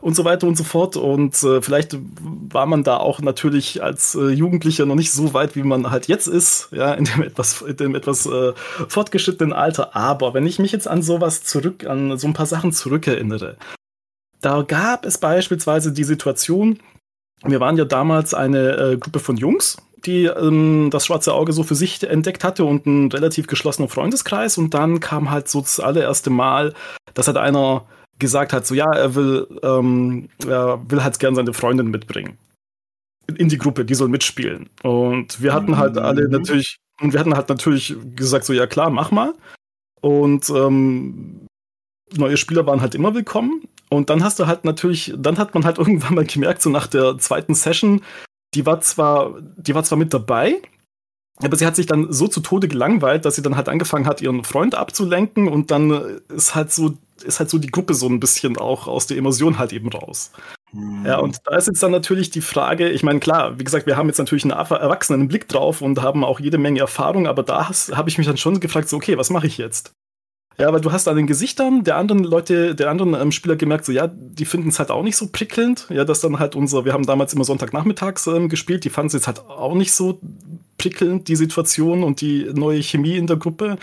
und 0.00 0.14
so 0.14 0.24
weiter 0.24 0.46
und 0.46 0.56
so 0.56 0.64
fort. 0.64 0.96
Und 0.96 1.42
äh, 1.42 1.62
vielleicht 1.62 1.96
war 2.20 2.66
man 2.66 2.84
da 2.84 2.96
auch 2.96 3.20
natürlich 3.20 3.82
als 3.82 4.14
äh, 4.14 4.28
Jugendlicher 4.28 4.86
noch 4.86 4.94
nicht 4.94 5.12
so 5.12 5.34
weit, 5.34 5.56
wie 5.56 5.62
man 5.62 5.90
halt 5.90 6.08
jetzt 6.08 6.26
ist, 6.26 6.68
ja, 6.72 6.94
in 6.94 7.04
dem 7.04 7.22
etwas, 7.22 7.62
in 7.62 7.76
dem 7.76 7.94
etwas 7.94 8.26
äh, 8.26 8.52
fortgeschrittenen 8.88 9.52
Alter. 9.52 9.96
Aber 9.96 10.34
wenn 10.34 10.46
ich 10.46 10.58
mich 10.58 10.72
jetzt 10.72 10.88
an 10.88 11.02
sowas 11.02 11.44
zurück, 11.44 11.86
an 11.86 12.18
so 12.18 12.26
ein 12.26 12.34
paar 12.34 12.46
Sachen 12.46 12.72
zurückerinnere, 12.72 13.56
da 14.40 14.62
gab 14.62 15.04
es 15.04 15.18
beispielsweise 15.18 15.92
die 15.92 16.04
Situation, 16.04 16.78
wir 17.44 17.60
waren 17.60 17.76
ja 17.76 17.84
damals 17.84 18.34
eine 18.34 18.76
äh, 18.76 18.96
Gruppe 18.96 19.18
von 19.18 19.36
Jungs, 19.36 19.78
die 20.04 20.26
ähm, 20.26 20.90
das 20.90 21.06
schwarze 21.06 21.34
Auge 21.34 21.52
so 21.52 21.62
für 21.62 21.74
sich 21.74 22.02
entdeckt 22.02 22.44
hatte 22.44 22.64
und 22.64 22.86
ein 22.86 23.10
relativ 23.10 23.46
geschlossener 23.46 23.88
Freundeskreis. 23.88 24.58
Und 24.58 24.74
dann 24.74 25.00
kam 25.00 25.30
halt 25.30 25.48
so 25.48 25.60
das 25.60 25.80
allererste 25.80 26.30
Mal, 26.30 26.74
dass 27.14 27.26
halt 27.26 27.36
einer 27.36 27.84
gesagt 28.18 28.52
hat, 28.52 28.66
so 28.66 28.74
ja, 28.74 28.90
er 28.92 29.14
will, 29.14 29.46
ähm, 29.62 30.28
er 30.46 30.80
will 30.90 31.02
halt 31.02 31.18
gern 31.18 31.34
seine 31.34 31.52
Freundin 31.52 31.88
mitbringen. 31.88 32.38
In 33.36 33.48
die 33.48 33.58
Gruppe, 33.58 33.84
die 33.84 33.94
soll 33.94 34.08
mitspielen. 34.08 34.70
Und 34.82 35.42
wir 35.42 35.52
hatten 35.52 35.76
halt 35.76 35.94
mhm. 35.94 36.02
alle 36.02 36.28
natürlich, 36.28 36.78
und 37.00 37.12
wir 37.12 37.20
hatten 37.20 37.34
halt 37.34 37.48
natürlich 37.48 37.94
gesagt, 38.16 38.44
so 38.44 38.52
ja 38.52 38.66
klar, 38.66 38.90
mach 38.90 39.10
mal. 39.10 39.34
Und 40.00 40.48
ähm, 40.50 41.46
neue 42.16 42.36
Spieler 42.36 42.66
waren 42.66 42.80
halt 42.80 42.94
immer 42.94 43.14
willkommen. 43.14 43.68
Und 43.90 44.10
dann 44.10 44.22
hast 44.22 44.38
du 44.38 44.46
halt 44.46 44.64
natürlich, 44.64 45.14
dann 45.16 45.38
hat 45.38 45.54
man 45.54 45.64
halt 45.64 45.78
irgendwann 45.78 46.14
mal 46.14 46.24
gemerkt, 46.24 46.62
so 46.62 46.70
nach 46.70 46.86
der 46.86 47.18
zweiten 47.18 47.54
Session, 47.54 48.02
die 48.54 48.66
war 48.66 48.80
zwar, 48.80 49.34
die 49.56 49.74
war 49.74 49.84
zwar 49.84 49.98
mit 49.98 50.14
dabei, 50.14 50.60
aber 51.40 51.56
sie 51.56 51.66
hat 51.66 51.76
sich 51.76 51.86
dann 51.86 52.12
so 52.12 52.26
zu 52.26 52.40
Tode 52.40 52.66
gelangweilt, 52.66 53.24
dass 53.24 53.36
sie 53.36 53.42
dann 53.42 53.56
halt 53.56 53.68
angefangen 53.68 54.06
hat, 54.06 54.20
ihren 54.22 54.44
Freund 54.44 54.74
abzulenken 54.74 55.48
und 55.48 55.70
dann 55.70 56.20
ist 56.28 56.54
halt 56.54 56.72
so 56.72 56.96
ist 57.22 57.40
halt 57.40 57.50
so 57.50 57.58
die 57.58 57.70
Gruppe 57.70 57.94
so 57.94 58.08
ein 58.08 58.20
bisschen 58.20 58.56
auch 58.56 58.86
aus 58.86 59.06
der 59.06 59.16
Emotion 59.16 59.58
halt 59.58 59.72
eben 59.72 59.88
raus. 59.88 60.32
Mhm. 60.72 61.06
Ja, 61.06 61.18
und 61.18 61.38
da 61.44 61.56
ist 61.56 61.66
jetzt 61.66 61.82
dann 61.82 61.90
natürlich 61.90 62.30
die 62.30 62.40
Frage, 62.40 62.88
ich 62.90 63.02
meine, 63.02 63.20
klar, 63.20 63.58
wie 63.58 63.64
gesagt, 63.64 63.86
wir 63.86 63.96
haben 63.96 64.08
jetzt 64.08 64.18
natürlich 64.18 64.44
einen 64.44 64.52
erwachsenen 64.52 65.28
Blick 65.28 65.48
drauf 65.48 65.80
und 65.80 66.02
haben 66.02 66.24
auch 66.24 66.40
jede 66.40 66.58
Menge 66.58 66.80
Erfahrung, 66.80 67.26
aber 67.26 67.42
da 67.42 67.68
habe 67.68 68.08
ich 68.08 68.18
mich 68.18 68.26
dann 68.26 68.36
schon 68.36 68.60
gefragt, 68.60 68.88
so, 68.88 68.96
okay, 68.96 69.16
was 69.16 69.30
mache 69.30 69.46
ich 69.46 69.58
jetzt? 69.58 69.92
Ja, 70.60 70.72
weil 70.72 70.80
du 70.80 70.90
hast 70.90 71.06
an 71.06 71.16
den 71.16 71.28
Gesichtern 71.28 71.84
der 71.84 71.96
anderen 71.96 72.24
Leute, 72.24 72.74
der 72.74 72.90
anderen 72.90 73.14
ähm, 73.14 73.30
Spieler 73.30 73.54
gemerkt, 73.54 73.84
so 73.84 73.92
ja, 73.92 74.08
die 74.08 74.44
finden 74.44 74.70
es 74.70 74.80
halt 74.80 74.90
auch 74.90 75.04
nicht 75.04 75.16
so 75.16 75.28
prickelnd. 75.28 75.86
Ja, 75.88 76.04
dass 76.04 76.20
dann 76.20 76.40
halt 76.40 76.56
unser, 76.56 76.84
wir 76.84 76.92
haben 76.92 77.06
damals 77.06 77.32
immer 77.32 77.44
Sonntagnachmittags 77.44 78.26
ähm, 78.26 78.48
gespielt, 78.48 78.84
die 78.84 78.90
fanden 78.90 79.06
es 79.06 79.12
jetzt 79.12 79.28
halt 79.28 79.38
auch 79.38 79.76
nicht 79.76 79.92
so 79.92 80.20
prickelnd, 80.76 81.28
die 81.28 81.36
Situation 81.36 82.02
und 82.02 82.20
die 82.20 82.50
neue 82.52 82.82
Chemie 82.82 83.16
in 83.16 83.28
der 83.28 83.36
Gruppe. 83.36 83.78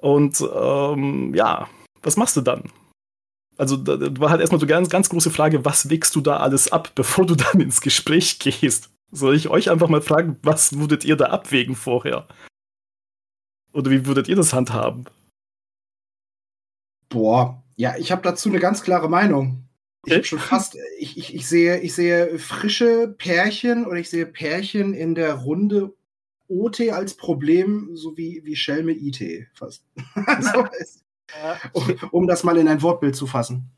Und 0.00 0.44
ähm, 0.54 1.34
ja, 1.34 1.68
was 2.02 2.16
machst 2.16 2.36
du 2.36 2.40
dann? 2.40 2.64
Also 3.56 3.76
da, 3.76 3.98
war 4.18 4.30
halt 4.30 4.40
erstmal 4.40 4.60
so 4.60 4.66
ganz, 4.66 4.88
ganz 4.88 5.08
große 5.08 5.30
Frage, 5.30 5.64
was 5.64 5.90
wägst 5.90 6.16
du 6.16 6.20
da 6.20 6.38
alles 6.38 6.72
ab, 6.72 6.92
bevor 6.94 7.26
du 7.26 7.34
dann 7.34 7.60
ins 7.60 7.80
Gespräch 7.80 8.38
gehst? 8.38 8.90
Soll 9.12 9.34
ich 9.34 9.48
euch 9.48 9.70
einfach 9.70 9.88
mal 9.88 10.02
fragen, 10.02 10.36
was 10.42 10.78
würdet 10.78 11.04
ihr 11.04 11.16
da 11.16 11.26
abwägen 11.26 11.74
vorher? 11.74 12.28
Oder 13.72 13.90
wie 13.90 14.06
würdet 14.06 14.28
ihr 14.28 14.36
das 14.36 14.52
handhaben? 14.52 15.04
Boah, 17.08 17.62
ja, 17.76 17.96
ich 17.98 18.12
habe 18.12 18.22
dazu 18.22 18.48
eine 18.48 18.60
ganz 18.60 18.82
klare 18.82 19.08
Meinung. 19.08 19.64
Ich 20.06 20.14
habe 20.14 20.24
schon 20.24 20.38
fast, 20.38 20.78
ich, 20.98 21.18
ich, 21.18 21.34
ich, 21.34 21.46
sehe, 21.46 21.80
ich 21.80 21.94
sehe 21.94 22.38
frische 22.38 23.08
Pärchen 23.18 23.84
oder 23.84 23.96
ich 23.96 24.08
sehe 24.08 24.26
Pärchen 24.26 24.94
in 24.94 25.14
der 25.14 25.34
Runde 25.34 25.92
OT 26.48 26.80
als 26.90 27.14
Problem, 27.14 27.90
so 27.94 28.16
wie, 28.16 28.40
wie 28.44 28.56
Shell 28.56 28.82
mit 28.82 28.98
IT 29.00 29.48
fast. 29.54 29.84
also, 30.26 30.66
es, 30.80 31.04
um, 31.72 31.96
um, 32.10 32.26
das 32.26 32.44
mal 32.44 32.56
in 32.56 32.68
ein 32.68 32.82
Wortbild 32.82 33.16
zu 33.16 33.26
fassen. 33.26 33.70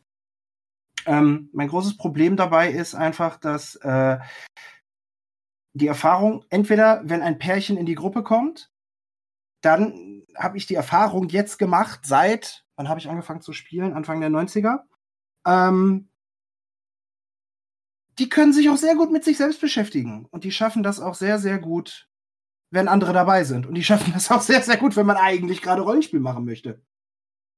Ähm, 1.06 1.50
mein 1.52 1.68
großes 1.68 1.96
Problem 1.96 2.36
dabei 2.36 2.70
ist 2.70 2.94
einfach, 2.94 3.36
dass 3.36 3.76
äh, 3.76 4.18
die 5.74 5.86
Erfahrung, 5.86 6.44
entweder 6.50 7.02
wenn 7.04 7.22
ein 7.22 7.38
Pärchen 7.38 7.76
in 7.76 7.86
die 7.86 7.94
Gruppe 7.94 8.22
kommt, 8.22 8.70
dann 9.62 10.24
habe 10.36 10.58
ich 10.58 10.66
die 10.66 10.74
Erfahrung 10.74 11.28
jetzt 11.28 11.58
gemacht, 11.58 12.00
seit, 12.04 12.64
wann 12.76 12.88
habe 12.88 13.00
ich 13.00 13.08
angefangen 13.08 13.40
zu 13.40 13.52
spielen? 13.52 13.94
Anfang 13.94 14.20
der 14.20 14.30
90er. 14.30 14.80
Ähm, 15.46 16.08
die 18.18 18.28
können 18.28 18.52
sich 18.52 18.68
auch 18.68 18.76
sehr 18.76 18.94
gut 18.94 19.10
mit 19.10 19.24
sich 19.24 19.38
selbst 19.38 19.60
beschäftigen. 19.60 20.26
Und 20.30 20.44
die 20.44 20.52
schaffen 20.52 20.82
das 20.82 21.00
auch 21.00 21.14
sehr, 21.14 21.38
sehr 21.38 21.58
gut, 21.58 22.08
wenn 22.70 22.88
andere 22.88 23.12
dabei 23.12 23.44
sind. 23.44 23.66
Und 23.66 23.74
die 23.74 23.84
schaffen 23.84 24.12
das 24.12 24.30
auch 24.30 24.42
sehr, 24.42 24.62
sehr 24.62 24.76
gut, 24.76 24.96
wenn 24.96 25.06
man 25.06 25.16
eigentlich 25.16 25.62
gerade 25.62 25.82
Rollenspiel 25.82 26.20
machen 26.20 26.44
möchte. 26.44 26.82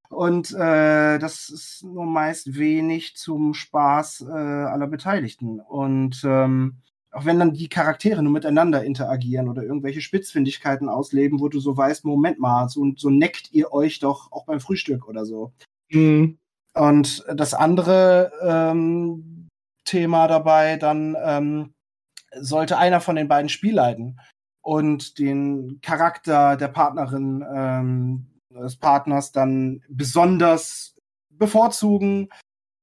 Und 0.09 0.53
äh, 0.53 1.19
das 1.19 1.49
ist 1.49 1.83
nur 1.85 2.07
meist 2.07 2.57
wenig 2.59 3.17
zum 3.17 3.55
Spaß 3.55 4.27
äh, 4.29 4.33
aller 4.33 4.87
Beteiligten. 4.87 5.61
Und 5.61 6.23
ähm, 6.25 6.77
Auch 7.11 7.25
wenn 7.25 7.39
dann 7.39 7.53
die 7.53 7.69
Charaktere 7.69 8.23
nur 8.23 8.33
miteinander 8.33 8.83
interagieren 8.85 9.49
oder 9.49 9.63
irgendwelche 9.63 10.01
Spitzfindigkeiten 10.01 10.89
ausleben, 10.89 11.39
wo 11.41 11.49
du 11.49 11.61
so 11.61 11.77
weißt, 11.77 12.05
Moment 12.05 12.41
mal, 12.41 12.69
so, 12.69 12.85
so 12.97 13.09
neckt 13.09 13.53
ihr 13.53 13.73
euch 13.73 14.01
doch 14.01 14.33
auch 14.33 14.47
beim 14.47 14.59
Frühstück 14.61 15.07
oder 15.09 15.25
so. 15.25 15.53
Mhm. 15.91 16.39
Und 16.75 17.25
das 17.33 17.55
andere 17.55 18.33
ähm, 18.43 19.49
Thema 19.85 20.27
dabei, 20.27 20.77
dann 20.77 21.17
ähm, 21.25 21.75
sollte 22.37 22.79
einer 22.79 23.01
von 23.01 23.15
den 23.15 23.29
beiden 23.29 23.49
Spiel 23.49 23.75
leiten 23.75 24.19
und 24.61 25.19
den 25.21 25.79
Charakter 25.83 26.57
der 26.57 26.69
Partnerin 26.69 27.45
ähm, 27.55 28.27
des 28.63 28.77
Partners 28.77 29.33
dann 29.33 29.83
besonders 29.89 30.95
bevorzugen 31.31 32.29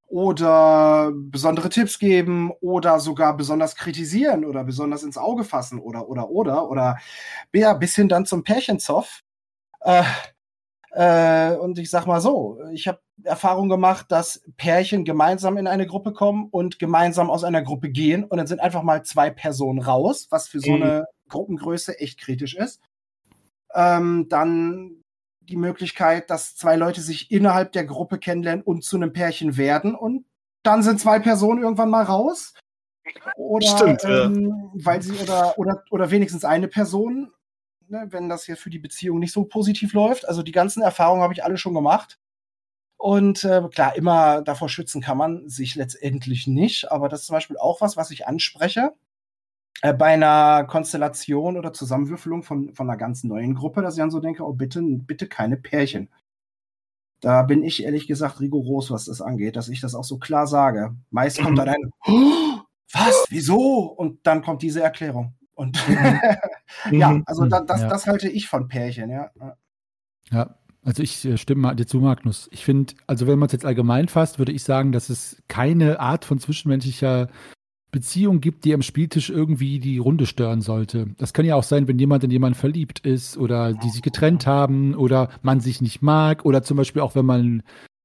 oder 0.08 1.12
besondere 1.14 1.70
Tipps 1.70 1.98
geben 1.98 2.52
oder 2.60 3.00
sogar 3.00 3.38
besonders 3.38 3.76
kritisieren 3.76 4.44
oder 4.44 4.66
besonders 4.66 5.04
ins 5.04 5.18
Auge 5.18 5.46
fassen 5.46 5.80
oder 5.80 6.10
oder 6.10 6.30
oder 6.30 6.70
oder 6.70 6.98
ja, 7.54 7.74
bis 7.74 7.96
hin 7.96 8.10
dann 8.10 8.26
zum 8.26 8.44
Pärchenzoff. 8.44 9.22
Äh, 9.82 10.04
äh, 10.92 11.56
und 11.56 11.80
ich 11.80 11.90
sag 11.90 12.06
mal 12.06 12.20
so, 12.20 12.60
ich 12.74 12.88
habe 12.90 13.00
Erfahrung 13.24 13.70
gemacht, 13.70 14.08
dass 14.10 14.44
Pärchen 14.58 15.06
gemeinsam 15.06 15.58
in 15.58 15.68
eine 15.68 15.88
Gruppe 15.88 16.12
kommen 16.12 16.50
und 16.52 16.80
gemeinsam 16.80 17.30
aus 17.30 17.46
einer 17.46 17.62
Gruppe 17.62 17.90
gehen 17.90 18.26
und 18.26 18.38
dann 18.38 18.48
sind 18.48 18.60
einfach 18.60 18.84
mal 18.84 19.04
zwei 19.04 19.30
Personen 19.30 19.80
raus, 19.80 20.28
was 20.30 20.50
für 20.50 20.60
so 20.60 20.72
mhm. 20.72 20.84
eine 20.84 21.06
Gruppengröße 21.30 22.00
echt 22.00 22.20
kritisch 22.20 22.56
ist. 22.56 22.82
Ähm, 23.74 24.28
dann 24.28 25.01
die 25.52 25.58
Möglichkeit, 25.58 26.30
dass 26.30 26.56
zwei 26.56 26.76
Leute 26.76 27.02
sich 27.02 27.32
innerhalb 27.32 27.72
der 27.74 27.86
Gruppe 27.86 28.18
kennenlernen 28.18 28.64
und 28.64 28.84
zu 28.84 28.96
einem 28.96 29.14
Pärchen 29.14 29.58
werden 29.58 29.94
und 29.94 30.26
dann 30.64 30.84
sind 30.84 31.00
zwei 31.00 31.20
Personen 31.20 31.62
irgendwann 31.62 31.90
mal 31.90 32.04
raus. 32.04 32.54
Oder 33.36 33.68
Stimmt, 33.68 34.04
ähm, 34.06 34.72
ja. 34.76 34.86
weil 34.86 35.02
sie 35.02 35.14
oder, 35.14 35.58
oder, 35.58 35.84
oder 35.90 36.12
wenigstens 36.12 36.46
eine 36.46 36.68
Person, 36.68 37.32
ne, 37.88 38.08
wenn 38.10 38.30
das 38.30 38.48
jetzt 38.48 38.62
für 38.62 38.70
die 38.70 38.80
Beziehung 38.80 39.20
nicht 39.20 39.34
so 39.34 39.44
positiv 39.44 39.94
läuft. 39.94 40.28
Also 40.28 40.44
die 40.44 40.52
ganzen 40.52 40.82
Erfahrungen 40.82 41.24
habe 41.24 41.34
ich 41.34 41.44
alle 41.44 41.58
schon 41.58 41.74
gemacht. 41.74 42.20
Und 42.98 43.44
äh, 43.44 43.64
klar, 43.74 43.96
immer 43.96 44.44
davor 44.44 44.70
schützen 44.70 45.02
kann 45.02 45.18
man 45.18 45.50
sich 45.50 45.74
letztendlich 45.76 46.46
nicht, 46.46 46.92
aber 46.92 47.10
das 47.10 47.22
ist 47.22 47.26
zum 47.26 47.34
Beispiel 47.34 47.58
auch 47.58 47.82
was, 47.82 47.98
was 47.98 48.12
ich 48.12 48.28
anspreche 48.28 48.94
äh, 49.82 49.94
bei 49.94 50.08
einer 50.08 50.66
Konstellation 50.66 51.58
oder 51.58 51.74
Zusammenwürfelung 51.74 52.44
von, 52.44 52.74
von 52.74 52.90
einer 52.90 52.98
ganz 52.98 53.24
neuen 53.24 53.56
Gruppe, 53.56 53.82
dass 53.82 53.96
ich 53.96 54.00
dann 54.00 54.12
so 54.12 54.20
denke, 54.20 54.44
oh 54.46 54.54
bitte, 54.54 54.82
bitte 54.82 55.28
keine 55.28 55.58
Pärchen. 55.58 56.10
Da 57.20 57.44
bin 57.44 57.64
ich 57.64 57.84
ehrlich 57.84 58.08
gesagt 58.08 58.40
rigoros, 58.40 58.90
was 58.90 59.06
das 59.06 59.22
angeht, 59.22 59.56
dass 59.56 59.70
ich 59.70 59.82
das 59.82 59.94
auch 59.94 60.04
so 60.04 60.18
klar 60.18 60.48
sage. 60.48 60.96
Meist 61.12 61.42
kommt 61.42 61.58
dann 61.58 61.70
ein, 61.70 61.92
oh, 62.06 62.62
was, 62.94 63.26
wieso? 63.30 63.86
Und 63.86 64.26
dann 64.26 64.42
kommt 64.42 64.62
diese 64.62 64.82
Erklärung. 64.82 65.34
Und 65.54 65.78
ja, 66.92 67.10
mhm. 67.12 67.24
also 67.26 67.46
da, 67.46 67.62
das, 67.62 67.82
ja. 67.82 67.90
das 67.90 68.08
halte 68.08 68.30
ich 68.30 68.48
von 68.48 68.68
Pärchen, 68.68 69.10
ja. 69.10 69.32
Ja, 70.32 70.56
also 70.84 71.04
ich 71.04 71.26
äh, 71.26 71.38
stimme 71.38 71.76
dir 71.76 71.86
zu, 71.86 72.00
Magnus. 72.00 72.50
Ich 72.52 72.66
finde, 72.66 72.94
also 73.06 73.28
wenn 73.28 73.38
man 73.38 73.48
es 73.48 73.54
jetzt 73.54 73.66
allgemein 73.66 74.08
fasst, 74.08 74.40
würde 74.40 74.52
ich 74.52 74.64
sagen, 74.64 74.92
dass 74.92 75.10
es 75.10 75.42
keine 75.48 76.00
Art 76.00 76.26
von 76.26 76.40
zwischenmenschlicher 76.40 77.30
Beziehung 77.92 78.40
gibt, 78.40 78.66
die 78.66 78.74
am 78.74 78.82
Spieltisch 78.82 79.30
irgendwie 79.30 79.80
die 79.80 79.98
Runde 79.98 80.26
stören 80.26 80.62
sollte. 80.62 81.08
Das 81.18 81.34
kann 81.34 81.46
ja 81.46 81.56
auch 81.56 81.64
sein, 81.64 81.88
wenn 81.88 82.00
jemand 82.00 82.24
in 82.24 82.32
jemanden 82.32 82.58
verliebt 82.58 83.00
ist 83.00 83.38
oder 83.38 83.74
die 83.74 83.90
sich 83.90 84.02
getrennt 84.02 84.48
haben 84.48 84.96
oder 84.96 85.30
man 85.42 85.60
sich 85.60 85.82
nicht 85.82 86.02
mag 86.02 86.46
oder 86.46 86.64
zum 86.64 86.78
Beispiel 86.78 87.02
auch, 87.02 87.16
wenn 87.16 87.26
man 87.26 87.64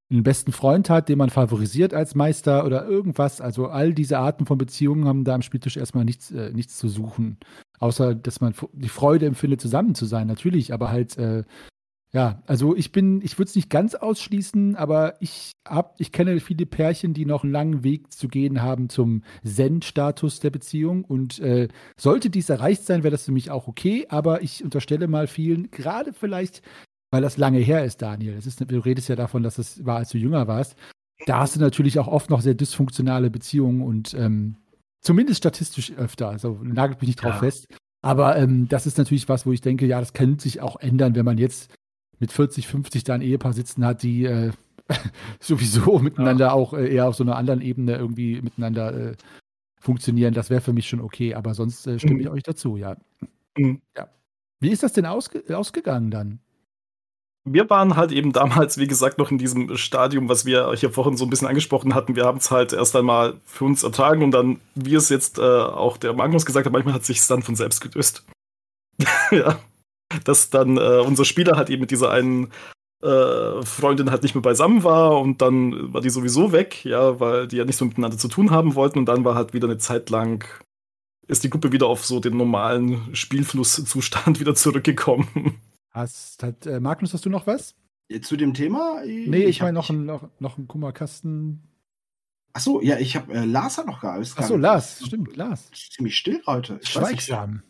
einen 0.09 0.23
besten 0.23 0.51
Freund 0.51 0.89
hat, 0.89 1.09
den 1.09 1.17
man 1.17 1.29
favorisiert 1.29 1.93
als 1.93 2.15
Meister 2.15 2.65
oder 2.65 2.87
irgendwas. 2.87 3.41
Also 3.41 3.67
all 3.67 3.93
diese 3.93 4.19
Arten 4.19 4.45
von 4.45 4.57
Beziehungen 4.57 5.05
haben 5.05 5.23
da 5.23 5.35
am 5.35 5.41
Spieltisch 5.41 5.77
erstmal 5.77 6.05
nichts, 6.05 6.31
äh, 6.31 6.51
nichts 6.53 6.77
zu 6.77 6.87
suchen. 6.87 7.37
Außer, 7.79 8.15
dass 8.15 8.41
man 8.41 8.53
die 8.73 8.89
Freude 8.89 9.25
empfindet, 9.25 9.61
zusammen 9.61 9.95
zu 9.95 10.05
sein, 10.05 10.27
natürlich, 10.27 10.73
aber 10.73 10.89
halt 10.89 11.17
äh, 11.17 11.43
ja, 12.13 12.41
also 12.47 12.75
ich 12.75 12.93
bin, 12.93 13.21
ich 13.21 13.37
würde 13.37 13.49
es 13.49 13.55
nicht 13.55 13.69
ganz 13.69 13.93
ausschließen, 13.93 14.77
aber 14.77 15.15
ich 15.19 15.51
hab, 15.67 15.99
ich 15.99 16.13
kenne 16.13 16.39
viele 16.39 16.65
Pärchen, 16.65 17.13
die 17.13 17.25
noch 17.25 17.43
einen 17.43 17.51
langen 17.51 17.83
Weg 17.83 18.13
zu 18.13 18.29
gehen 18.29 18.61
haben 18.61 18.87
zum 18.87 19.23
Zen-Status 19.43 20.39
der 20.39 20.49
Beziehung. 20.49 21.03
Und 21.03 21.39
äh, 21.39 21.67
sollte 21.97 22.29
dies 22.29 22.49
erreicht 22.49 22.85
sein, 22.85 23.03
wäre 23.03 23.11
das 23.11 23.25
für 23.25 23.33
mich 23.33 23.51
auch 23.51 23.67
okay. 23.67 24.05
Aber 24.09 24.41
ich 24.41 24.63
unterstelle 24.63 25.07
mal 25.07 25.27
vielen, 25.27 25.69
gerade 25.69 26.13
vielleicht, 26.13 26.61
weil 27.11 27.21
das 27.21 27.35
lange 27.35 27.59
her 27.59 27.83
ist, 27.83 28.01
Daniel. 28.01 28.35
Das 28.35 28.45
ist, 28.45 28.61
du 28.61 28.79
redest 28.79 29.09
ja 29.09 29.17
davon, 29.17 29.43
dass 29.43 29.57
es 29.57 29.85
war, 29.85 29.97
als 29.97 30.09
du 30.09 30.17
jünger 30.17 30.47
warst. 30.47 30.77
Da 31.25 31.39
hast 31.39 31.57
du 31.57 31.59
natürlich 31.59 31.99
auch 31.99 32.07
oft 32.07 32.29
noch 32.29 32.41
sehr 32.41 32.53
dysfunktionale 32.53 33.29
Beziehungen 33.29 33.81
und 33.81 34.13
ähm, 34.13 34.55
zumindest 35.01 35.39
statistisch 35.39 35.91
öfter. 35.97 36.29
Also 36.29 36.57
nagelt 36.63 37.01
mich 37.01 37.09
nicht 37.09 37.21
drauf 37.21 37.33
ja. 37.33 37.39
fest. 37.39 37.67
Aber 38.01 38.37
ähm, 38.37 38.69
das 38.69 38.85
ist 38.85 38.97
natürlich 38.97 39.27
was, 39.27 39.45
wo 39.45 39.51
ich 39.51 39.59
denke, 39.59 39.85
ja, 39.85 39.99
das 39.99 40.13
könnte 40.13 40.43
sich 40.43 40.61
auch 40.61 40.77
ändern, 40.77 41.15
wenn 41.15 41.25
man 41.25 41.37
jetzt 41.37 41.73
mit 42.19 42.31
40, 42.31 42.67
50 42.67 43.03
da 43.03 43.13
ein 43.13 43.21
Ehepaar 43.21 43.53
sitzen 43.53 43.85
hat, 43.85 44.03
die 44.03 44.25
äh, 44.25 44.51
sowieso 45.39 45.99
miteinander 45.99 46.47
ja. 46.47 46.53
auch 46.53 46.73
äh, 46.73 46.93
eher 46.93 47.07
auf 47.07 47.15
so 47.15 47.23
einer 47.23 47.35
anderen 47.35 47.61
Ebene 47.61 47.95
irgendwie 47.95 48.41
miteinander 48.41 49.11
äh, 49.11 49.15
funktionieren, 49.79 50.33
das 50.33 50.49
wäre 50.49 50.61
für 50.61 50.73
mich 50.73 50.87
schon 50.87 51.01
okay. 51.01 51.35
Aber 51.35 51.53
sonst 51.53 51.85
äh, 51.87 51.99
stimme 51.99 52.15
mhm. 52.15 52.21
ich 52.21 52.29
euch 52.29 52.43
dazu, 52.43 52.77
ja. 52.77 52.95
Mhm. 53.57 53.81
ja. 53.95 54.07
Wie 54.59 54.71
ist 54.71 54.83
das 54.83 54.93
denn 54.93 55.05
ausge 55.05 55.43
ausgegangen 55.55 56.09
dann? 56.09 56.39
Wir 57.49 57.69
waren 57.69 57.95
halt 57.95 58.11
eben 58.11 58.33
damals, 58.33 58.77
wie 58.77 58.87
gesagt, 58.87 59.19
noch 59.19 59.31
in 59.31 59.37
diesem 59.37 59.77
Stadium, 59.77 60.27
was 60.27 60.45
wir 60.45 60.73
hier 60.75 60.89
vorhin 60.89 61.15
so 61.15 61.25
ein 61.25 61.29
bisschen 61.29 61.47
angesprochen 61.47 61.93
hatten. 61.93 62.17
Wir 62.17 62.25
haben 62.25 62.39
es 62.39 62.51
halt 62.51 62.73
erst 62.73 62.95
einmal 62.95 63.39
für 63.45 63.63
uns 63.63 63.83
ertragen 63.83 64.21
und 64.23 64.31
dann, 64.31 64.59
wie 64.75 64.95
es 64.95 65.07
jetzt 65.07 65.37
äh, 65.37 65.41
auch 65.41 65.95
der 65.95 66.11
Magnus 66.13 66.45
gesagt 66.45 66.65
hat, 66.65 66.73
manchmal 66.73 66.95
hat 66.95 67.05
sich 67.05 67.25
dann 67.27 67.43
von 67.43 67.55
selbst 67.55 67.79
gelöst. 67.79 68.25
ja 69.31 69.57
dass 70.23 70.49
dann 70.49 70.77
äh, 70.77 71.01
unser 71.05 71.25
Spieler 71.25 71.57
halt 71.57 71.69
eben 71.69 71.81
mit 71.81 71.91
dieser 71.91 72.11
einen 72.11 72.51
äh, 73.01 73.61
Freundin 73.63 74.11
halt 74.11 74.23
nicht 74.23 74.35
mehr 74.35 74.41
beisammen 74.41 74.83
war 74.83 75.19
und 75.19 75.41
dann 75.41 75.93
war 75.93 76.01
die 76.01 76.09
sowieso 76.09 76.51
weg, 76.51 76.83
ja, 76.85 77.19
weil 77.19 77.47
die 77.47 77.57
ja 77.57 77.65
nicht 77.65 77.77
so 77.77 77.85
miteinander 77.85 78.17
zu 78.17 78.27
tun 78.27 78.51
haben 78.51 78.75
wollten 78.75 78.99
und 78.99 79.05
dann 79.05 79.23
war 79.25 79.35
halt 79.35 79.53
wieder 79.53 79.67
eine 79.67 79.77
Zeit 79.77 80.09
lang 80.09 80.45
ist 81.27 81.43
die 81.43 81.49
Gruppe 81.49 81.71
wieder 81.71 81.87
auf 81.87 82.05
so 82.05 82.19
den 82.19 82.37
normalen 82.37 83.13
Spielflusszustand 83.15 84.39
wieder 84.39 84.55
zurückgekommen. 84.55 85.59
Hast, 85.91 86.43
hat, 86.43 86.65
äh, 86.65 86.79
Magnus, 86.79 87.13
hast 87.13 87.25
du 87.25 87.29
noch 87.29 87.47
was? 87.47 87.75
Zu 88.21 88.37
dem 88.37 88.53
Thema? 88.53 89.01
Nee, 89.03 89.43
ich, 89.43 89.49
ich 89.49 89.61
meine 89.61 89.73
noch, 89.73 89.89
ein, 89.89 90.05
noch, 90.05 90.29
noch 90.39 90.57
einen 90.57 90.67
Kummerkasten. 90.67 91.63
Achso, 92.53 92.81
ja, 92.81 92.97
ich 92.97 93.17
habe 93.17 93.33
äh, 93.33 93.45
Lars 93.45 93.77
hat 93.77 93.85
noch 93.85 94.01
gar 94.01 94.13
alles. 94.13 94.37
Achso, 94.37 94.55
Lars, 94.55 95.03
stimmt, 95.05 95.35
Lars. 95.35 95.69
Ziemlich 95.73 96.17
still 96.17 96.41
heute. 96.47 96.79
Ich 96.81 96.89
Schweigsam. 96.89 97.63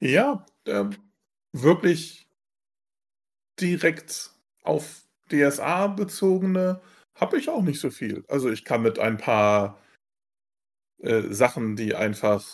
Ja, 0.00 0.46
äh, 0.64 0.84
wirklich 1.52 2.26
direkt 3.60 4.30
auf 4.62 5.02
DSA 5.30 5.88
bezogene 5.88 6.80
habe 7.14 7.38
ich 7.38 7.48
auch 7.48 7.62
nicht 7.62 7.80
so 7.80 7.90
viel. 7.90 8.24
Also 8.28 8.50
ich 8.50 8.64
kann 8.64 8.82
mit 8.82 8.98
ein 8.98 9.18
paar 9.18 9.78
äh, 11.02 11.22
Sachen, 11.32 11.76
die 11.76 11.94
einfach 11.94 12.46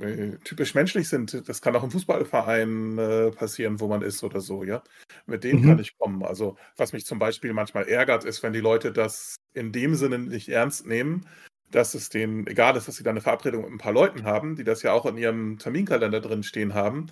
äh, 0.00 0.38
typisch 0.44 0.74
menschlich 0.74 1.08
sind, 1.08 1.48
das 1.48 1.60
kann 1.62 1.76
auch 1.76 1.84
im 1.84 1.90
Fußballverein 1.90 2.98
äh, 2.98 3.30
passieren, 3.30 3.80
wo 3.80 3.88
man 3.88 4.02
ist 4.02 4.22
oder 4.24 4.40
so, 4.40 4.64
ja. 4.64 4.82
Mit 5.26 5.44
denen 5.44 5.62
mhm. 5.62 5.68
kann 5.68 5.78
ich 5.78 5.96
kommen. 5.98 6.24
Also 6.24 6.56
was 6.76 6.92
mich 6.92 7.06
zum 7.06 7.18
Beispiel 7.18 7.52
manchmal 7.52 7.88
ärgert, 7.88 8.24
ist, 8.24 8.42
wenn 8.42 8.52
die 8.52 8.60
Leute 8.60 8.92
das 8.92 9.36
in 9.54 9.70
dem 9.72 9.94
Sinne 9.94 10.18
nicht 10.18 10.48
ernst 10.48 10.86
nehmen, 10.86 11.28
dass 11.72 11.94
es 11.94 12.08
denen 12.08 12.46
egal 12.46 12.76
ist, 12.76 12.88
dass 12.88 12.96
sie 12.96 13.02
da 13.02 13.10
eine 13.10 13.20
Verabredung 13.20 13.62
mit 13.62 13.72
ein 13.72 13.78
paar 13.78 13.92
Leuten 13.92 14.24
haben, 14.24 14.56
die 14.56 14.64
das 14.64 14.82
ja 14.82 14.92
auch 14.92 15.06
in 15.06 15.16
ihrem 15.16 15.58
Terminkalender 15.58 16.20
drin 16.20 16.42
stehen 16.42 16.74
haben, 16.74 17.08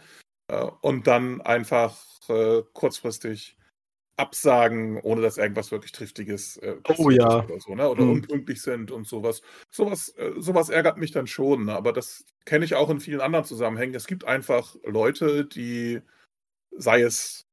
äh, 0.49 0.67
und 0.81 1.07
dann 1.07 1.41
einfach 1.41 1.97
äh, 2.29 2.63
kurzfristig 2.73 3.57
absagen, 4.17 5.01
ohne 5.01 5.23
dass 5.23 5.39
irgendwas 5.39 5.73
wirklich 5.73 5.93
Triftiges 5.93 6.59
äh, 6.59 6.77
oh, 6.99 7.11
ja. 7.11 7.43
oder 7.45 7.59
so, 7.59 7.75
ne? 7.75 7.89
Oder 7.89 8.05
mhm. 8.05 8.13
unpünktlich 8.13 8.61
sind 8.61 8.91
und 8.91 9.09
sowas. 9.09 9.41
Sowas, 9.71 10.15
äh, 10.19 10.33
sowas 10.37 10.69
ärgert 10.69 10.99
mich 10.99 11.11
dann 11.11 11.27
schon, 11.27 11.71
aber 11.71 11.93
das 11.93 12.27
kenne 12.45 12.67
ich 12.67 12.75
auch 12.75 12.91
in 12.91 13.01
vielen 13.01 13.23
anderen 13.23 13.47
Zusammenhängen. 13.47 13.95
Es 13.95 14.07
gibt 14.07 14.25
einfach 14.25 14.77
Leute, 14.85 15.47
die, 15.47 16.03
sei 16.71 17.01
es 17.01 17.47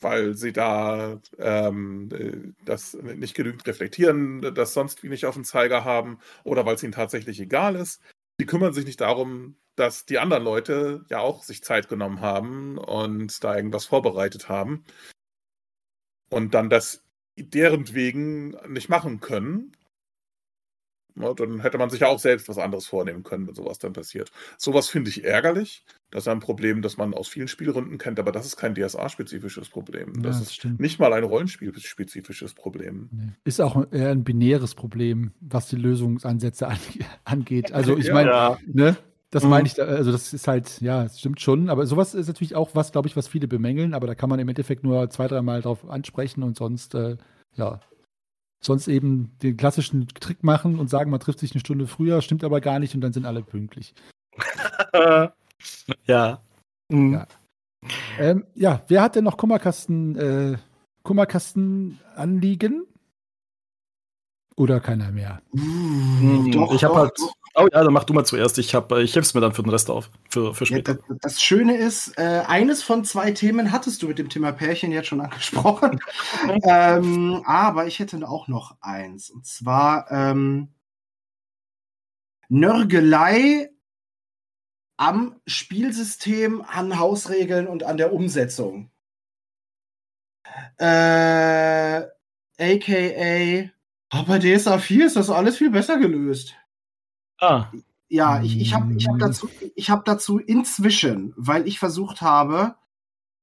weil 0.00 0.34
sie 0.34 0.52
da 0.52 1.20
ähm, 1.38 2.08
äh, 2.12 2.64
das 2.64 2.94
nicht 2.94 3.34
genügend 3.34 3.66
reflektieren, 3.66 4.54
das 4.54 4.74
sonst 4.74 5.02
wie 5.02 5.08
nicht 5.08 5.26
auf 5.26 5.34
dem 5.34 5.44
Zeiger 5.44 5.84
haben 5.84 6.18
oder 6.44 6.66
weil 6.66 6.74
es 6.74 6.82
ihnen 6.82 6.92
tatsächlich 6.92 7.40
egal 7.40 7.76
ist. 7.76 8.00
Die 8.40 8.46
kümmern 8.46 8.72
sich 8.72 8.86
nicht 8.86 9.00
darum, 9.00 9.56
dass 9.76 10.06
die 10.06 10.18
anderen 10.18 10.44
Leute 10.44 11.04
ja 11.08 11.20
auch 11.20 11.42
sich 11.42 11.62
Zeit 11.62 11.88
genommen 11.88 12.20
haben 12.20 12.78
und 12.78 13.42
da 13.44 13.56
irgendwas 13.56 13.86
vorbereitet 13.86 14.48
haben 14.48 14.84
und 16.30 16.54
dann 16.54 16.70
das 16.70 17.02
deren 17.36 17.94
wegen 17.94 18.50
nicht 18.68 18.88
machen 18.88 19.20
können. 19.20 19.72
Na, 21.20 21.34
dann 21.34 21.60
hätte 21.60 21.78
man 21.78 21.90
sich 21.90 22.00
ja 22.00 22.08
auch 22.08 22.18
selbst 22.18 22.48
was 22.48 22.58
anderes 22.58 22.86
vornehmen 22.86 23.22
können, 23.22 23.46
wenn 23.46 23.54
sowas 23.54 23.78
dann 23.78 23.92
passiert. 23.92 24.30
Sowas 24.58 24.88
finde 24.88 25.10
ich 25.10 25.24
ärgerlich. 25.24 25.84
Das 26.10 26.24
ist 26.24 26.28
ein 26.28 26.40
Problem, 26.40 26.82
das 26.82 26.96
man 26.96 27.14
aus 27.14 27.28
vielen 27.28 27.46
Spielrunden 27.46 27.98
kennt, 27.98 28.18
aber 28.18 28.32
das 28.32 28.44
ist 28.44 28.56
kein 28.56 28.74
DSA-spezifisches 28.74 29.68
Problem. 29.68 30.14
Das, 30.14 30.22
ja, 30.22 30.22
das 30.22 30.40
ist 30.40 30.54
stimmt. 30.54 30.80
nicht 30.80 30.98
mal 30.98 31.12
ein 31.12 31.22
Rollenspiel-spezifisches 31.22 32.54
Problem. 32.54 33.08
Nee. 33.12 33.32
Ist 33.44 33.60
auch 33.60 33.86
eher 33.92 34.10
ein 34.10 34.24
binäres 34.24 34.74
Problem, 34.74 35.32
was 35.40 35.68
die 35.68 35.76
Lösungsansätze 35.76 36.68
angeht. 37.24 37.72
Also 37.72 37.96
ich 37.96 38.12
meine, 38.12 38.30
ja. 38.30 38.58
ne, 38.66 38.96
das 39.30 39.44
mhm. 39.44 39.50
meine 39.50 39.66
ich, 39.66 39.74
da, 39.74 39.84
also 39.84 40.10
das 40.10 40.32
ist 40.32 40.48
halt, 40.48 40.80
ja, 40.80 41.04
es 41.04 41.20
stimmt 41.20 41.40
schon, 41.40 41.70
aber 41.70 41.86
sowas 41.86 42.14
ist 42.14 42.26
natürlich 42.26 42.56
auch 42.56 42.70
was, 42.74 42.90
glaube 42.90 43.06
ich, 43.06 43.16
was 43.16 43.28
viele 43.28 43.46
bemängeln, 43.46 43.94
aber 43.94 44.08
da 44.08 44.16
kann 44.16 44.28
man 44.28 44.40
im 44.40 44.48
Endeffekt 44.48 44.82
nur 44.82 45.08
zwei, 45.10 45.28
dreimal 45.28 45.62
drauf 45.62 45.88
ansprechen 45.88 46.42
und 46.42 46.56
sonst, 46.56 46.94
äh, 46.96 47.16
ja, 47.54 47.80
sonst 48.62 48.88
eben 48.88 49.32
den 49.42 49.56
klassischen 49.56 50.08
Trick 50.08 50.44
machen 50.44 50.78
und 50.78 50.90
sagen, 50.90 51.10
man 51.10 51.20
trifft 51.20 51.38
sich 51.38 51.52
eine 51.52 51.60
Stunde 51.60 51.86
früher, 51.86 52.22
stimmt 52.22 52.44
aber 52.44 52.60
gar 52.60 52.78
nicht 52.78 52.94
und 52.94 53.00
dann 53.00 53.12
sind 53.12 53.26
alle 53.26 53.42
pünktlich. 53.42 53.94
ja. 56.06 56.42
Mhm. 56.88 57.12
Ja. 57.14 57.26
Ähm, 58.18 58.46
ja, 58.54 58.82
wer 58.88 59.02
hat 59.02 59.16
denn 59.16 59.24
noch 59.24 59.38
Kummerkasten, 59.38 60.16
äh, 60.16 60.58
Kummerkasten-Anliegen? 61.02 62.86
Oder 64.56 64.80
keiner 64.80 65.10
mehr? 65.10 65.40
Mmh, 65.52 66.50
doch, 66.50 66.74
ich 66.74 66.84
habe 66.84 66.96
halt. 66.96 67.18
Oh 67.60 67.68
ja, 67.72 67.84
dann 67.84 67.92
mach 67.92 68.04
du 68.04 68.12
mal 68.12 68.24
zuerst. 68.24 68.58
Ich, 68.58 68.74
hab, 68.74 68.92
ich 68.92 69.14
heb's 69.14 69.34
mir 69.34 69.40
dann 69.40 69.52
für 69.52 69.62
den 69.62 69.70
Rest 69.70 69.90
auf. 69.90 70.10
Für, 70.28 70.54
für 70.54 70.66
später. 70.66 70.92
Ja, 70.92 70.98
das, 71.08 71.18
das, 71.20 71.42
Schöne 71.42 71.76
ist, 71.76 72.18
äh, 72.18 72.42
eines 72.46 72.82
von 72.82 73.04
zwei 73.04 73.32
Themen 73.32 73.72
hattest 73.72 74.02
du 74.02 74.08
mit 74.08 74.18
dem 74.18 74.28
Thema 74.28 74.52
Pärchen 74.52 74.92
jetzt 74.92 75.08
schon 75.08 75.20
angesprochen. 75.22 76.00
ähm, 76.64 77.42
aber 77.44 77.86
ich 77.86 77.98
hätte 77.98 78.16
auch 78.28 78.48
noch 78.48 78.76
eins. 78.80 79.30
Und 79.30 79.46
zwar 79.46 80.10
ähm, 80.10 80.68
Nörgelei 82.48 83.70
am 84.96 85.40
Spielsystem, 85.46 86.62
an 86.62 86.98
Hausregeln 86.98 87.66
und 87.66 87.84
an 87.84 87.96
der 87.96 88.12
Umsetzung. 88.12 88.90
Äh, 90.78 92.02
AKA 92.58 93.70
aber 94.10 94.26
bei 94.26 94.38
DSA 94.40 94.78
4 94.78 95.06
ist 95.06 95.16
das 95.16 95.30
alles 95.30 95.56
viel 95.56 95.70
besser 95.70 95.96
gelöst. 95.96 96.56
Ah. 97.40 97.70
Ja, 98.08 98.42
ich, 98.42 98.60
ich 98.60 98.74
habe 98.74 98.94
ich 98.94 99.06
hab 99.08 99.18
dazu, 99.18 99.48
hab 99.78 100.04
dazu 100.04 100.38
inzwischen, 100.38 101.32
weil 101.36 101.66
ich 101.66 101.78
versucht 101.78 102.22
habe, 102.22 102.74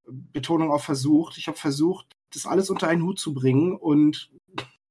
Betonung 0.06 0.72
auf 0.72 0.84
versucht, 0.84 1.38
ich 1.38 1.48
habe 1.48 1.58
versucht, 1.58 2.16
das 2.34 2.46
alles 2.46 2.70
unter 2.70 2.88
einen 2.88 3.04
Hut 3.04 3.20
zu 3.20 3.34
bringen 3.34 3.76
und 3.76 4.30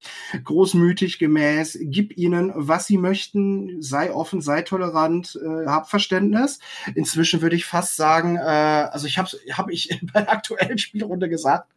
großmütig 0.44 1.18
gemäß, 1.18 1.78
gib 1.80 2.16
ihnen, 2.16 2.52
was 2.54 2.86
sie 2.86 2.98
möchten, 2.98 3.82
sei 3.82 4.12
offen, 4.12 4.40
sei 4.40 4.62
tolerant, 4.62 5.38
äh, 5.42 5.66
hab 5.66 5.90
Verständnis. 5.90 6.58
Inzwischen 6.94 7.42
würde 7.42 7.56
ich 7.56 7.66
fast 7.66 7.96
sagen, 7.96 8.36
äh, 8.36 8.40
also 8.40 9.06
ich 9.06 9.18
habe 9.18 9.28
hab 9.52 9.70
ich 9.70 10.00
bei 10.12 10.22
der 10.22 10.32
aktuellen 10.32 10.78
Spielrunde 10.78 11.28
gesagt, 11.28 11.70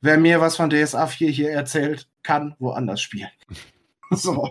wer 0.00 0.18
mir 0.18 0.40
was 0.40 0.56
von 0.56 0.70
DSA 0.70 1.06
4 1.06 1.30
hier 1.30 1.50
erzählt, 1.50 2.08
kann 2.22 2.54
woanders 2.58 3.00
spielen. 3.00 3.30
so. 4.10 4.48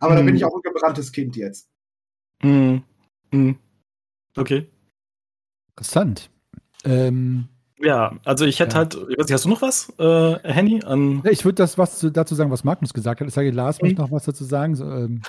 Aber 0.00 0.14
da 0.14 0.22
bin 0.22 0.34
ich 0.34 0.42
hm. 0.42 0.48
auch 0.48 0.54
ein 0.54 0.62
gebranntes 0.62 1.12
Kind 1.12 1.36
jetzt. 1.36 1.68
Mm. 2.42 2.78
Mm. 3.30 3.52
Okay. 4.36 4.68
Interessant. 5.70 6.30
Ähm, 6.84 7.48
ja, 7.80 8.16
also 8.24 8.44
ich 8.44 8.60
hätte 8.60 8.72
ja. 8.72 8.78
halt, 8.78 8.94
ich 8.94 9.18
weiß 9.18 9.26
nicht, 9.26 9.32
hast 9.32 9.44
du 9.44 9.48
noch 9.48 9.62
was, 9.62 9.92
äh, 9.98 10.38
Henny? 10.42 10.82
An 10.84 11.22
ich 11.24 11.44
würde 11.44 11.56
das 11.56 11.78
was 11.78 12.00
dazu 12.12 12.34
sagen, 12.34 12.50
was 12.50 12.64
Magnus 12.64 12.92
gesagt 12.92 13.20
hat. 13.20 13.28
Ich 13.28 13.34
sage, 13.34 13.50
Lars 13.50 13.80
möchte 13.82 14.00
noch 14.00 14.10
was 14.10 14.24
dazu 14.24 14.44
sagen. 14.44 14.74
So, 14.74 14.84
ähm, 14.84 15.22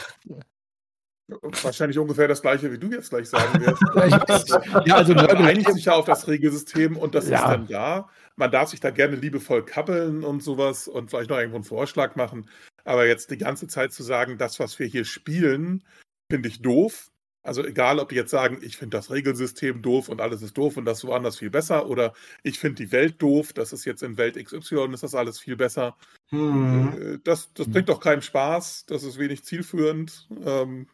Wahrscheinlich 1.62 2.00
ungefähr 2.00 2.28
das 2.28 2.42
gleiche, 2.42 2.72
wie 2.72 2.80
du 2.80 2.90
jetzt 2.90 3.12
gleich 3.12 3.30
sagen 3.30 3.62
wirst. 3.66 4.50
ja, 4.86 4.96
also 4.96 5.14
man 5.14 5.30
einigt 5.30 5.72
sich 5.74 5.86
ja 5.86 5.94
auf 5.94 6.06
das 6.06 6.28
Regelsystem 6.28 6.98
und 6.98 7.14
das 7.14 7.30
ja. 7.30 7.38
ist 7.38 7.46
dann 7.46 7.68
da. 7.68 8.10
Man 8.36 8.50
darf 8.50 8.70
sich 8.70 8.80
da 8.80 8.90
gerne 8.90 9.16
liebevoll 9.16 9.64
kappeln 9.64 10.24
und 10.24 10.42
sowas 10.42 10.88
und 10.88 11.12
vielleicht 11.12 11.30
noch 11.30 11.38
irgendwo 11.38 11.58
einen 11.58 11.66
Vorschlag 11.66 12.16
machen. 12.16 12.50
Aber 12.90 13.06
jetzt 13.06 13.30
die 13.30 13.38
ganze 13.38 13.68
Zeit 13.68 13.94
zu 13.94 14.02
sagen, 14.02 14.40
das, 14.40 14.60
was 14.60 14.80
wir 14.80 14.88
hier 14.88 15.06
spielen, 15.06 15.84
finde 16.28 16.50
ich 16.50 16.64
doof. 16.64 17.12
Also 17.44 17.64
egal, 17.64 18.00
ob 18.00 18.10
die 18.10 18.16
jetzt 18.16 18.32
sagen, 18.32 18.58
ich 18.64 18.78
finde 18.78 18.98
das 18.98 19.12
Regelsystem 19.12 19.84
doof 19.84 20.10
und 20.10 20.22
alles 20.22 20.42
ist 20.42 20.58
doof 20.58 20.76
und 20.76 20.86
das 20.86 21.06
woanders 21.06 21.38
viel 21.38 21.52
besser 21.52 21.88
oder 21.88 22.14
ich 22.42 22.58
finde 22.58 22.84
die 22.84 22.92
Welt 22.92 23.22
doof, 23.22 23.54
das 23.54 23.74
ist 23.74 23.86
jetzt 23.86 24.02
in 24.02 24.18
Welt 24.18 24.44
XY, 24.44 24.92
ist 24.92 25.04
das 25.04 25.14
alles 25.14 25.38
viel 25.38 25.56
besser. 25.56 25.98
Hm. 26.30 27.22
Das, 27.24 27.54
das 27.54 27.70
bringt 27.70 27.90
doch 27.90 28.00
keinen 28.00 28.24
Spaß, 28.24 28.88
das 28.88 29.04
ist 29.04 29.20
wenig 29.20 29.44
zielführend. 29.44 30.28
Ähm, 30.44 30.88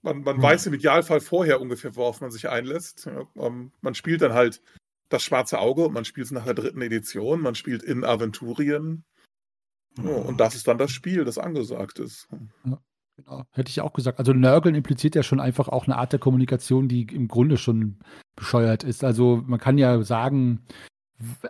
man, 0.00 0.22
man 0.22 0.36
hm. 0.36 0.42
weiß 0.42 0.64
im 0.68 0.74
Idealfall 0.74 1.20
vorher 1.20 1.60
ungefähr, 1.60 1.94
worauf 1.94 2.22
man 2.22 2.30
sich 2.30 2.48
einlässt. 2.48 3.04
Ja, 3.04 3.28
ähm, 3.36 3.70
man 3.82 3.94
spielt 3.94 4.22
dann 4.22 4.32
halt 4.32 4.62
das 5.10 5.22
schwarze 5.22 5.58
Auge 5.58 5.84
und 5.84 5.92
man 5.92 6.06
spielt 6.06 6.24
es 6.24 6.32
nach 6.32 6.46
der 6.46 6.54
dritten 6.54 6.80
Edition, 6.80 7.42
man 7.42 7.54
spielt 7.54 7.82
in 7.82 8.02
Aventurien. 8.02 9.04
Ja, 10.02 10.16
und 10.16 10.40
das 10.40 10.54
ist 10.54 10.66
dann 10.66 10.78
das 10.78 10.90
Spiel, 10.90 11.24
das 11.24 11.38
angesagt 11.38 11.98
ist. 11.98 12.28
Ja, 12.64 12.78
genau. 13.16 13.44
Hätte 13.52 13.70
ich 13.70 13.80
auch 13.80 13.92
gesagt. 13.92 14.18
Also 14.18 14.32
Nörgeln 14.32 14.74
impliziert 14.74 15.14
ja 15.14 15.22
schon 15.22 15.40
einfach 15.40 15.68
auch 15.68 15.86
eine 15.86 15.96
Art 15.96 16.12
der 16.12 16.20
Kommunikation, 16.20 16.88
die 16.88 17.02
im 17.02 17.28
Grunde 17.28 17.56
schon 17.56 17.98
bescheuert 18.36 18.82
ist. 18.84 19.04
Also 19.04 19.42
man 19.46 19.60
kann 19.60 19.78
ja 19.78 20.02
sagen, 20.02 20.62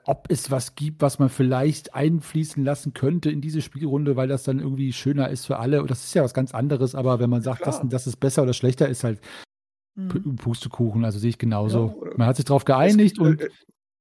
ob 0.04 0.26
es 0.28 0.50
was 0.50 0.74
gibt, 0.74 1.00
was 1.00 1.18
man 1.18 1.30
vielleicht 1.30 1.94
einfließen 1.94 2.62
lassen 2.62 2.92
könnte 2.92 3.30
in 3.30 3.40
diese 3.40 3.62
Spielrunde, 3.62 4.14
weil 4.16 4.28
das 4.28 4.42
dann 4.42 4.60
irgendwie 4.60 4.92
schöner 4.92 5.30
ist 5.30 5.46
für 5.46 5.58
alle. 5.58 5.80
Und 5.80 5.90
das 5.90 6.04
ist 6.04 6.14
ja 6.14 6.22
was 6.22 6.34
ganz 6.34 6.54
anderes, 6.54 6.94
aber 6.94 7.18
wenn 7.18 7.30
man 7.30 7.42
sagt, 7.42 7.60
ja, 7.60 7.66
das, 7.66 7.80
das 7.84 8.06
ist 8.06 8.16
besser 8.16 8.42
oder 8.42 8.52
schlechter, 8.52 8.88
ist 8.88 9.04
halt 9.04 9.20
mhm. 9.94 10.36
Pustekuchen. 10.36 11.04
Also 11.04 11.18
sehe 11.18 11.30
ich 11.30 11.38
genauso. 11.38 12.02
Ja, 12.04 12.10
man 12.16 12.26
hat 12.26 12.36
sich 12.36 12.44
darauf 12.44 12.64
geeinigt 12.64 13.16
gibt, 13.16 13.26
und. 13.26 13.50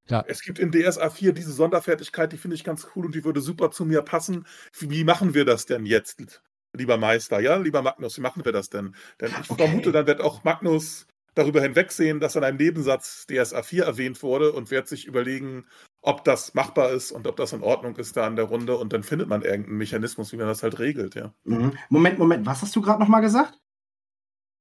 Ja. 0.10 0.24
Es 0.28 0.42
gibt 0.42 0.60
in 0.60 0.72
DSA 0.72 1.10
4 1.10 1.34
diese 1.34 1.54
Sonderfertigkeit, 1.54 2.32
die 2.32 2.38
finde 2.38 2.56
ich 2.56 2.63
ganz 2.63 2.88
cool 2.96 3.06
und 3.06 3.16
die 3.16 3.24
würde 3.24 3.42
super 3.42 3.72
zu 3.72 3.86
mir 3.86 4.02
passen. 4.02 4.46
Wie 4.80 5.04
machen 5.04 5.34
wir 5.34 5.46
das 5.46 5.66
denn 5.66 5.86
jetzt, 5.86 6.42
lieber 6.74 6.98
Meister? 6.98 7.39
Ja, 7.39 7.56
lieber 7.56 7.82
Magnus, 7.82 8.18
wie 8.18 8.22
machen 8.22 8.44
wir 8.44 8.52
das 8.52 8.70
denn? 8.70 8.96
Denn 9.22 9.32
ich 9.42 9.50
okay. 9.50 9.66
vermute, 9.66 9.92
dann 9.92 10.08
wird 10.08 10.20
auch 10.20 10.44
Magnus 10.44 11.08
darüber 11.36 11.62
hinwegsehen, 11.62 12.20
dass 12.20 12.36
in 12.36 12.44
einem 12.44 12.58
Nebensatz 12.58 13.26
DSA 13.28 13.63
4 13.63 13.86
erwähnt 13.86 14.22
wurde 14.22 14.52
und 14.52 14.72
wird 14.72 14.88
sich 14.88 15.06
überlegen, 15.06 15.66
ob 16.02 16.24
das 16.26 16.54
machbar 16.54 16.92
ist 16.92 17.12
und 17.12 17.26
ob 17.28 17.38
das 17.38 17.54
in 17.54 17.63
Ordnung 17.63 17.96
ist 17.96 18.18
da 18.18 18.28
an 18.28 18.36
der 18.36 18.46
Runde 18.46 18.78
und 18.78 18.94
dann 18.94 19.04
findet 19.04 19.30
man 19.30 19.42
irgendeinen 19.42 19.78
Mechanismus, 19.78 20.34
wie 20.34 20.38
man 20.38 20.48
das 20.48 20.63
halt 20.63 20.80
regelt, 20.80 21.16
ja. 21.16 21.34
Mhm. 21.46 21.78
Moment, 21.89 22.20
Moment, 22.20 22.46
was 22.46 22.62
hast 22.62 22.76
du 22.76 22.82
gerade 22.82 23.00
nochmal 23.00 23.22
gesagt? 23.22 23.58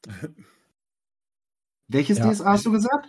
Welches 1.89 2.19
ja. 2.19 2.31
DSA 2.31 2.53
hast 2.53 2.65
du 2.65 2.73
gesagt? 2.73 3.09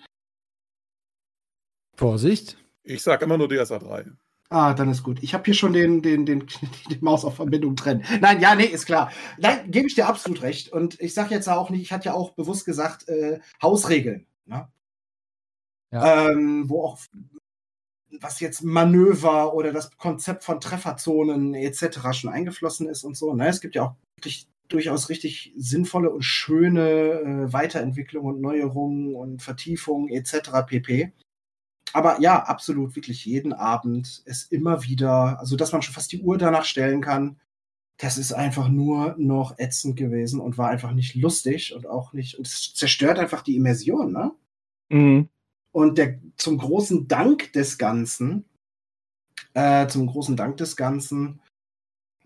Vorsicht. 1.95 2.57
Ich 2.83 3.01
sag 3.01 3.21
immer 3.21 3.37
nur 3.37 3.49
DSA 3.49 3.79
3. 3.79 4.05
Ah, 4.49 4.75
dann 4.75 4.89
ist 4.89 5.01
gut. 5.01 5.23
Ich 5.23 5.33
habe 5.33 5.45
hier 5.45 5.55
schon 5.55 5.73
den, 5.73 6.03
den, 6.03 6.27
den, 6.27 6.45
die 6.89 6.99
Maus 7.01 7.25
auf 7.25 7.37
Verbindung 7.37 7.75
drin. 7.75 8.03
Nein, 8.21 8.39
ja, 8.39 8.53
nee, 8.53 8.65
ist 8.65 8.85
klar. 8.85 9.11
Nein, 9.39 9.71
gebe 9.71 9.87
ich 9.87 9.95
dir 9.95 10.07
absolut 10.07 10.43
recht. 10.43 10.71
Und 10.71 10.99
ich 11.01 11.13
sage 11.13 11.33
jetzt 11.33 11.49
auch 11.49 11.69
nicht, 11.69 11.81
ich 11.81 11.91
hatte 11.91 12.05
ja 12.05 12.13
auch 12.13 12.33
bewusst 12.33 12.65
gesagt, 12.65 13.07
äh, 13.07 13.39
Hausregeln. 13.61 14.27
Ne? 14.45 14.67
Ja. 15.91 16.29
Ähm, 16.29 16.69
wo 16.69 16.83
auch 16.83 16.99
was 18.19 18.39
jetzt 18.41 18.63
Manöver 18.63 19.55
oder 19.55 19.73
das 19.73 19.97
Konzept 19.97 20.43
von 20.43 20.61
Trefferzonen 20.61 21.55
etc. 21.55 22.13
schon 22.13 22.29
eingeflossen 22.29 22.87
ist 22.87 23.03
und 23.03 23.17
so. 23.17 23.33
Ne? 23.33 23.47
Es 23.47 23.59
gibt 23.59 23.73
ja 23.73 23.83
auch 23.83 23.95
wirklich 24.17 24.47
durchaus 24.67 25.09
richtig 25.09 25.51
sinnvolle 25.57 26.11
und 26.11 26.21
schöne 26.21 26.89
äh, 26.89 27.53
Weiterentwicklungen 27.53 28.35
und 28.35 28.41
Neuerungen 28.41 29.15
und 29.15 29.41
Vertiefungen 29.41 30.09
etc. 30.09 30.65
pp 30.67 31.11
aber 31.93 32.19
ja, 32.19 32.43
absolut, 32.43 32.95
wirklich 32.95 33.23
jeden 33.25 33.53
Abend 33.53 34.23
es 34.25 34.45
immer 34.45 34.83
wieder, 34.83 35.39
also 35.39 35.55
dass 35.55 35.71
man 35.71 35.81
schon 35.81 35.93
fast 35.93 36.11
die 36.11 36.21
Uhr 36.21 36.37
danach 36.37 36.65
stellen 36.65 37.01
kann. 37.01 37.39
Das 37.97 38.17
ist 38.17 38.33
einfach 38.33 38.67
nur 38.69 39.15
noch 39.19 39.59
ätzend 39.59 39.95
gewesen 39.95 40.39
und 40.39 40.57
war 40.57 40.69
einfach 40.69 40.91
nicht 40.93 41.15
lustig 41.15 41.73
und 41.75 41.87
auch 41.87 42.11
nicht, 42.11 42.37
und 42.37 42.47
es 42.47 42.73
zerstört 42.73 43.19
einfach 43.19 43.43
die 43.43 43.55
Immersion, 43.55 44.11
ne? 44.11 44.31
Mhm. 44.89 45.29
Und 45.71 45.97
der, 45.99 46.19
zum 46.35 46.57
großen 46.57 47.07
Dank 47.07 47.53
des 47.53 47.77
Ganzen, 47.77 48.45
äh, 49.53 49.87
zum 49.87 50.07
großen 50.07 50.35
Dank 50.35 50.57
des 50.57 50.75
Ganzen, 50.75 51.41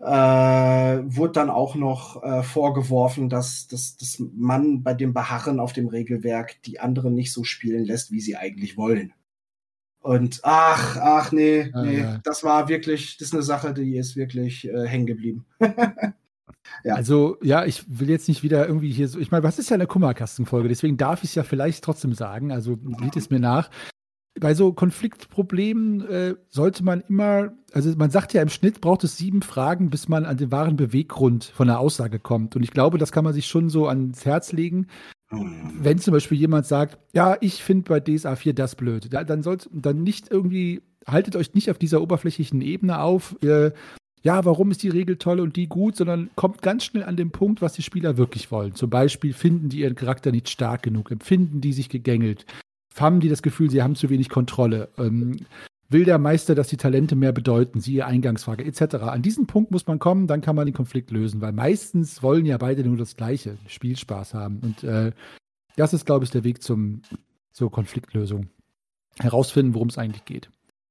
äh, 0.00 0.04
wurde 0.04 1.32
dann 1.32 1.50
auch 1.50 1.74
noch 1.74 2.22
äh, 2.22 2.42
vorgeworfen, 2.42 3.28
dass, 3.28 3.66
dass, 3.66 3.96
dass 3.96 4.18
man 4.18 4.82
bei 4.82 4.94
dem 4.94 5.12
Beharren 5.12 5.60
auf 5.60 5.72
dem 5.72 5.88
Regelwerk 5.88 6.62
die 6.62 6.80
anderen 6.80 7.14
nicht 7.14 7.32
so 7.32 7.44
spielen 7.44 7.84
lässt, 7.84 8.12
wie 8.12 8.20
sie 8.20 8.36
eigentlich 8.36 8.76
wollen. 8.76 9.12
Und 10.08 10.40
ach, 10.42 10.96
ach, 10.96 11.32
nee, 11.32 11.70
ah, 11.74 11.82
nee, 11.82 12.00
ja. 12.00 12.18
das 12.24 12.42
war 12.42 12.70
wirklich, 12.70 13.18
das 13.18 13.28
ist 13.28 13.34
eine 13.34 13.42
Sache, 13.42 13.74
die 13.74 13.94
ist 13.98 14.16
wirklich 14.16 14.66
äh, 14.66 14.86
hängen 14.86 15.04
geblieben. 15.04 15.44
ja. 16.82 16.94
Also, 16.94 17.36
ja, 17.42 17.66
ich 17.66 17.84
will 17.86 18.08
jetzt 18.08 18.26
nicht 18.26 18.42
wieder 18.42 18.66
irgendwie 18.66 18.90
hier 18.90 19.06
so, 19.06 19.18
ich 19.18 19.30
meine, 19.30 19.42
was 19.42 19.58
ist 19.58 19.68
ja 19.68 19.74
eine 19.74 19.86
Kummerkastenfolge, 19.86 20.70
deswegen 20.70 20.96
darf 20.96 21.24
ich 21.24 21.28
es 21.28 21.34
ja 21.34 21.42
vielleicht 21.42 21.84
trotzdem 21.84 22.14
sagen, 22.14 22.52
also 22.52 22.78
sieht 23.02 23.16
es 23.16 23.28
mir 23.28 23.38
nach. 23.38 23.68
bei 24.40 24.54
so 24.54 24.72
Konfliktproblemen 24.72 26.08
äh, 26.08 26.34
sollte 26.48 26.84
man 26.84 27.02
immer, 27.02 27.52
also 27.74 27.94
man 27.94 28.10
sagt 28.10 28.32
ja 28.32 28.40
im 28.40 28.48
Schnitt 28.48 28.80
braucht 28.80 29.04
es 29.04 29.18
sieben 29.18 29.42
Fragen, 29.42 29.90
bis 29.90 30.08
man 30.08 30.24
an 30.24 30.38
den 30.38 30.50
wahren 30.50 30.76
Beweggrund 30.76 31.44
von 31.44 31.66
der 31.66 31.80
Aussage 31.80 32.18
kommt. 32.18 32.56
Und 32.56 32.62
ich 32.62 32.70
glaube, 32.70 32.96
das 32.96 33.12
kann 33.12 33.24
man 33.24 33.34
sich 33.34 33.44
schon 33.44 33.68
so 33.68 33.88
ans 33.88 34.24
Herz 34.24 34.52
legen. 34.52 34.86
Hm. 35.30 35.72
Wenn 35.80 35.98
zum 35.98 36.12
Beispiel 36.12 36.38
jemand 36.38 36.66
sagt, 36.66 36.98
ja, 37.12 37.36
ich 37.40 37.62
finde 37.62 37.88
bei 37.88 38.00
DSA 38.00 38.36
4 38.36 38.54
das 38.54 38.74
blöd, 38.74 39.08
dann 39.12 39.42
sollte 39.42 39.68
dann 39.72 40.02
nicht 40.02 40.30
irgendwie, 40.30 40.82
haltet 41.06 41.36
euch 41.36 41.54
nicht 41.54 41.70
auf 41.70 41.78
dieser 41.78 42.00
oberflächlichen 42.00 42.60
Ebene 42.60 43.00
auf, 43.00 43.36
äh, 43.42 43.72
ja, 44.22 44.44
warum 44.44 44.70
ist 44.70 44.82
die 44.82 44.88
Regel 44.88 45.16
toll 45.16 45.40
und 45.40 45.56
die 45.56 45.68
gut, 45.68 45.96
sondern 45.96 46.30
kommt 46.34 46.60
ganz 46.62 46.84
schnell 46.84 47.04
an 47.04 47.16
den 47.16 47.30
Punkt, 47.30 47.62
was 47.62 47.74
die 47.74 47.82
Spieler 47.82 48.16
wirklich 48.16 48.50
wollen. 48.50 48.74
Zum 48.74 48.90
Beispiel 48.90 49.32
finden 49.32 49.68
die 49.68 49.80
ihren 49.80 49.94
Charakter 49.94 50.32
nicht 50.32 50.48
stark 50.48 50.82
genug, 50.82 51.10
empfinden 51.10 51.60
die 51.60 51.72
sich 51.72 51.88
gegängelt, 51.88 52.44
haben 52.98 53.20
die 53.20 53.28
das 53.28 53.42
Gefühl, 53.42 53.70
sie 53.70 53.82
haben 53.82 53.94
zu 53.94 54.10
wenig 54.10 54.28
Kontrolle. 54.28 54.88
Ähm, 54.98 55.36
will 55.88 56.04
der 56.04 56.18
Meister, 56.18 56.54
dass 56.54 56.68
die 56.68 56.76
Talente 56.76 57.16
mehr 57.16 57.32
bedeuten, 57.32 57.80
siehe 57.80 58.06
Eingangsfrage 58.06 58.64
etc. 58.64 58.96
An 58.96 59.22
diesen 59.22 59.46
Punkt 59.46 59.70
muss 59.70 59.86
man 59.86 59.98
kommen, 59.98 60.26
dann 60.26 60.40
kann 60.40 60.56
man 60.56 60.66
den 60.66 60.74
Konflikt 60.74 61.10
lösen, 61.10 61.40
weil 61.40 61.52
meistens 61.52 62.22
wollen 62.22 62.46
ja 62.46 62.58
beide 62.58 62.84
nur 62.84 62.96
das 62.96 63.16
Gleiche, 63.16 63.56
Spielspaß 63.66 64.34
haben. 64.34 64.60
Und 64.60 64.84
äh, 64.84 65.12
das 65.76 65.94
ist, 65.94 66.04
glaube 66.04 66.24
ich, 66.24 66.30
der 66.30 66.44
Weg 66.44 66.62
zum, 66.62 67.02
zur 67.52 67.70
Konfliktlösung. 67.70 68.48
Herausfinden, 69.18 69.74
worum 69.74 69.88
es 69.88 69.98
eigentlich 69.98 70.24
geht. 70.24 70.50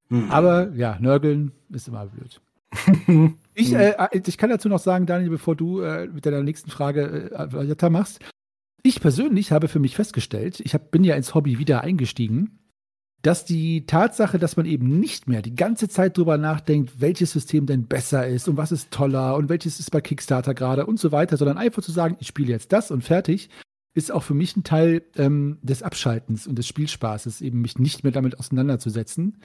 Mhm. 0.10 0.32
Aber 0.32 0.74
ja, 0.74 0.98
nörgeln 1.00 1.52
ist 1.70 1.88
immer 1.88 2.08
blöd. 2.08 2.42
ich, 3.54 3.74
äh, 3.74 3.96
ich 4.14 4.38
kann 4.38 4.50
dazu 4.50 4.68
noch 4.68 4.80
sagen, 4.80 5.06
Daniel, 5.06 5.30
bevor 5.30 5.56
du 5.56 5.82
äh, 5.82 6.08
mit 6.08 6.26
deiner 6.26 6.44
nächsten 6.44 6.70
Frage 6.70 7.32
äh, 7.32 7.54
weiter 7.54 7.90
machst, 7.90 8.20
ich 8.84 9.00
persönlich 9.00 9.52
habe 9.52 9.68
für 9.68 9.80
mich 9.80 9.96
festgestellt, 9.96 10.60
ich 10.60 10.74
hab, 10.74 10.92
bin 10.92 11.04
ja 11.04 11.16
ins 11.16 11.34
Hobby 11.34 11.58
wieder 11.60 11.82
eingestiegen, 11.82 12.60
dass 13.22 13.46
die 13.46 13.86
Tatsache, 13.86 14.38
dass 14.38 14.58
man 14.58 14.66
eben 14.66 15.00
nicht 15.00 15.28
mehr 15.28 15.42
die 15.42 15.56
ganze 15.56 15.90
Zeit 15.90 16.18
drüber 16.18 16.38
nachdenkt, 16.38 17.02
welches 17.02 17.32
System 17.32 17.66
denn 17.66 17.86
besser 17.86 18.28
ist 18.28 18.48
und 18.48 18.58
was 18.58 18.72
ist 18.72 18.92
toller 18.92 19.36
und 19.36 19.50
welches 19.50 19.80
ist 19.80 19.92
bei 19.92 20.02
Kickstarter 20.02 20.54
gerade 20.54 20.86
und 20.86 21.00
so 21.00 21.12
weiter, 21.12 21.38
sondern 21.38 21.58
einfach 21.58 21.82
zu 21.82 21.92
sagen, 21.92 22.18
ich 22.20 22.28
spiele 22.28 22.52
jetzt 22.52 22.72
das 22.72 22.92
und 22.92 23.04
fertig, 23.04 23.50
ist 23.96 24.12
auch 24.12 24.24
für 24.24 24.36
mich 24.36 24.56
ein 24.56 24.64
Teil 24.64 25.02
ähm, 25.16 25.58
des 25.64 25.82
Abschaltens 25.82 26.46
und 26.46 26.58
des 26.58 26.68
Spielspaßes, 26.68 27.42
eben 27.42 27.62
mich 27.62 27.80
nicht 27.80 28.04
mehr 28.04 28.14
damit 28.14 28.38
auseinanderzusetzen. 28.40 29.42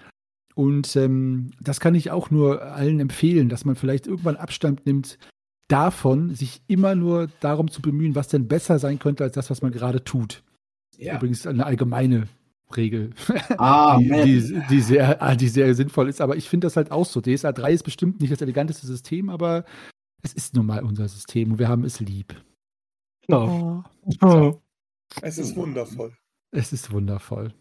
Und 0.54 0.94
ähm, 0.96 1.52
das 1.58 1.80
kann 1.80 1.94
ich 1.94 2.10
auch 2.10 2.30
nur 2.30 2.62
allen 2.62 3.00
empfehlen, 3.00 3.48
dass 3.48 3.64
man 3.64 3.76
vielleicht 3.76 4.06
irgendwann 4.06 4.36
Abstand 4.36 4.84
nimmt 4.84 5.18
davon, 5.68 6.34
sich 6.34 6.60
immer 6.66 6.94
nur 6.94 7.28
darum 7.40 7.70
zu 7.70 7.80
bemühen, 7.80 8.14
was 8.14 8.28
denn 8.28 8.46
besser 8.46 8.78
sein 8.78 8.98
könnte 8.98 9.24
als 9.24 9.34
das, 9.34 9.48
was 9.48 9.62
man 9.62 9.72
gerade 9.72 10.04
tut. 10.04 10.42
Ja. 10.98 11.16
Übrigens 11.16 11.46
eine 11.46 11.64
allgemeine 11.64 12.28
Regel, 12.76 13.10
ah, 13.58 13.98
die, 13.98 14.08
die, 14.08 14.62
die, 14.68 14.80
sehr, 14.80 15.22
ah, 15.22 15.34
die 15.34 15.48
sehr 15.48 15.74
sinnvoll 15.74 16.08
ist. 16.08 16.20
Aber 16.20 16.36
ich 16.36 16.48
finde 16.48 16.66
das 16.66 16.76
halt 16.76 16.90
auch 16.90 17.06
so. 17.06 17.20
DSA 17.20 17.52
3 17.52 17.72
ist 17.72 17.82
bestimmt 17.82 18.20
nicht 18.20 18.32
das 18.32 18.40
eleganteste 18.40 18.86
System, 18.86 19.28
aber 19.28 19.64
es 20.22 20.32
ist 20.32 20.54
nun 20.54 20.66
mal 20.66 20.82
unser 20.82 21.08
System 21.08 21.52
und 21.52 21.58
wir 21.58 21.68
haben 21.68 21.84
es 21.84 22.00
lieb. 22.00 22.34
Oh. 23.28 23.82
Oh. 24.20 24.60
Es 25.20 25.38
ist 25.38 25.56
wundervoll. 25.56 26.12
Es 26.50 26.72
ist 26.72 26.90
wundervoll. 26.92 27.52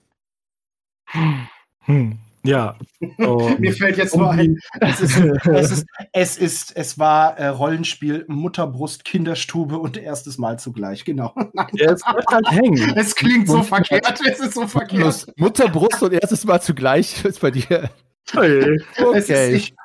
Hm. 1.82 2.20
Ja. 2.44 2.76
Um, 3.18 3.60
Mir 3.60 3.74
fällt 3.74 3.98
jetzt 3.98 4.16
nur 4.16 4.32
ein, 4.32 4.58
es 4.80 5.02
ist, 5.02 5.18
es 5.46 5.72
ist, 5.72 5.86
es, 6.12 6.38
ist, 6.38 6.76
es 6.76 6.98
war 6.98 7.38
äh, 7.38 7.48
Rollenspiel 7.48 8.26
Mutterbrust, 8.28 9.06
Kinderstube 9.06 9.78
und 9.78 9.98
erstes 9.98 10.38
Mal 10.38 10.60
zugleich, 10.60 11.06
genau. 11.06 11.34
Ja, 11.74 11.92
es 11.92 12.02
bleibt 12.02 12.32
halt 12.32 12.52
hängen. 12.52 12.94
Es 12.96 13.16
klingt 13.16 13.48
so 13.48 13.62
verkehrt, 13.64 14.20
es 14.28 14.40
ist 14.40 14.54
so 14.56 14.68
verkehrt. 14.68 15.28
Mutterbrust 15.38 16.02
und 16.02 16.14
erstes 16.14 16.44
Mal 16.46 16.62
zugleich 16.62 17.24
ist 17.24 17.42
bei 17.42 17.52
dir. 17.52 17.90
Okay. 18.34 18.80
okay. 18.98 19.18
Ist, 19.18 19.30
ich, 19.30 19.76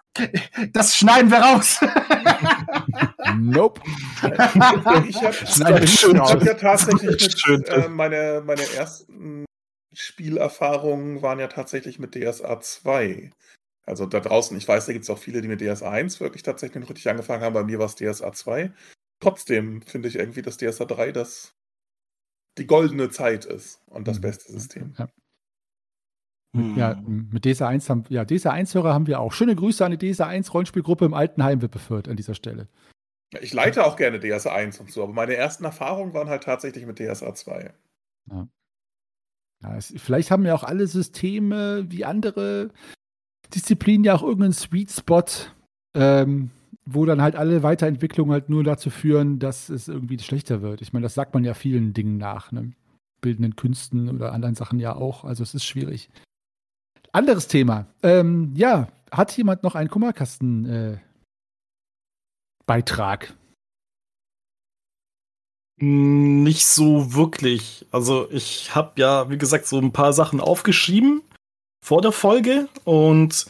das 0.72 0.96
schneiden 0.96 1.30
wir 1.30 1.38
raus. 1.38 1.80
nope. 3.38 3.80
ich 5.08 5.22
habe 5.22 6.20
hab 6.20 6.44
ja 6.44 6.54
tatsächlich 6.54 7.44
mit, 7.48 7.68
äh, 7.68 7.88
meine, 7.88 8.42
meine 8.44 8.62
ersten 8.76 9.45
Spielerfahrungen 9.98 11.22
waren 11.22 11.38
ja 11.38 11.48
tatsächlich 11.48 11.98
mit 11.98 12.14
DSA 12.14 12.60
2. 12.60 13.30
Also 13.86 14.04
da 14.06 14.20
draußen, 14.20 14.56
ich 14.56 14.66
weiß, 14.66 14.86
da 14.86 14.92
gibt 14.92 15.04
es 15.04 15.10
auch 15.10 15.18
viele, 15.18 15.40
die 15.40 15.48
mit 15.48 15.60
DSA 15.60 15.90
1 15.90 16.20
wirklich 16.20 16.42
tatsächlich 16.42 16.82
noch 16.82 16.90
richtig 16.90 17.08
angefangen 17.08 17.42
haben. 17.42 17.54
Bei 17.54 17.64
mir 17.64 17.78
war 17.78 17.86
es 17.86 17.94
DSA 17.94 18.32
2. 18.32 18.72
Trotzdem 19.20 19.82
finde 19.82 20.08
ich 20.08 20.16
irgendwie, 20.16 20.42
dass 20.42 20.58
DSA 20.58 20.84
3 20.84 21.12
das 21.12 21.54
die 22.58 22.66
goldene 22.66 23.10
Zeit 23.10 23.44
ist 23.44 23.82
und 23.86 24.08
das 24.08 24.18
mhm. 24.18 24.22
beste 24.22 24.52
System. 24.52 24.94
Ja. 24.98 25.08
Ja, 26.74 27.02
mit 27.04 27.44
DSA 27.44 27.68
1 27.68 27.90
haben 27.90 28.04
ja 28.08 28.24
DSA 28.24 28.50
1 28.50 28.74
Hörer 28.74 28.94
haben 28.94 29.06
wir 29.06 29.20
auch. 29.20 29.34
Schöne 29.34 29.54
Grüße 29.54 29.84
an 29.84 29.96
die 29.96 30.12
DSA 30.12 30.26
1 30.26 30.54
Rollenspielgruppe 30.54 31.04
im 31.04 31.12
Altenheim 31.12 31.60
wird 31.60 31.72
befördert 31.72 32.08
an 32.08 32.16
dieser 32.16 32.34
Stelle. 32.34 32.68
Ich 33.40 33.52
leite 33.52 33.84
auch 33.84 33.96
gerne 33.96 34.20
DSA 34.20 34.54
1 34.54 34.80
und 34.80 34.90
so, 34.90 35.02
aber 35.02 35.12
meine 35.12 35.36
ersten 35.36 35.64
Erfahrungen 35.64 36.14
waren 36.14 36.30
halt 36.30 36.44
tatsächlich 36.44 36.86
mit 36.86 36.98
DSA 36.98 37.34
2. 37.34 37.74
Ja. 38.30 38.48
Ja, 39.62 39.76
es, 39.76 39.92
vielleicht 39.96 40.30
haben 40.30 40.44
ja 40.44 40.54
auch 40.54 40.64
alle 40.64 40.86
Systeme 40.86 41.86
wie 41.88 42.04
andere 42.04 42.70
Disziplinen 43.54 44.04
ja 44.04 44.14
auch 44.14 44.22
irgendeinen 44.22 44.52
Sweet 44.52 44.90
Spot, 44.90 45.24
ähm, 45.94 46.50
wo 46.84 47.04
dann 47.04 47.22
halt 47.22 47.36
alle 47.36 47.62
Weiterentwicklungen 47.62 48.32
halt 48.32 48.48
nur 48.48 48.64
dazu 48.64 48.90
führen, 48.90 49.38
dass 49.38 49.68
es 49.68 49.88
irgendwie 49.88 50.18
schlechter 50.18 50.62
wird. 50.62 50.82
Ich 50.82 50.92
meine, 50.92 51.04
das 51.04 51.14
sagt 51.14 51.34
man 51.34 51.44
ja 51.44 51.54
vielen 51.54 51.92
Dingen 51.94 52.18
nach, 52.18 52.52
ne? 52.52 52.72
bildenden 53.20 53.56
Künsten 53.56 54.08
oder 54.08 54.32
anderen 54.32 54.54
Sachen 54.54 54.78
ja 54.78 54.94
auch. 54.94 55.24
Also 55.24 55.42
es 55.42 55.54
ist 55.54 55.64
schwierig. 55.64 56.10
Anderes 57.12 57.48
Thema. 57.48 57.86
Ähm, 58.02 58.52
ja, 58.54 58.88
hat 59.10 59.36
jemand 59.36 59.62
noch 59.62 59.74
einen 59.74 59.88
Kummerkasten-Beitrag? 59.88 61.00
Äh, 63.24 63.45
nicht 65.78 66.66
so 66.66 67.14
wirklich. 67.14 67.86
Also 67.90 68.28
ich 68.30 68.74
habe 68.74 68.92
ja, 68.96 69.30
wie 69.30 69.38
gesagt, 69.38 69.66
so 69.66 69.78
ein 69.78 69.92
paar 69.92 70.12
Sachen 70.12 70.40
aufgeschrieben 70.40 71.22
vor 71.84 72.00
der 72.00 72.12
Folge 72.12 72.68
und 72.84 73.46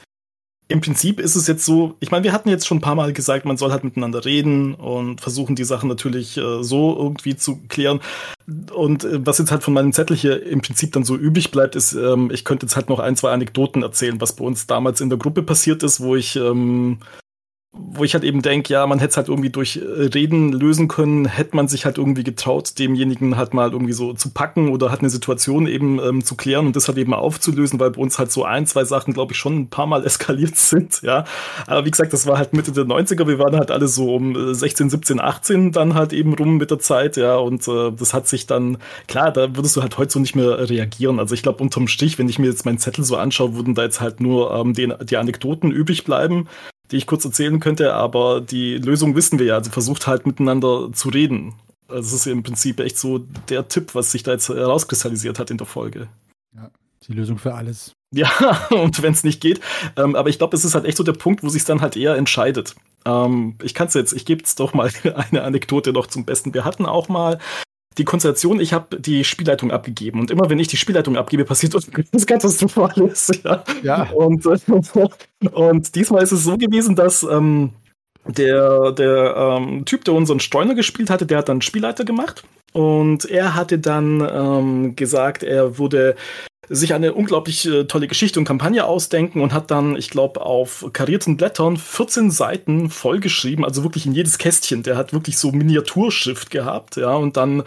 im 0.69 0.81
Prinzip 0.81 1.21
ist 1.21 1.37
es 1.37 1.47
jetzt 1.47 1.65
so, 1.65 1.95
ich 2.01 2.11
meine, 2.11 2.25
wir 2.25 2.33
hatten 2.33 2.49
jetzt 2.49 2.67
schon 2.67 2.79
ein 2.79 2.83
paar 2.83 2.97
Mal 2.97 3.13
gesagt, 3.13 3.45
man 3.45 3.57
soll 3.57 3.71
halt 3.71 3.85
miteinander 3.85 4.25
reden 4.25 4.75
und 4.75 5.21
versuchen, 5.21 5.55
die 5.55 5.65
Sachen 5.65 5.89
natürlich 5.89 6.37
äh, 6.37 6.65
so 6.65 6.97
irgendwie 6.97 7.37
zu 7.37 7.61
klären. 7.69 8.01
Und 8.75 9.05
äh, 9.05 9.25
was 9.25 9.39
jetzt 9.39 9.53
halt 9.53 9.63
von 9.63 9.75
meinem 9.75 9.93
Zettel 9.93 10.17
hier 10.17 10.45
im 10.45 10.63
Prinzip 10.63 10.91
dann 10.93 11.05
so 11.05 11.15
übrig 11.15 11.53
bleibt, 11.53 11.77
ist, 11.77 11.93
ähm, 11.93 12.31
ich 12.33 12.45
könnte 12.45 12.67
jetzt 12.67 12.75
halt 12.75 12.89
noch 12.89 12.99
ein, 12.99 13.15
zwei 13.15 13.31
Anekdoten 13.31 13.85
erzählen, 13.85 14.21
was 14.21 14.35
bei 14.35 14.45
uns 14.45 14.67
damals 14.67 15.01
in 15.01 15.09
der 15.09 15.19
Gruppe 15.19 15.45
passiert 15.45 15.85
ist, 15.85 16.01
wo 16.01 16.17
ich 16.17 16.35
ähm, 16.35 16.99
wo 17.79 18.05
ich 18.05 18.15
halt 18.15 18.25
eben 18.25 18.43
denke, 18.43 18.73
ja, 18.73 18.87
man 18.87 18.99
hätte 18.99 19.11
es 19.11 19.17
halt 19.17 19.29
irgendwie 19.29 19.51
durch 19.51 19.77
äh, 19.77 20.03
Reden 20.07 20.53
lösen 20.53 20.89
können, 20.89 21.27
hätte 21.27 21.57
man 21.57 21.69
sich 21.69 21.85
halt 21.85 21.99
irgendwie 21.99 22.25
getraut, 22.25 22.79
demjenigen 22.79 23.37
halt 23.37 23.55
mal 23.55 23.73
irgendwie 23.73 23.93
so 23.93 24.13
zu 24.13 24.31
packen 24.31 24.69
oder 24.69 24.91
halt 24.91 25.01
eine 25.01 25.11
Situation 25.11 25.67
eben 25.67 25.99
ähm, 25.99 26.25
zu 26.25 26.37
klären 26.37 26.67
und 26.67 26.77
das 26.77 26.89
halt 26.89 26.99
eben 26.99 27.15
aufzulösen, 27.15 27.79
weil 27.81 27.91
bei 27.91 28.01
uns 28.01 28.19
halt 28.19 28.33
so 28.33 28.45
ein, 28.45 28.67
zwei 28.67 28.85
Sachen, 28.85 29.15
glaube 29.15 29.33
ich, 29.33 29.39
schon 29.39 29.59
ein 29.59 29.69
paar 29.69 29.87
Mal 29.87 30.05
eskaliert 30.07 30.57
sind, 30.57 31.03
ja. 31.03 31.25
Aber 31.67 31.85
wie 31.85 31.91
gesagt, 31.91 32.13
das 32.13 32.27
war 32.27 32.39
halt 32.39 32.53
Mitte 32.53 32.73
der 32.73 32.85
90er, 32.85 33.27
wir 33.27 33.39
waren 33.39 33.57
halt 33.57 33.71
alle 33.71 33.89
so 33.89 34.15
um 34.15 34.55
16, 34.55 34.91
17, 34.91 35.21
18 35.21 35.73
dann 35.73 35.95
halt 35.95 36.13
eben 36.13 36.35
rum 36.35 36.57
mit 36.57 36.71
der 36.71 36.79
Zeit, 36.79 37.17
ja, 37.17 37.37
und 37.37 37.67
äh, 37.69 37.93
das 37.93 38.15
hat 38.15 38.29
sich 38.29 38.47
dann, 38.47 38.79
klar, 39.09 39.33
da 39.33 39.57
würdest 39.57 39.77
du 39.77 39.83
halt 39.83 39.99
heute 39.99 40.13
so 40.13 40.21
nicht 40.21 40.37
mehr 40.37 40.69
reagieren. 40.69 41.19
Also 41.19 41.35
ich 41.35 41.43
glaube, 41.43 41.63
unterm 41.63 41.89
Stich, 41.89 42.19
wenn 42.19 42.29
ich 42.29 42.39
mir 42.39 42.47
jetzt 42.47 42.65
meinen 42.65 42.79
Zettel 42.79 43.05
so 43.05 43.17
anschaue, 43.17 43.55
würden 43.55 43.75
da 43.75 43.83
jetzt 43.83 44.01
halt 44.01 44.21
nur 44.21 44.53
ähm, 44.55 44.73
die, 44.73 44.93
die 45.05 45.17
Anekdoten 45.17 45.71
übrig 45.71 46.05
bleiben 46.05 46.49
die 46.91 46.97
ich 46.97 47.07
kurz 47.07 47.25
erzählen 47.25 47.61
könnte, 47.61 47.95
aber 47.95 48.41
die 48.41 48.77
Lösung 48.77 49.15
wissen 49.17 49.39
wir 49.39 49.47
ja. 49.47 49.55
Also 49.55 49.71
versucht 49.71 50.07
halt 50.07 50.27
miteinander 50.27 50.91
zu 50.93 51.09
reden. 51.09 51.55
Also 51.89 52.03
das 52.03 52.13
ist 52.13 52.27
im 52.27 52.43
Prinzip 52.43 52.81
echt 52.81 52.99
so 52.99 53.19
der 53.49 53.69
Tipp, 53.69 53.95
was 53.95 54.11
sich 54.11 54.23
da 54.23 54.33
jetzt 54.33 54.49
herauskristallisiert 54.49 55.39
hat 55.39 55.51
in 55.51 55.59
der 55.59 55.67
Folge. 55.67 56.09
Ja, 56.55 56.71
die 57.07 57.13
Lösung 57.13 57.39
für 57.39 57.55
alles. 57.55 57.93
Ja, 58.13 58.67
und 58.71 59.03
wenn 59.03 59.13
es 59.13 59.25
nicht 59.25 59.41
geht. 59.41 59.61
Ähm, 59.97 60.17
aber 60.17 60.29
ich 60.29 60.39
glaube, 60.39 60.57
es 60.57 60.65
ist 60.65 60.75
halt 60.75 60.85
echt 60.85 60.97
so 60.97 61.05
der 61.05 61.13
Punkt, 61.13 61.43
wo 61.43 61.49
sich 61.49 61.65
dann 61.65 61.81
halt 61.81 61.97
eher 61.97 62.17
entscheidet. 62.17 62.75
Ähm, 63.05 63.57
ich 63.63 63.75
kann 63.75 63.89
es 63.89 63.95
jetzt, 63.95 64.13
ich 64.13 64.25
gebe 64.25 64.43
es 64.43 64.55
doch 64.55 64.75
mal 64.75 64.91
eine 65.31 65.43
Anekdote 65.43 65.93
noch 65.93 66.07
zum 66.07 66.25
Besten. 66.25 66.55
Wir 66.55 66.65
hatten 66.65 66.87
auch 66.87 67.09
mal 67.09 67.39
die 67.99 68.05
Konstellation, 68.05 68.61
ich 68.61 68.73
habe 68.73 69.01
die 69.01 69.25
Spielleitung 69.25 69.71
abgegeben 69.71 70.21
und 70.21 70.31
immer 70.31 70.51
wenn 70.51 70.59
ich 70.59 70.69
die 70.69 70.77
Spielleitung 70.77 71.17
abgebe, 71.17 71.45
passiert 71.45 71.75
was 71.75 72.27
Katastrophales. 72.27 73.31
Ja. 73.45 73.65
ja. 73.83 74.11
Und, 74.11 74.47
und 75.53 75.95
diesmal 75.95 76.23
ist 76.23 76.33
es 76.33 76.45
so 76.45 76.57
gewesen, 76.57 76.97
dass 76.97 77.23
ähm, 77.23 77.73
der, 78.27 78.93
der 78.93 79.37
ähm, 79.37 79.85
Typ, 79.85 80.05
der 80.05 80.15
unseren 80.15 80.41
Streuner 80.41 80.75
gespielt 80.75 81.11
hatte, 81.11 81.27
der 81.27 81.39
hat 81.39 81.49
dann 81.49 81.63
Spielleiter 81.63 82.05
gemacht 82.05 82.45
und 82.73 83.25
er 83.27 83.55
hatte 83.55 83.79
dann 83.79 84.21
ähm, 84.21 84.97
gesagt, 84.97 85.43
er 85.43 85.79
würde 85.79 86.17
sich 86.69 86.95
eine 86.95 87.15
unglaublich 87.15 87.67
äh, 87.67 87.85
tolle 87.85 88.09
Geschichte 88.09 88.39
und 88.39 88.45
Kampagne 88.45 88.85
ausdenken 88.85 89.41
und 89.41 89.53
hat 89.53 89.71
dann, 89.71 89.97
ich 89.97 90.11
glaube, 90.11 90.41
auf 90.41 90.87
karierten 90.93 91.37
Blättern 91.37 91.77
14 91.77 92.31
Seiten 92.31 92.91
vollgeschrieben, 92.91 93.65
also 93.65 93.83
wirklich 93.83 94.07
in 94.07 94.13
jedes 94.13 94.39
Kästchen. 94.39 94.83
Der 94.83 94.97
hat 94.97 95.13
wirklich 95.13 95.39
so 95.39 95.53
Miniaturschrift 95.53 96.51
gehabt, 96.51 96.97
ja. 96.97 97.15
Und 97.15 97.37
dann 97.37 97.63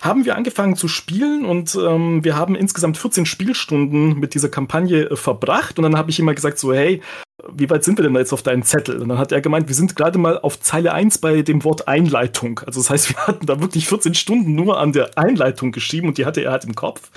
haben 0.00 0.24
wir 0.24 0.36
angefangen 0.36 0.76
zu 0.76 0.88
spielen 0.88 1.44
und 1.44 1.74
ähm, 1.74 2.24
wir 2.24 2.36
haben 2.36 2.54
insgesamt 2.54 2.98
14 2.98 3.26
Spielstunden 3.26 4.18
mit 4.18 4.34
dieser 4.34 4.48
Kampagne 4.48 5.10
äh, 5.10 5.16
verbracht. 5.16 5.78
Und 5.78 5.84
dann 5.84 5.96
habe 5.96 6.10
ich 6.10 6.18
immer 6.18 6.34
gesagt, 6.34 6.58
so, 6.58 6.72
hey, 6.72 7.00
wie 7.52 7.68
weit 7.70 7.84
sind 7.84 7.98
wir 7.98 8.04
denn 8.04 8.14
jetzt 8.14 8.32
auf 8.32 8.42
deinen 8.42 8.62
Zettel? 8.62 9.00
Und 9.00 9.08
dann 9.08 9.18
hat 9.18 9.32
er 9.32 9.40
gemeint, 9.40 9.68
wir 9.68 9.74
sind 9.74 9.96
gerade 9.96 10.18
mal 10.18 10.38
auf 10.38 10.60
Zeile 10.60 10.92
1 10.92 11.18
bei 11.18 11.42
dem 11.42 11.64
Wort 11.64 11.88
Einleitung. 11.88 12.60
Also 12.66 12.80
das 12.80 12.90
heißt, 12.90 13.08
wir 13.16 13.26
hatten 13.26 13.46
da 13.46 13.60
wirklich 13.60 13.88
14 13.88 14.14
Stunden 14.14 14.54
nur 14.54 14.78
an 14.78 14.92
der 14.92 15.16
Einleitung 15.16 15.72
geschrieben 15.72 16.08
und 16.08 16.18
die 16.18 16.26
hatte 16.26 16.42
er 16.42 16.52
halt 16.52 16.64
im 16.64 16.74
Kopf. 16.74 17.10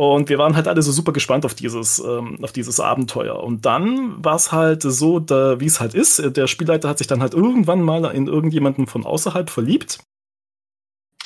Und 0.00 0.30
wir 0.30 0.38
waren 0.38 0.56
halt 0.56 0.66
alle 0.66 0.80
so 0.80 0.92
super 0.92 1.12
gespannt 1.12 1.44
auf 1.44 1.52
dieses, 1.52 1.98
ähm, 1.98 2.38
auf 2.40 2.52
dieses 2.52 2.80
Abenteuer. 2.80 3.44
Und 3.44 3.66
dann 3.66 4.24
war 4.24 4.36
es 4.36 4.50
halt 4.50 4.80
so, 4.80 5.20
wie 5.20 5.66
es 5.66 5.78
halt 5.78 5.92
ist. 5.92 6.22
Der 6.38 6.46
Spielleiter 6.46 6.88
hat 6.88 6.96
sich 6.96 7.06
dann 7.06 7.20
halt 7.20 7.34
irgendwann 7.34 7.82
mal 7.82 8.06
in 8.06 8.26
irgendjemanden 8.26 8.86
von 8.86 9.04
außerhalb 9.04 9.50
verliebt. 9.50 9.98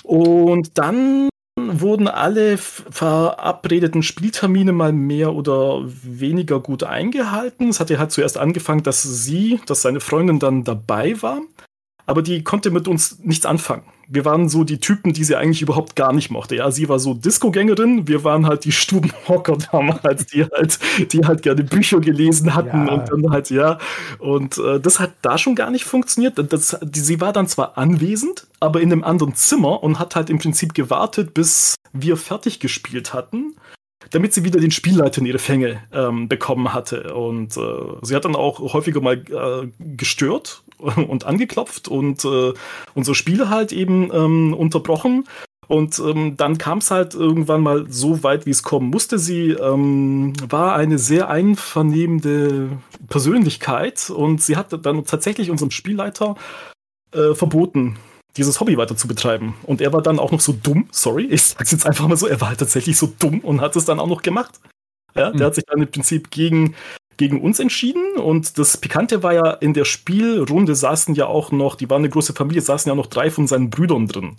Und 0.02 0.76
dann 0.76 1.28
wurden 1.56 2.08
alle 2.08 2.58
verabredeten 2.58 4.02
Spieltermine 4.02 4.72
mal 4.72 4.92
mehr 4.92 5.34
oder 5.34 5.82
weniger 5.84 6.58
gut 6.58 6.82
eingehalten. 6.82 7.68
Es 7.68 7.78
hatte 7.78 8.00
halt 8.00 8.10
zuerst 8.10 8.38
angefangen, 8.38 8.82
dass 8.82 9.04
sie, 9.04 9.60
dass 9.66 9.82
seine 9.82 10.00
Freundin 10.00 10.40
dann 10.40 10.64
dabei 10.64 11.22
war 11.22 11.42
aber 12.07 12.22
die 12.22 12.42
konnte 12.44 12.70
mit 12.70 12.88
uns 12.88 13.18
nichts 13.20 13.46
anfangen. 13.46 13.82
Wir 14.07 14.26
waren 14.26 14.50
so 14.50 14.64
die 14.64 14.80
Typen, 14.80 15.14
die 15.14 15.24
sie 15.24 15.34
eigentlich 15.34 15.62
überhaupt 15.62 15.96
gar 15.96 16.12
nicht 16.12 16.30
mochte. 16.30 16.57
Ja, 16.57 16.70
sie 16.70 16.90
war 16.90 16.98
so 16.98 17.14
Disco-Gängerin, 17.14 18.07
wir 18.07 18.22
waren 18.22 18.46
halt 18.46 18.66
die 18.66 18.72
Stubenhocker 18.72 19.57
damals, 19.72 20.26
die 20.26 20.44
halt, 20.44 20.78
die 21.12 21.24
halt 21.24 21.42
gerne 21.42 21.64
Bücher 21.64 22.00
gelesen 22.00 22.55
hatten 22.55 22.86
ja. 22.86 22.92
und 22.92 23.11
dann 23.11 23.30
halt, 23.30 23.48
ja. 23.48 23.78
Und 24.18 24.59
äh, 24.59 24.78
das 24.78 25.00
hat 25.00 25.12
da 25.22 25.38
schon 25.38 25.55
gar 25.55 25.70
nicht 25.70 25.84
funktioniert. 25.84 26.34
Das, 26.52 26.78
die, 26.82 27.00
sie 27.00 27.20
war 27.20 27.32
dann 27.32 27.46
zwar 27.46 27.78
anwesend, 27.78 28.46
aber 28.61 28.82
in 28.82 28.92
einem 28.92 29.05
anderen 29.05 29.34
Zimmer 29.34 29.82
und 29.82 29.98
hat 29.98 30.16
halt 30.16 30.28
im 30.28 30.38
Prinzip 30.38 30.74
gewartet, 30.74 31.32
bis 31.32 31.76
wir 31.92 32.16
fertig 32.16 32.61
gespielt 32.61 33.14
hatten 33.14 33.55
damit 34.11 34.32
sie 34.32 34.44
wieder 34.44 34.61
den 34.61 34.70
Spielleiter 34.70 35.20
in 35.20 35.26
ihre 35.26 35.38
Fänge 35.38 35.82
ähm, 35.92 36.28
bekommen 36.28 36.72
hatte. 36.72 37.14
Und 37.14 37.57
äh, 37.57 37.61
sie 38.02 38.14
hat 38.14 38.24
dann 38.24 38.36
auch 38.36 38.61
häufiger 38.72 39.00
mal 39.00 39.16
äh, 39.16 39.68
gestört 39.96 40.62
und 40.78 41.24
angeklopft 41.24 41.88
und 41.88 42.24
äh, 42.24 42.52
unsere 42.94 43.14
Spiele 43.14 43.50
halt 43.50 43.72
eben 43.72 44.10
ähm, 44.12 44.54
unterbrochen. 44.54 45.24
Und 45.66 45.98
ähm, 45.98 46.36
dann 46.36 46.58
kam 46.58 46.78
es 46.78 46.90
halt 46.90 47.14
irgendwann 47.14 47.62
mal 47.62 47.86
so 47.88 48.22
weit, 48.22 48.46
wie 48.46 48.50
es 48.50 48.62
kommen 48.62 48.90
musste. 48.90 49.18
Sie 49.18 49.50
ähm, 49.50 50.34
war 50.48 50.76
eine 50.76 50.98
sehr 50.98 51.30
einvernehmende 51.30 52.70
Persönlichkeit 53.08 54.10
und 54.10 54.42
sie 54.42 54.56
hat 54.56 54.78
dann 54.84 55.04
tatsächlich 55.04 55.50
unserem 55.50 55.70
Spielleiter 55.70 56.36
äh, 57.12 57.34
verboten, 57.34 57.96
dieses 58.36 58.60
Hobby 58.60 58.76
weiter 58.76 58.96
zu 58.96 59.08
betreiben. 59.08 59.54
Und 59.62 59.80
er 59.80 59.92
war 59.92 60.02
dann 60.02 60.18
auch 60.18 60.32
noch 60.32 60.40
so 60.40 60.52
dumm, 60.52 60.88
sorry, 60.90 61.24
ich 61.24 61.42
sag's 61.42 61.70
jetzt 61.70 61.86
einfach 61.86 62.08
mal 62.08 62.16
so, 62.16 62.26
er 62.26 62.40
war 62.40 62.48
halt 62.48 62.60
tatsächlich 62.60 62.98
so 62.98 63.12
dumm 63.18 63.40
und 63.40 63.60
hat 63.60 63.76
es 63.76 63.84
dann 63.84 64.00
auch 64.00 64.08
noch 64.08 64.22
gemacht. 64.22 64.60
Ja, 65.16 65.30
der 65.30 65.40
mhm. 65.40 65.44
hat 65.44 65.54
sich 65.54 65.64
dann 65.64 65.80
im 65.80 65.90
Prinzip 65.90 66.30
gegen 66.30 66.74
gegen 67.16 67.40
uns 67.40 67.58
entschieden. 67.58 68.16
Und 68.16 68.58
das 68.58 68.76
Pikante 68.76 69.22
war 69.22 69.34
ja, 69.34 69.50
in 69.52 69.74
der 69.74 69.84
Spielrunde 69.84 70.74
saßen 70.74 71.14
ja 71.14 71.26
auch 71.26 71.52
noch, 71.52 71.74
die 71.74 71.88
waren 71.90 72.00
eine 72.00 72.10
große 72.10 72.32
Familie, 72.32 72.62
saßen 72.62 72.88
ja 72.88 72.94
noch 72.94 73.06
drei 73.06 73.30
von 73.30 73.46
seinen 73.46 73.70
Brüdern 73.70 74.06
drin. 74.06 74.36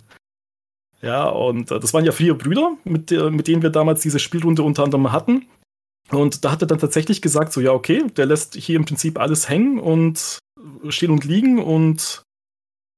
Ja, 1.02 1.28
und 1.28 1.70
äh, 1.70 1.80
das 1.80 1.94
waren 1.94 2.04
ja 2.04 2.12
vier 2.12 2.34
Brüder, 2.34 2.76
mit, 2.84 3.10
der, 3.10 3.30
mit 3.30 3.48
denen 3.48 3.62
wir 3.62 3.70
damals 3.70 4.02
diese 4.02 4.18
Spielrunde 4.18 4.62
unter 4.62 4.84
anderem 4.84 5.12
hatten. 5.12 5.46
Und 6.10 6.44
da 6.44 6.52
hat 6.52 6.62
er 6.62 6.68
dann 6.68 6.78
tatsächlich 6.78 7.20
gesagt, 7.20 7.52
so 7.52 7.60
ja, 7.60 7.72
okay, 7.72 8.04
der 8.16 8.26
lässt 8.26 8.54
hier 8.54 8.76
im 8.76 8.84
Prinzip 8.84 9.18
alles 9.18 9.48
hängen 9.48 9.78
und 9.78 10.38
stehen 10.88 11.10
und 11.10 11.24
liegen 11.24 11.58
und 11.58 12.22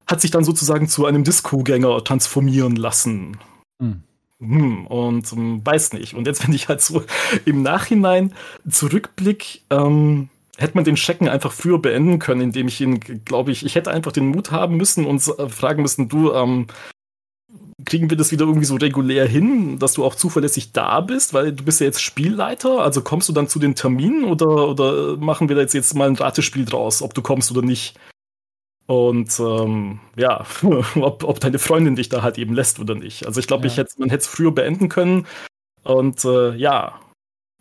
hat 0.07 0.20
sich 0.20 0.31
dann 0.31 0.45
sozusagen 0.45 0.89
zu 0.89 1.07
einem 1.07 1.24
Disco-Gänger 1.24 2.03
transformieren 2.05 2.76
lassen. 2.76 3.39
Mhm. 3.79 4.03
Hm, 4.41 4.86
und 4.86 5.32
ähm, 5.32 5.64
weiß 5.64 5.93
nicht. 5.95 6.14
Und 6.14 6.26
jetzt, 6.26 6.43
wenn 6.47 6.55
ich 6.55 6.68
halt 6.68 6.80
so 6.80 7.03
im 7.45 7.62
Nachhinein 7.62 8.34
zurückblick, 8.68 9.62
ähm, 9.70 10.28
hätte 10.57 10.74
man 10.74 10.84
den 10.84 10.97
Schecken 10.97 11.28
einfach 11.28 11.53
früher 11.53 11.80
beenden 11.80 12.18
können, 12.18 12.41
indem 12.41 12.68
ich 12.68 12.80
ihn, 12.80 13.01
glaube 13.01 13.53
ich, 13.53 13.64
ich 13.64 13.74
hätte 13.74 13.91
einfach 13.91 14.12
den 14.12 14.28
Mut 14.28 14.51
haben 14.51 14.76
müssen 14.76 15.07
und 15.07 15.26
äh, 15.39 15.49
fragen 15.49 15.82
müssen, 15.82 16.09
du, 16.09 16.32
ähm, 16.32 16.66
kriegen 17.84 18.11
wir 18.11 18.16
das 18.16 18.32
wieder 18.32 18.45
irgendwie 18.45 18.66
so 18.66 18.74
regulär 18.74 19.26
hin, 19.26 19.78
dass 19.78 19.95
du 19.95 20.05
auch 20.05 20.14
zuverlässig 20.14 20.72
da 20.72 21.01
bist, 21.01 21.32
weil 21.32 21.53
du 21.53 21.64
bist 21.64 21.80
ja 21.80 21.86
jetzt 21.86 22.03
Spielleiter, 22.03 22.80
also 22.80 23.03
kommst 23.03 23.28
du 23.28 23.32
dann 23.32 23.49
zu 23.49 23.59
den 23.59 23.76
Terminen 23.76 24.24
oder, 24.24 24.68
oder 24.68 25.16
machen 25.16 25.49
wir 25.49 25.57
da 25.57 25.62
jetzt, 25.62 25.74
jetzt 25.74 25.95
mal 25.95 26.09
ein 26.09 26.16
Ratespiel 26.16 26.64
draus, 26.64 27.03
ob 27.03 27.14
du 27.14 27.22
kommst 27.22 27.51
oder 27.51 27.62
nicht? 27.62 27.97
Und 28.89 29.39
ähm, 29.39 30.01
ja, 30.16 30.47
ob, 30.95 31.22
ob 31.22 31.41
deine 31.41 31.59
Freundin 31.59 31.95
dich 31.95 32.09
da 32.09 32.22
halt 32.22 32.39
eben 32.39 32.55
lässt 32.55 32.80
oder 32.80 32.95
nicht. 32.95 33.26
Also 33.26 33.39
ich 33.39 33.47
glaube, 33.47 33.66
ja. 33.66 33.72
ich 33.72 33.76
hätte, 33.76 33.93
man 33.99 34.09
hätte 34.09 34.22
es 34.22 34.26
früher 34.26 34.51
beenden 34.51 34.89
können. 34.89 35.26
Und 35.84 36.24
äh, 36.24 36.55
ja, 36.55 36.99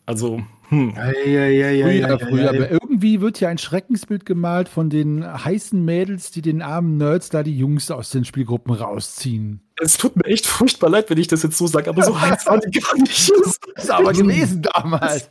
also 0.05 0.41
hm. 0.69 0.93
Ja, 0.95 1.11
ja, 1.11 1.45
ja, 1.47 1.69
ja, 1.69 1.85
früher, 1.85 2.09
ja, 2.09 2.17
früher. 2.17 2.49
Aber 2.49 2.71
irgendwie 2.71 3.21
wird 3.21 3.39
ja 3.39 3.49
ein 3.49 3.57
Schreckensbild 3.57 4.25
gemalt 4.25 4.67
von 4.67 4.89
den 4.89 5.25
heißen 5.25 5.83
Mädels, 5.83 6.31
die 6.31 6.41
den 6.41 6.61
armen 6.61 6.97
Nerds 6.97 7.29
da 7.29 7.43
die 7.43 7.57
Jungs 7.57 7.91
aus 7.91 8.09
den 8.09 8.25
Spielgruppen 8.25 8.73
rausziehen. 8.73 9.61
Es 9.81 9.97
tut 9.97 10.15
mir 10.15 10.25
echt 10.25 10.45
furchtbar 10.45 10.89
leid, 10.89 11.09
wenn 11.09 11.17
ich 11.17 11.27
das 11.27 11.43
jetzt 11.43 11.57
so 11.57 11.67
sage, 11.67 11.89
aber 11.89 12.03
so 12.03 12.19
heiß 12.21 12.45
war 12.47 12.59
die 12.59 12.79
gar 12.79 12.95
nicht. 12.95 13.31
Das 13.75 13.83
ist 13.83 13.91
aber 13.91 14.13
gewesen 14.13 14.61
damals. 14.61 15.29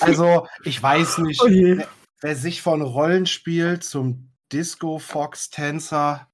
Also, 0.00 0.46
ich 0.64 0.82
weiß 0.82 1.18
nicht, 1.18 1.40
oh 1.42 1.48
wer, 1.48 1.86
wer 2.20 2.36
sich 2.36 2.62
von 2.62 2.82
Rollenspiel 2.82 3.80
zum 3.80 4.30
Disco 4.52 4.98
Fox 4.98 5.50
Tänzer 5.50 6.28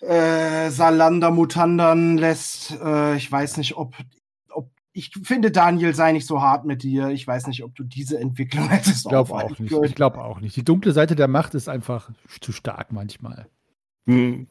äh, 0.00 0.70
Salander 0.70 1.30
Mutandern 1.30 2.18
lässt. 2.18 2.72
Äh, 2.82 3.16
ich 3.16 3.30
weiß 3.30 3.56
nicht, 3.56 3.76
ob, 3.76 3.94
ob 4.50 4.70
ich 4.92 5.12
finde, 5.22 5.50
Daniel 5.50 5.94
sei 5.94 6.12
nicht 6.12 6.26
so 6.26 6.40
hart 6.40 6.64
mit 6.64 6.82
dir. 6.82 7.08
Ich 7.08 7.26
weiß 7.26 7.46
nicht, 7.46 7.64
ob 7.64 7.74
du 7.74 7.84
diese 7.84 8.18
Entwicklung 8.18 8.68
hättest. 8.70 9.04
Ich 9.04 9.08
glaube 9.08 9.32
auch 9.34 9.58
nicht. 9.58 9.72
Ich 9.72 9.94
glaube 9.94 10.22
auch 10.22 10.40
nicht. 10.40 10.56
Die 10.56 10.64
dunkle 10.64 10.92
Seite 10.92 11.16
der 11.16 11.28
Macht 11.28 11.54
ist 11.54 11.68
einfach 11.68 12.10
zu 12.40 12.52
stark 12.52 12.92
manchmal. 12.92 13.46
Hm. 14.06 14.46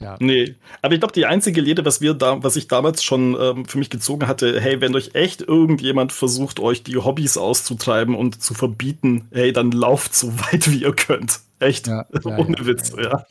Ja. 0.00 0.16
Nee, 0.20 0.54
aber 0.80 0.94
ich 0.94 1.00
glaube, 1.00 1.12
die 1.12 1.26
einzige 1.26 1.60
Lehre, 1.60 1.84
was 1.84 2.00
wir 2.00 2.14
da, 2.14 2.40
was 2.44 2.54
ich 2.54 2.68
damals 2.68 3.02
schon 3.02 3.36
ähm, 3.40 3.64
für 3.64 3.78
mich 3.78 3.90
gezogen 3.90 4.28
hatte, 4.28 4.60
hey, 4.60 4.80
wenn 4.80 4.94
euch 4.94 5.16
echt 5.16 5.40
irgendjemand 5.40 6.12
versucht, 6.12 6.60
euch 6.60 6.84
die 6.84 6.98
Hobbys 6.98 7.36
auszutreiben 7.36 8.14
und 8.14 8.40
zu 8.40 8.54
verbieten, 8.54 9.26
hey, 9.32 9.52
dann 9.52 9.72
lauft 9.72 10.14
so 10.14 10.28
weit 10.52 10.70
wie 10.70 10.82
ihr 10.82 10.94
könnt. 10.94 11.40
Echt. 11.58 11.86
Ja, 11.86 12.06
ja, 12.24 12.38
Ohne 12.38 12.66
Witz, 12.66 12.92
ja. 12.96 13.24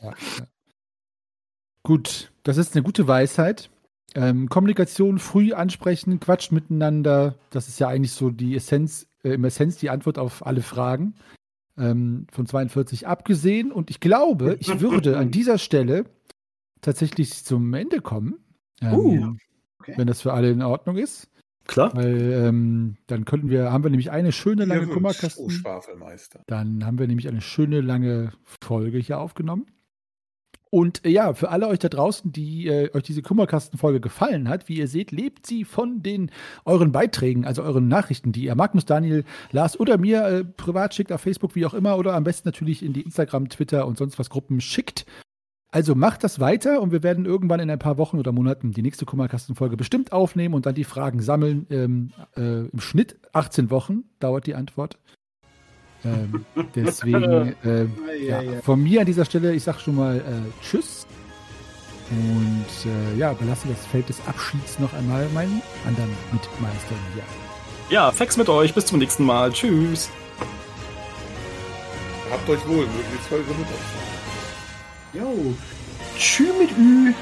Gut, 1.82 2.32
das 2.42 2.56
ist 2.56 2.74
eine 2.74 2.82
gute 2.82 3.08
Weisheit. 3.08 3.70
Ähm, 4.14 4.48
Kommunikation 4.48 5.18
früh 5.18 5.52
ansprechen, 5.52 6.18
Quatsch 6.18 6.50
miteinander, 6.50 7.36
das 7.50 7.68
ist 7.68 7.78
ja 7.78 7.88
eigentlich 7.88 8.12
so 8.12 8.30
die 8.30 8.56
Essenz, 8.56 9.06
äh, 9.22 9.34
im 9.34 9.44
Essenz 9.44 9.76
die 9.76 9.90
Antwort 9.90 10.18
auf 10.18 10.46
alle 10.46 10.62
Fragen. 10.62 11.14
Ähm, 11.76 12.26
von 12.32 12.46
42 12.46 13.06
abgesehen. 13.06 13.70
Und 13.70 13.88
ich 13.88 14.00
glaube, 14.00 14.56
ich 14.58 14.80
würde 14.80 15.16
an 15.16 15.30
dieser 15.30 15.58
Stelle 15.58 16.06
tatsächlich 16.80 17.44
zum 17.44 17.72
Ende 17.72 18.00
kommen. 18.00 18.38
Ähm, 18.80 18.94
uh, 18.94 19.36
okay. 19.80 19.94
Wenn 19.96 20.08
das 20.08 20.22
für 20.22 20.32
alle 20.32 20.50
in 20.50 20.62
Ordnung 20.62 20.96
ist. 20.96 21.30
Klar. 21.68 21.94
Weil 21.94 22.32
ähm, 22.32 22.96
dann 23.06 23.24
könnten 23.26 23.50
wir, 23.50 23.70
haben 23.70 23.84
wir 23.84 23.90
nämlich 23.90 24.10
eine 24.10 24.32
schöne 24.32 24.64
lange 24.64 24.86
Ihr 24.86 24.88
Kummerkasten. 24.88 25.44
Oh, 25.44 25.50
Schwafelmeister. 25.50 26.42
Dann 26.46 26.84
haben 26.84 26.98
wir 26.98 27.06
nämlich 27.06 27.28
eine 27.28 27.42
schöne 27.42 27.82
lange 27.82 28.32
Folge 28.42 28.98
hier 28.98 29.20
aufgenommen. 29.20 29.66
Und 30.70 31.04
äh, 31.04 31.10
ja, 31.10 31.34
für 31.34 31.50
alle 31.50 31.68
euch 31.68 31.78
da 31.78 31.88
draußen, 31.88 32.32
die 32.32 32.68
äh, 32.68 32.90
euch 32.94 33.02
diese 33.02 33.22
Kummerkastenfolge 33.22 34.00
gefallen 34.00 34.48
hat, 34.48 34.68
wie 34.68 34.78
ihr 34.78 34.88
seht, 34.88 35.12
lebt 35.12 35.46
sie 35.46 35.64
von 35.64 36.02
den 36.02 36.30
euren 36.64 36.90
Beiträgen, 36.90 37.44
also 37.44 37.62
euren 37.62 37.86
Nachrichten, 37.86 38.32
die 38.32 38.44
ihr 38.44 38.54
Magnus, 38.54 38.86
Daniel, 38.86 39.24
Lars 39.52 39.78
oder 39.78 39.98
mir 39.98 40.24
äh, 40.24 40.44
privat 40.44 40.94
schickt 40.94 41.12
auf 41.12 41.20
Facebook, 41.20 41.54
wie 41.54 41.66
auch 41.66 41.74
immer, 41.74 41.98
oder 41.98 42.14
am 42.14 42.24
besten 42.24 42.48
natürlich 42.48 42.82
in 42.82 42.94
die 42.94 43.02
Instagram, 43.02 43.50
Twitter 43.50 43.86
und 43.86 43.98
sonst 43.98 44.18
was 44.18 44.30
Gruppen 44.30 44.60
schickt. 44.62 45.04
Also 45.70 45.94
macht 45.94 46.24
das 46.24 46.40
weiter 46.40 46.80
und 46.80 46.92
wir 46.92 47.02
werden 47.02 47.26
irgendwann 47.26 47.60
in 47.60 47.70
ein 47.70 47.78
paar 47.78 47.98
Wochen 47.98 48.18
oder 48.18 48.32
Monaten 48.32 48.72
die 48.72 48.80
nächste 48.80 49.04
Kummerkastenfolge 49.04 49.76
bestimmt 49.76 50.12
aufnehmen 50.12 50.54
und 50.54 50.64
dann 50.64 50.74
die 50.74 50.84
Fragen 50.84 51.20
sammeln. 51.20 51.66
Ähm, 51.68 52.12
äh, 52.36 52.66
Im 52.68 52.80
Schnitt 52.80 53.18
18 53.34 53.70
Wochen 53.70 54.04
dauert 54.18 54.46
die 54.46 54.54
Antwort. 54.54 54.98
Ähm, 56.04 56.46
deswegen 56.74 57.54
äh, 57.64 57.86
ja, 58.26 58.40
von 58.62 58.82
mir 58.82 59.00
an 59.00 59.06
dieser 59.06 59.26
Stelle, 59.26 59.54
ich 59.54 59.62
sage 59.62 59.80
schon 59.80 59.96
mal 59.96 60.16
äh, 60.16 60.62
Tschüss 60.64 61.06
und 62.10 62.90
äh, 62.90 63.18
ja, 63.18 63.32
überlasse 63.32 63.68
das 63.68 63.84
Feld 63.86 64.08
des 64.08 64.26
Abschieds 64.26 64.78
noch 64.78 64.94
einmal 64.94 65.28
meinen 65.34 65.60
anderen 65.86 66.10
Mitmeistern 66.32 66.98
hier. 67.12 67.24
Ja, 67.90 68.10
Fax 68.10 68.38
mit 68.38 68.48
euch, 68.48 68.72
bis 68.72 68.86
zum 68.86 68.98
nächsten 68.98 69.24
Mal. 69.24 69.52
Tschüss. 69.52 70.08
Habt 72.30 72.48
euch 72.48 72.66
wohl, 72.66 72.86
möglichst 72.86 73.32
eure 73.32 73.42
Mittagsschlaf. 73.42 74.07
Jo. 75.14 75.34
Tschü 76.18 76.52
mit 76.52 76.70
Ü. 76.78 77.14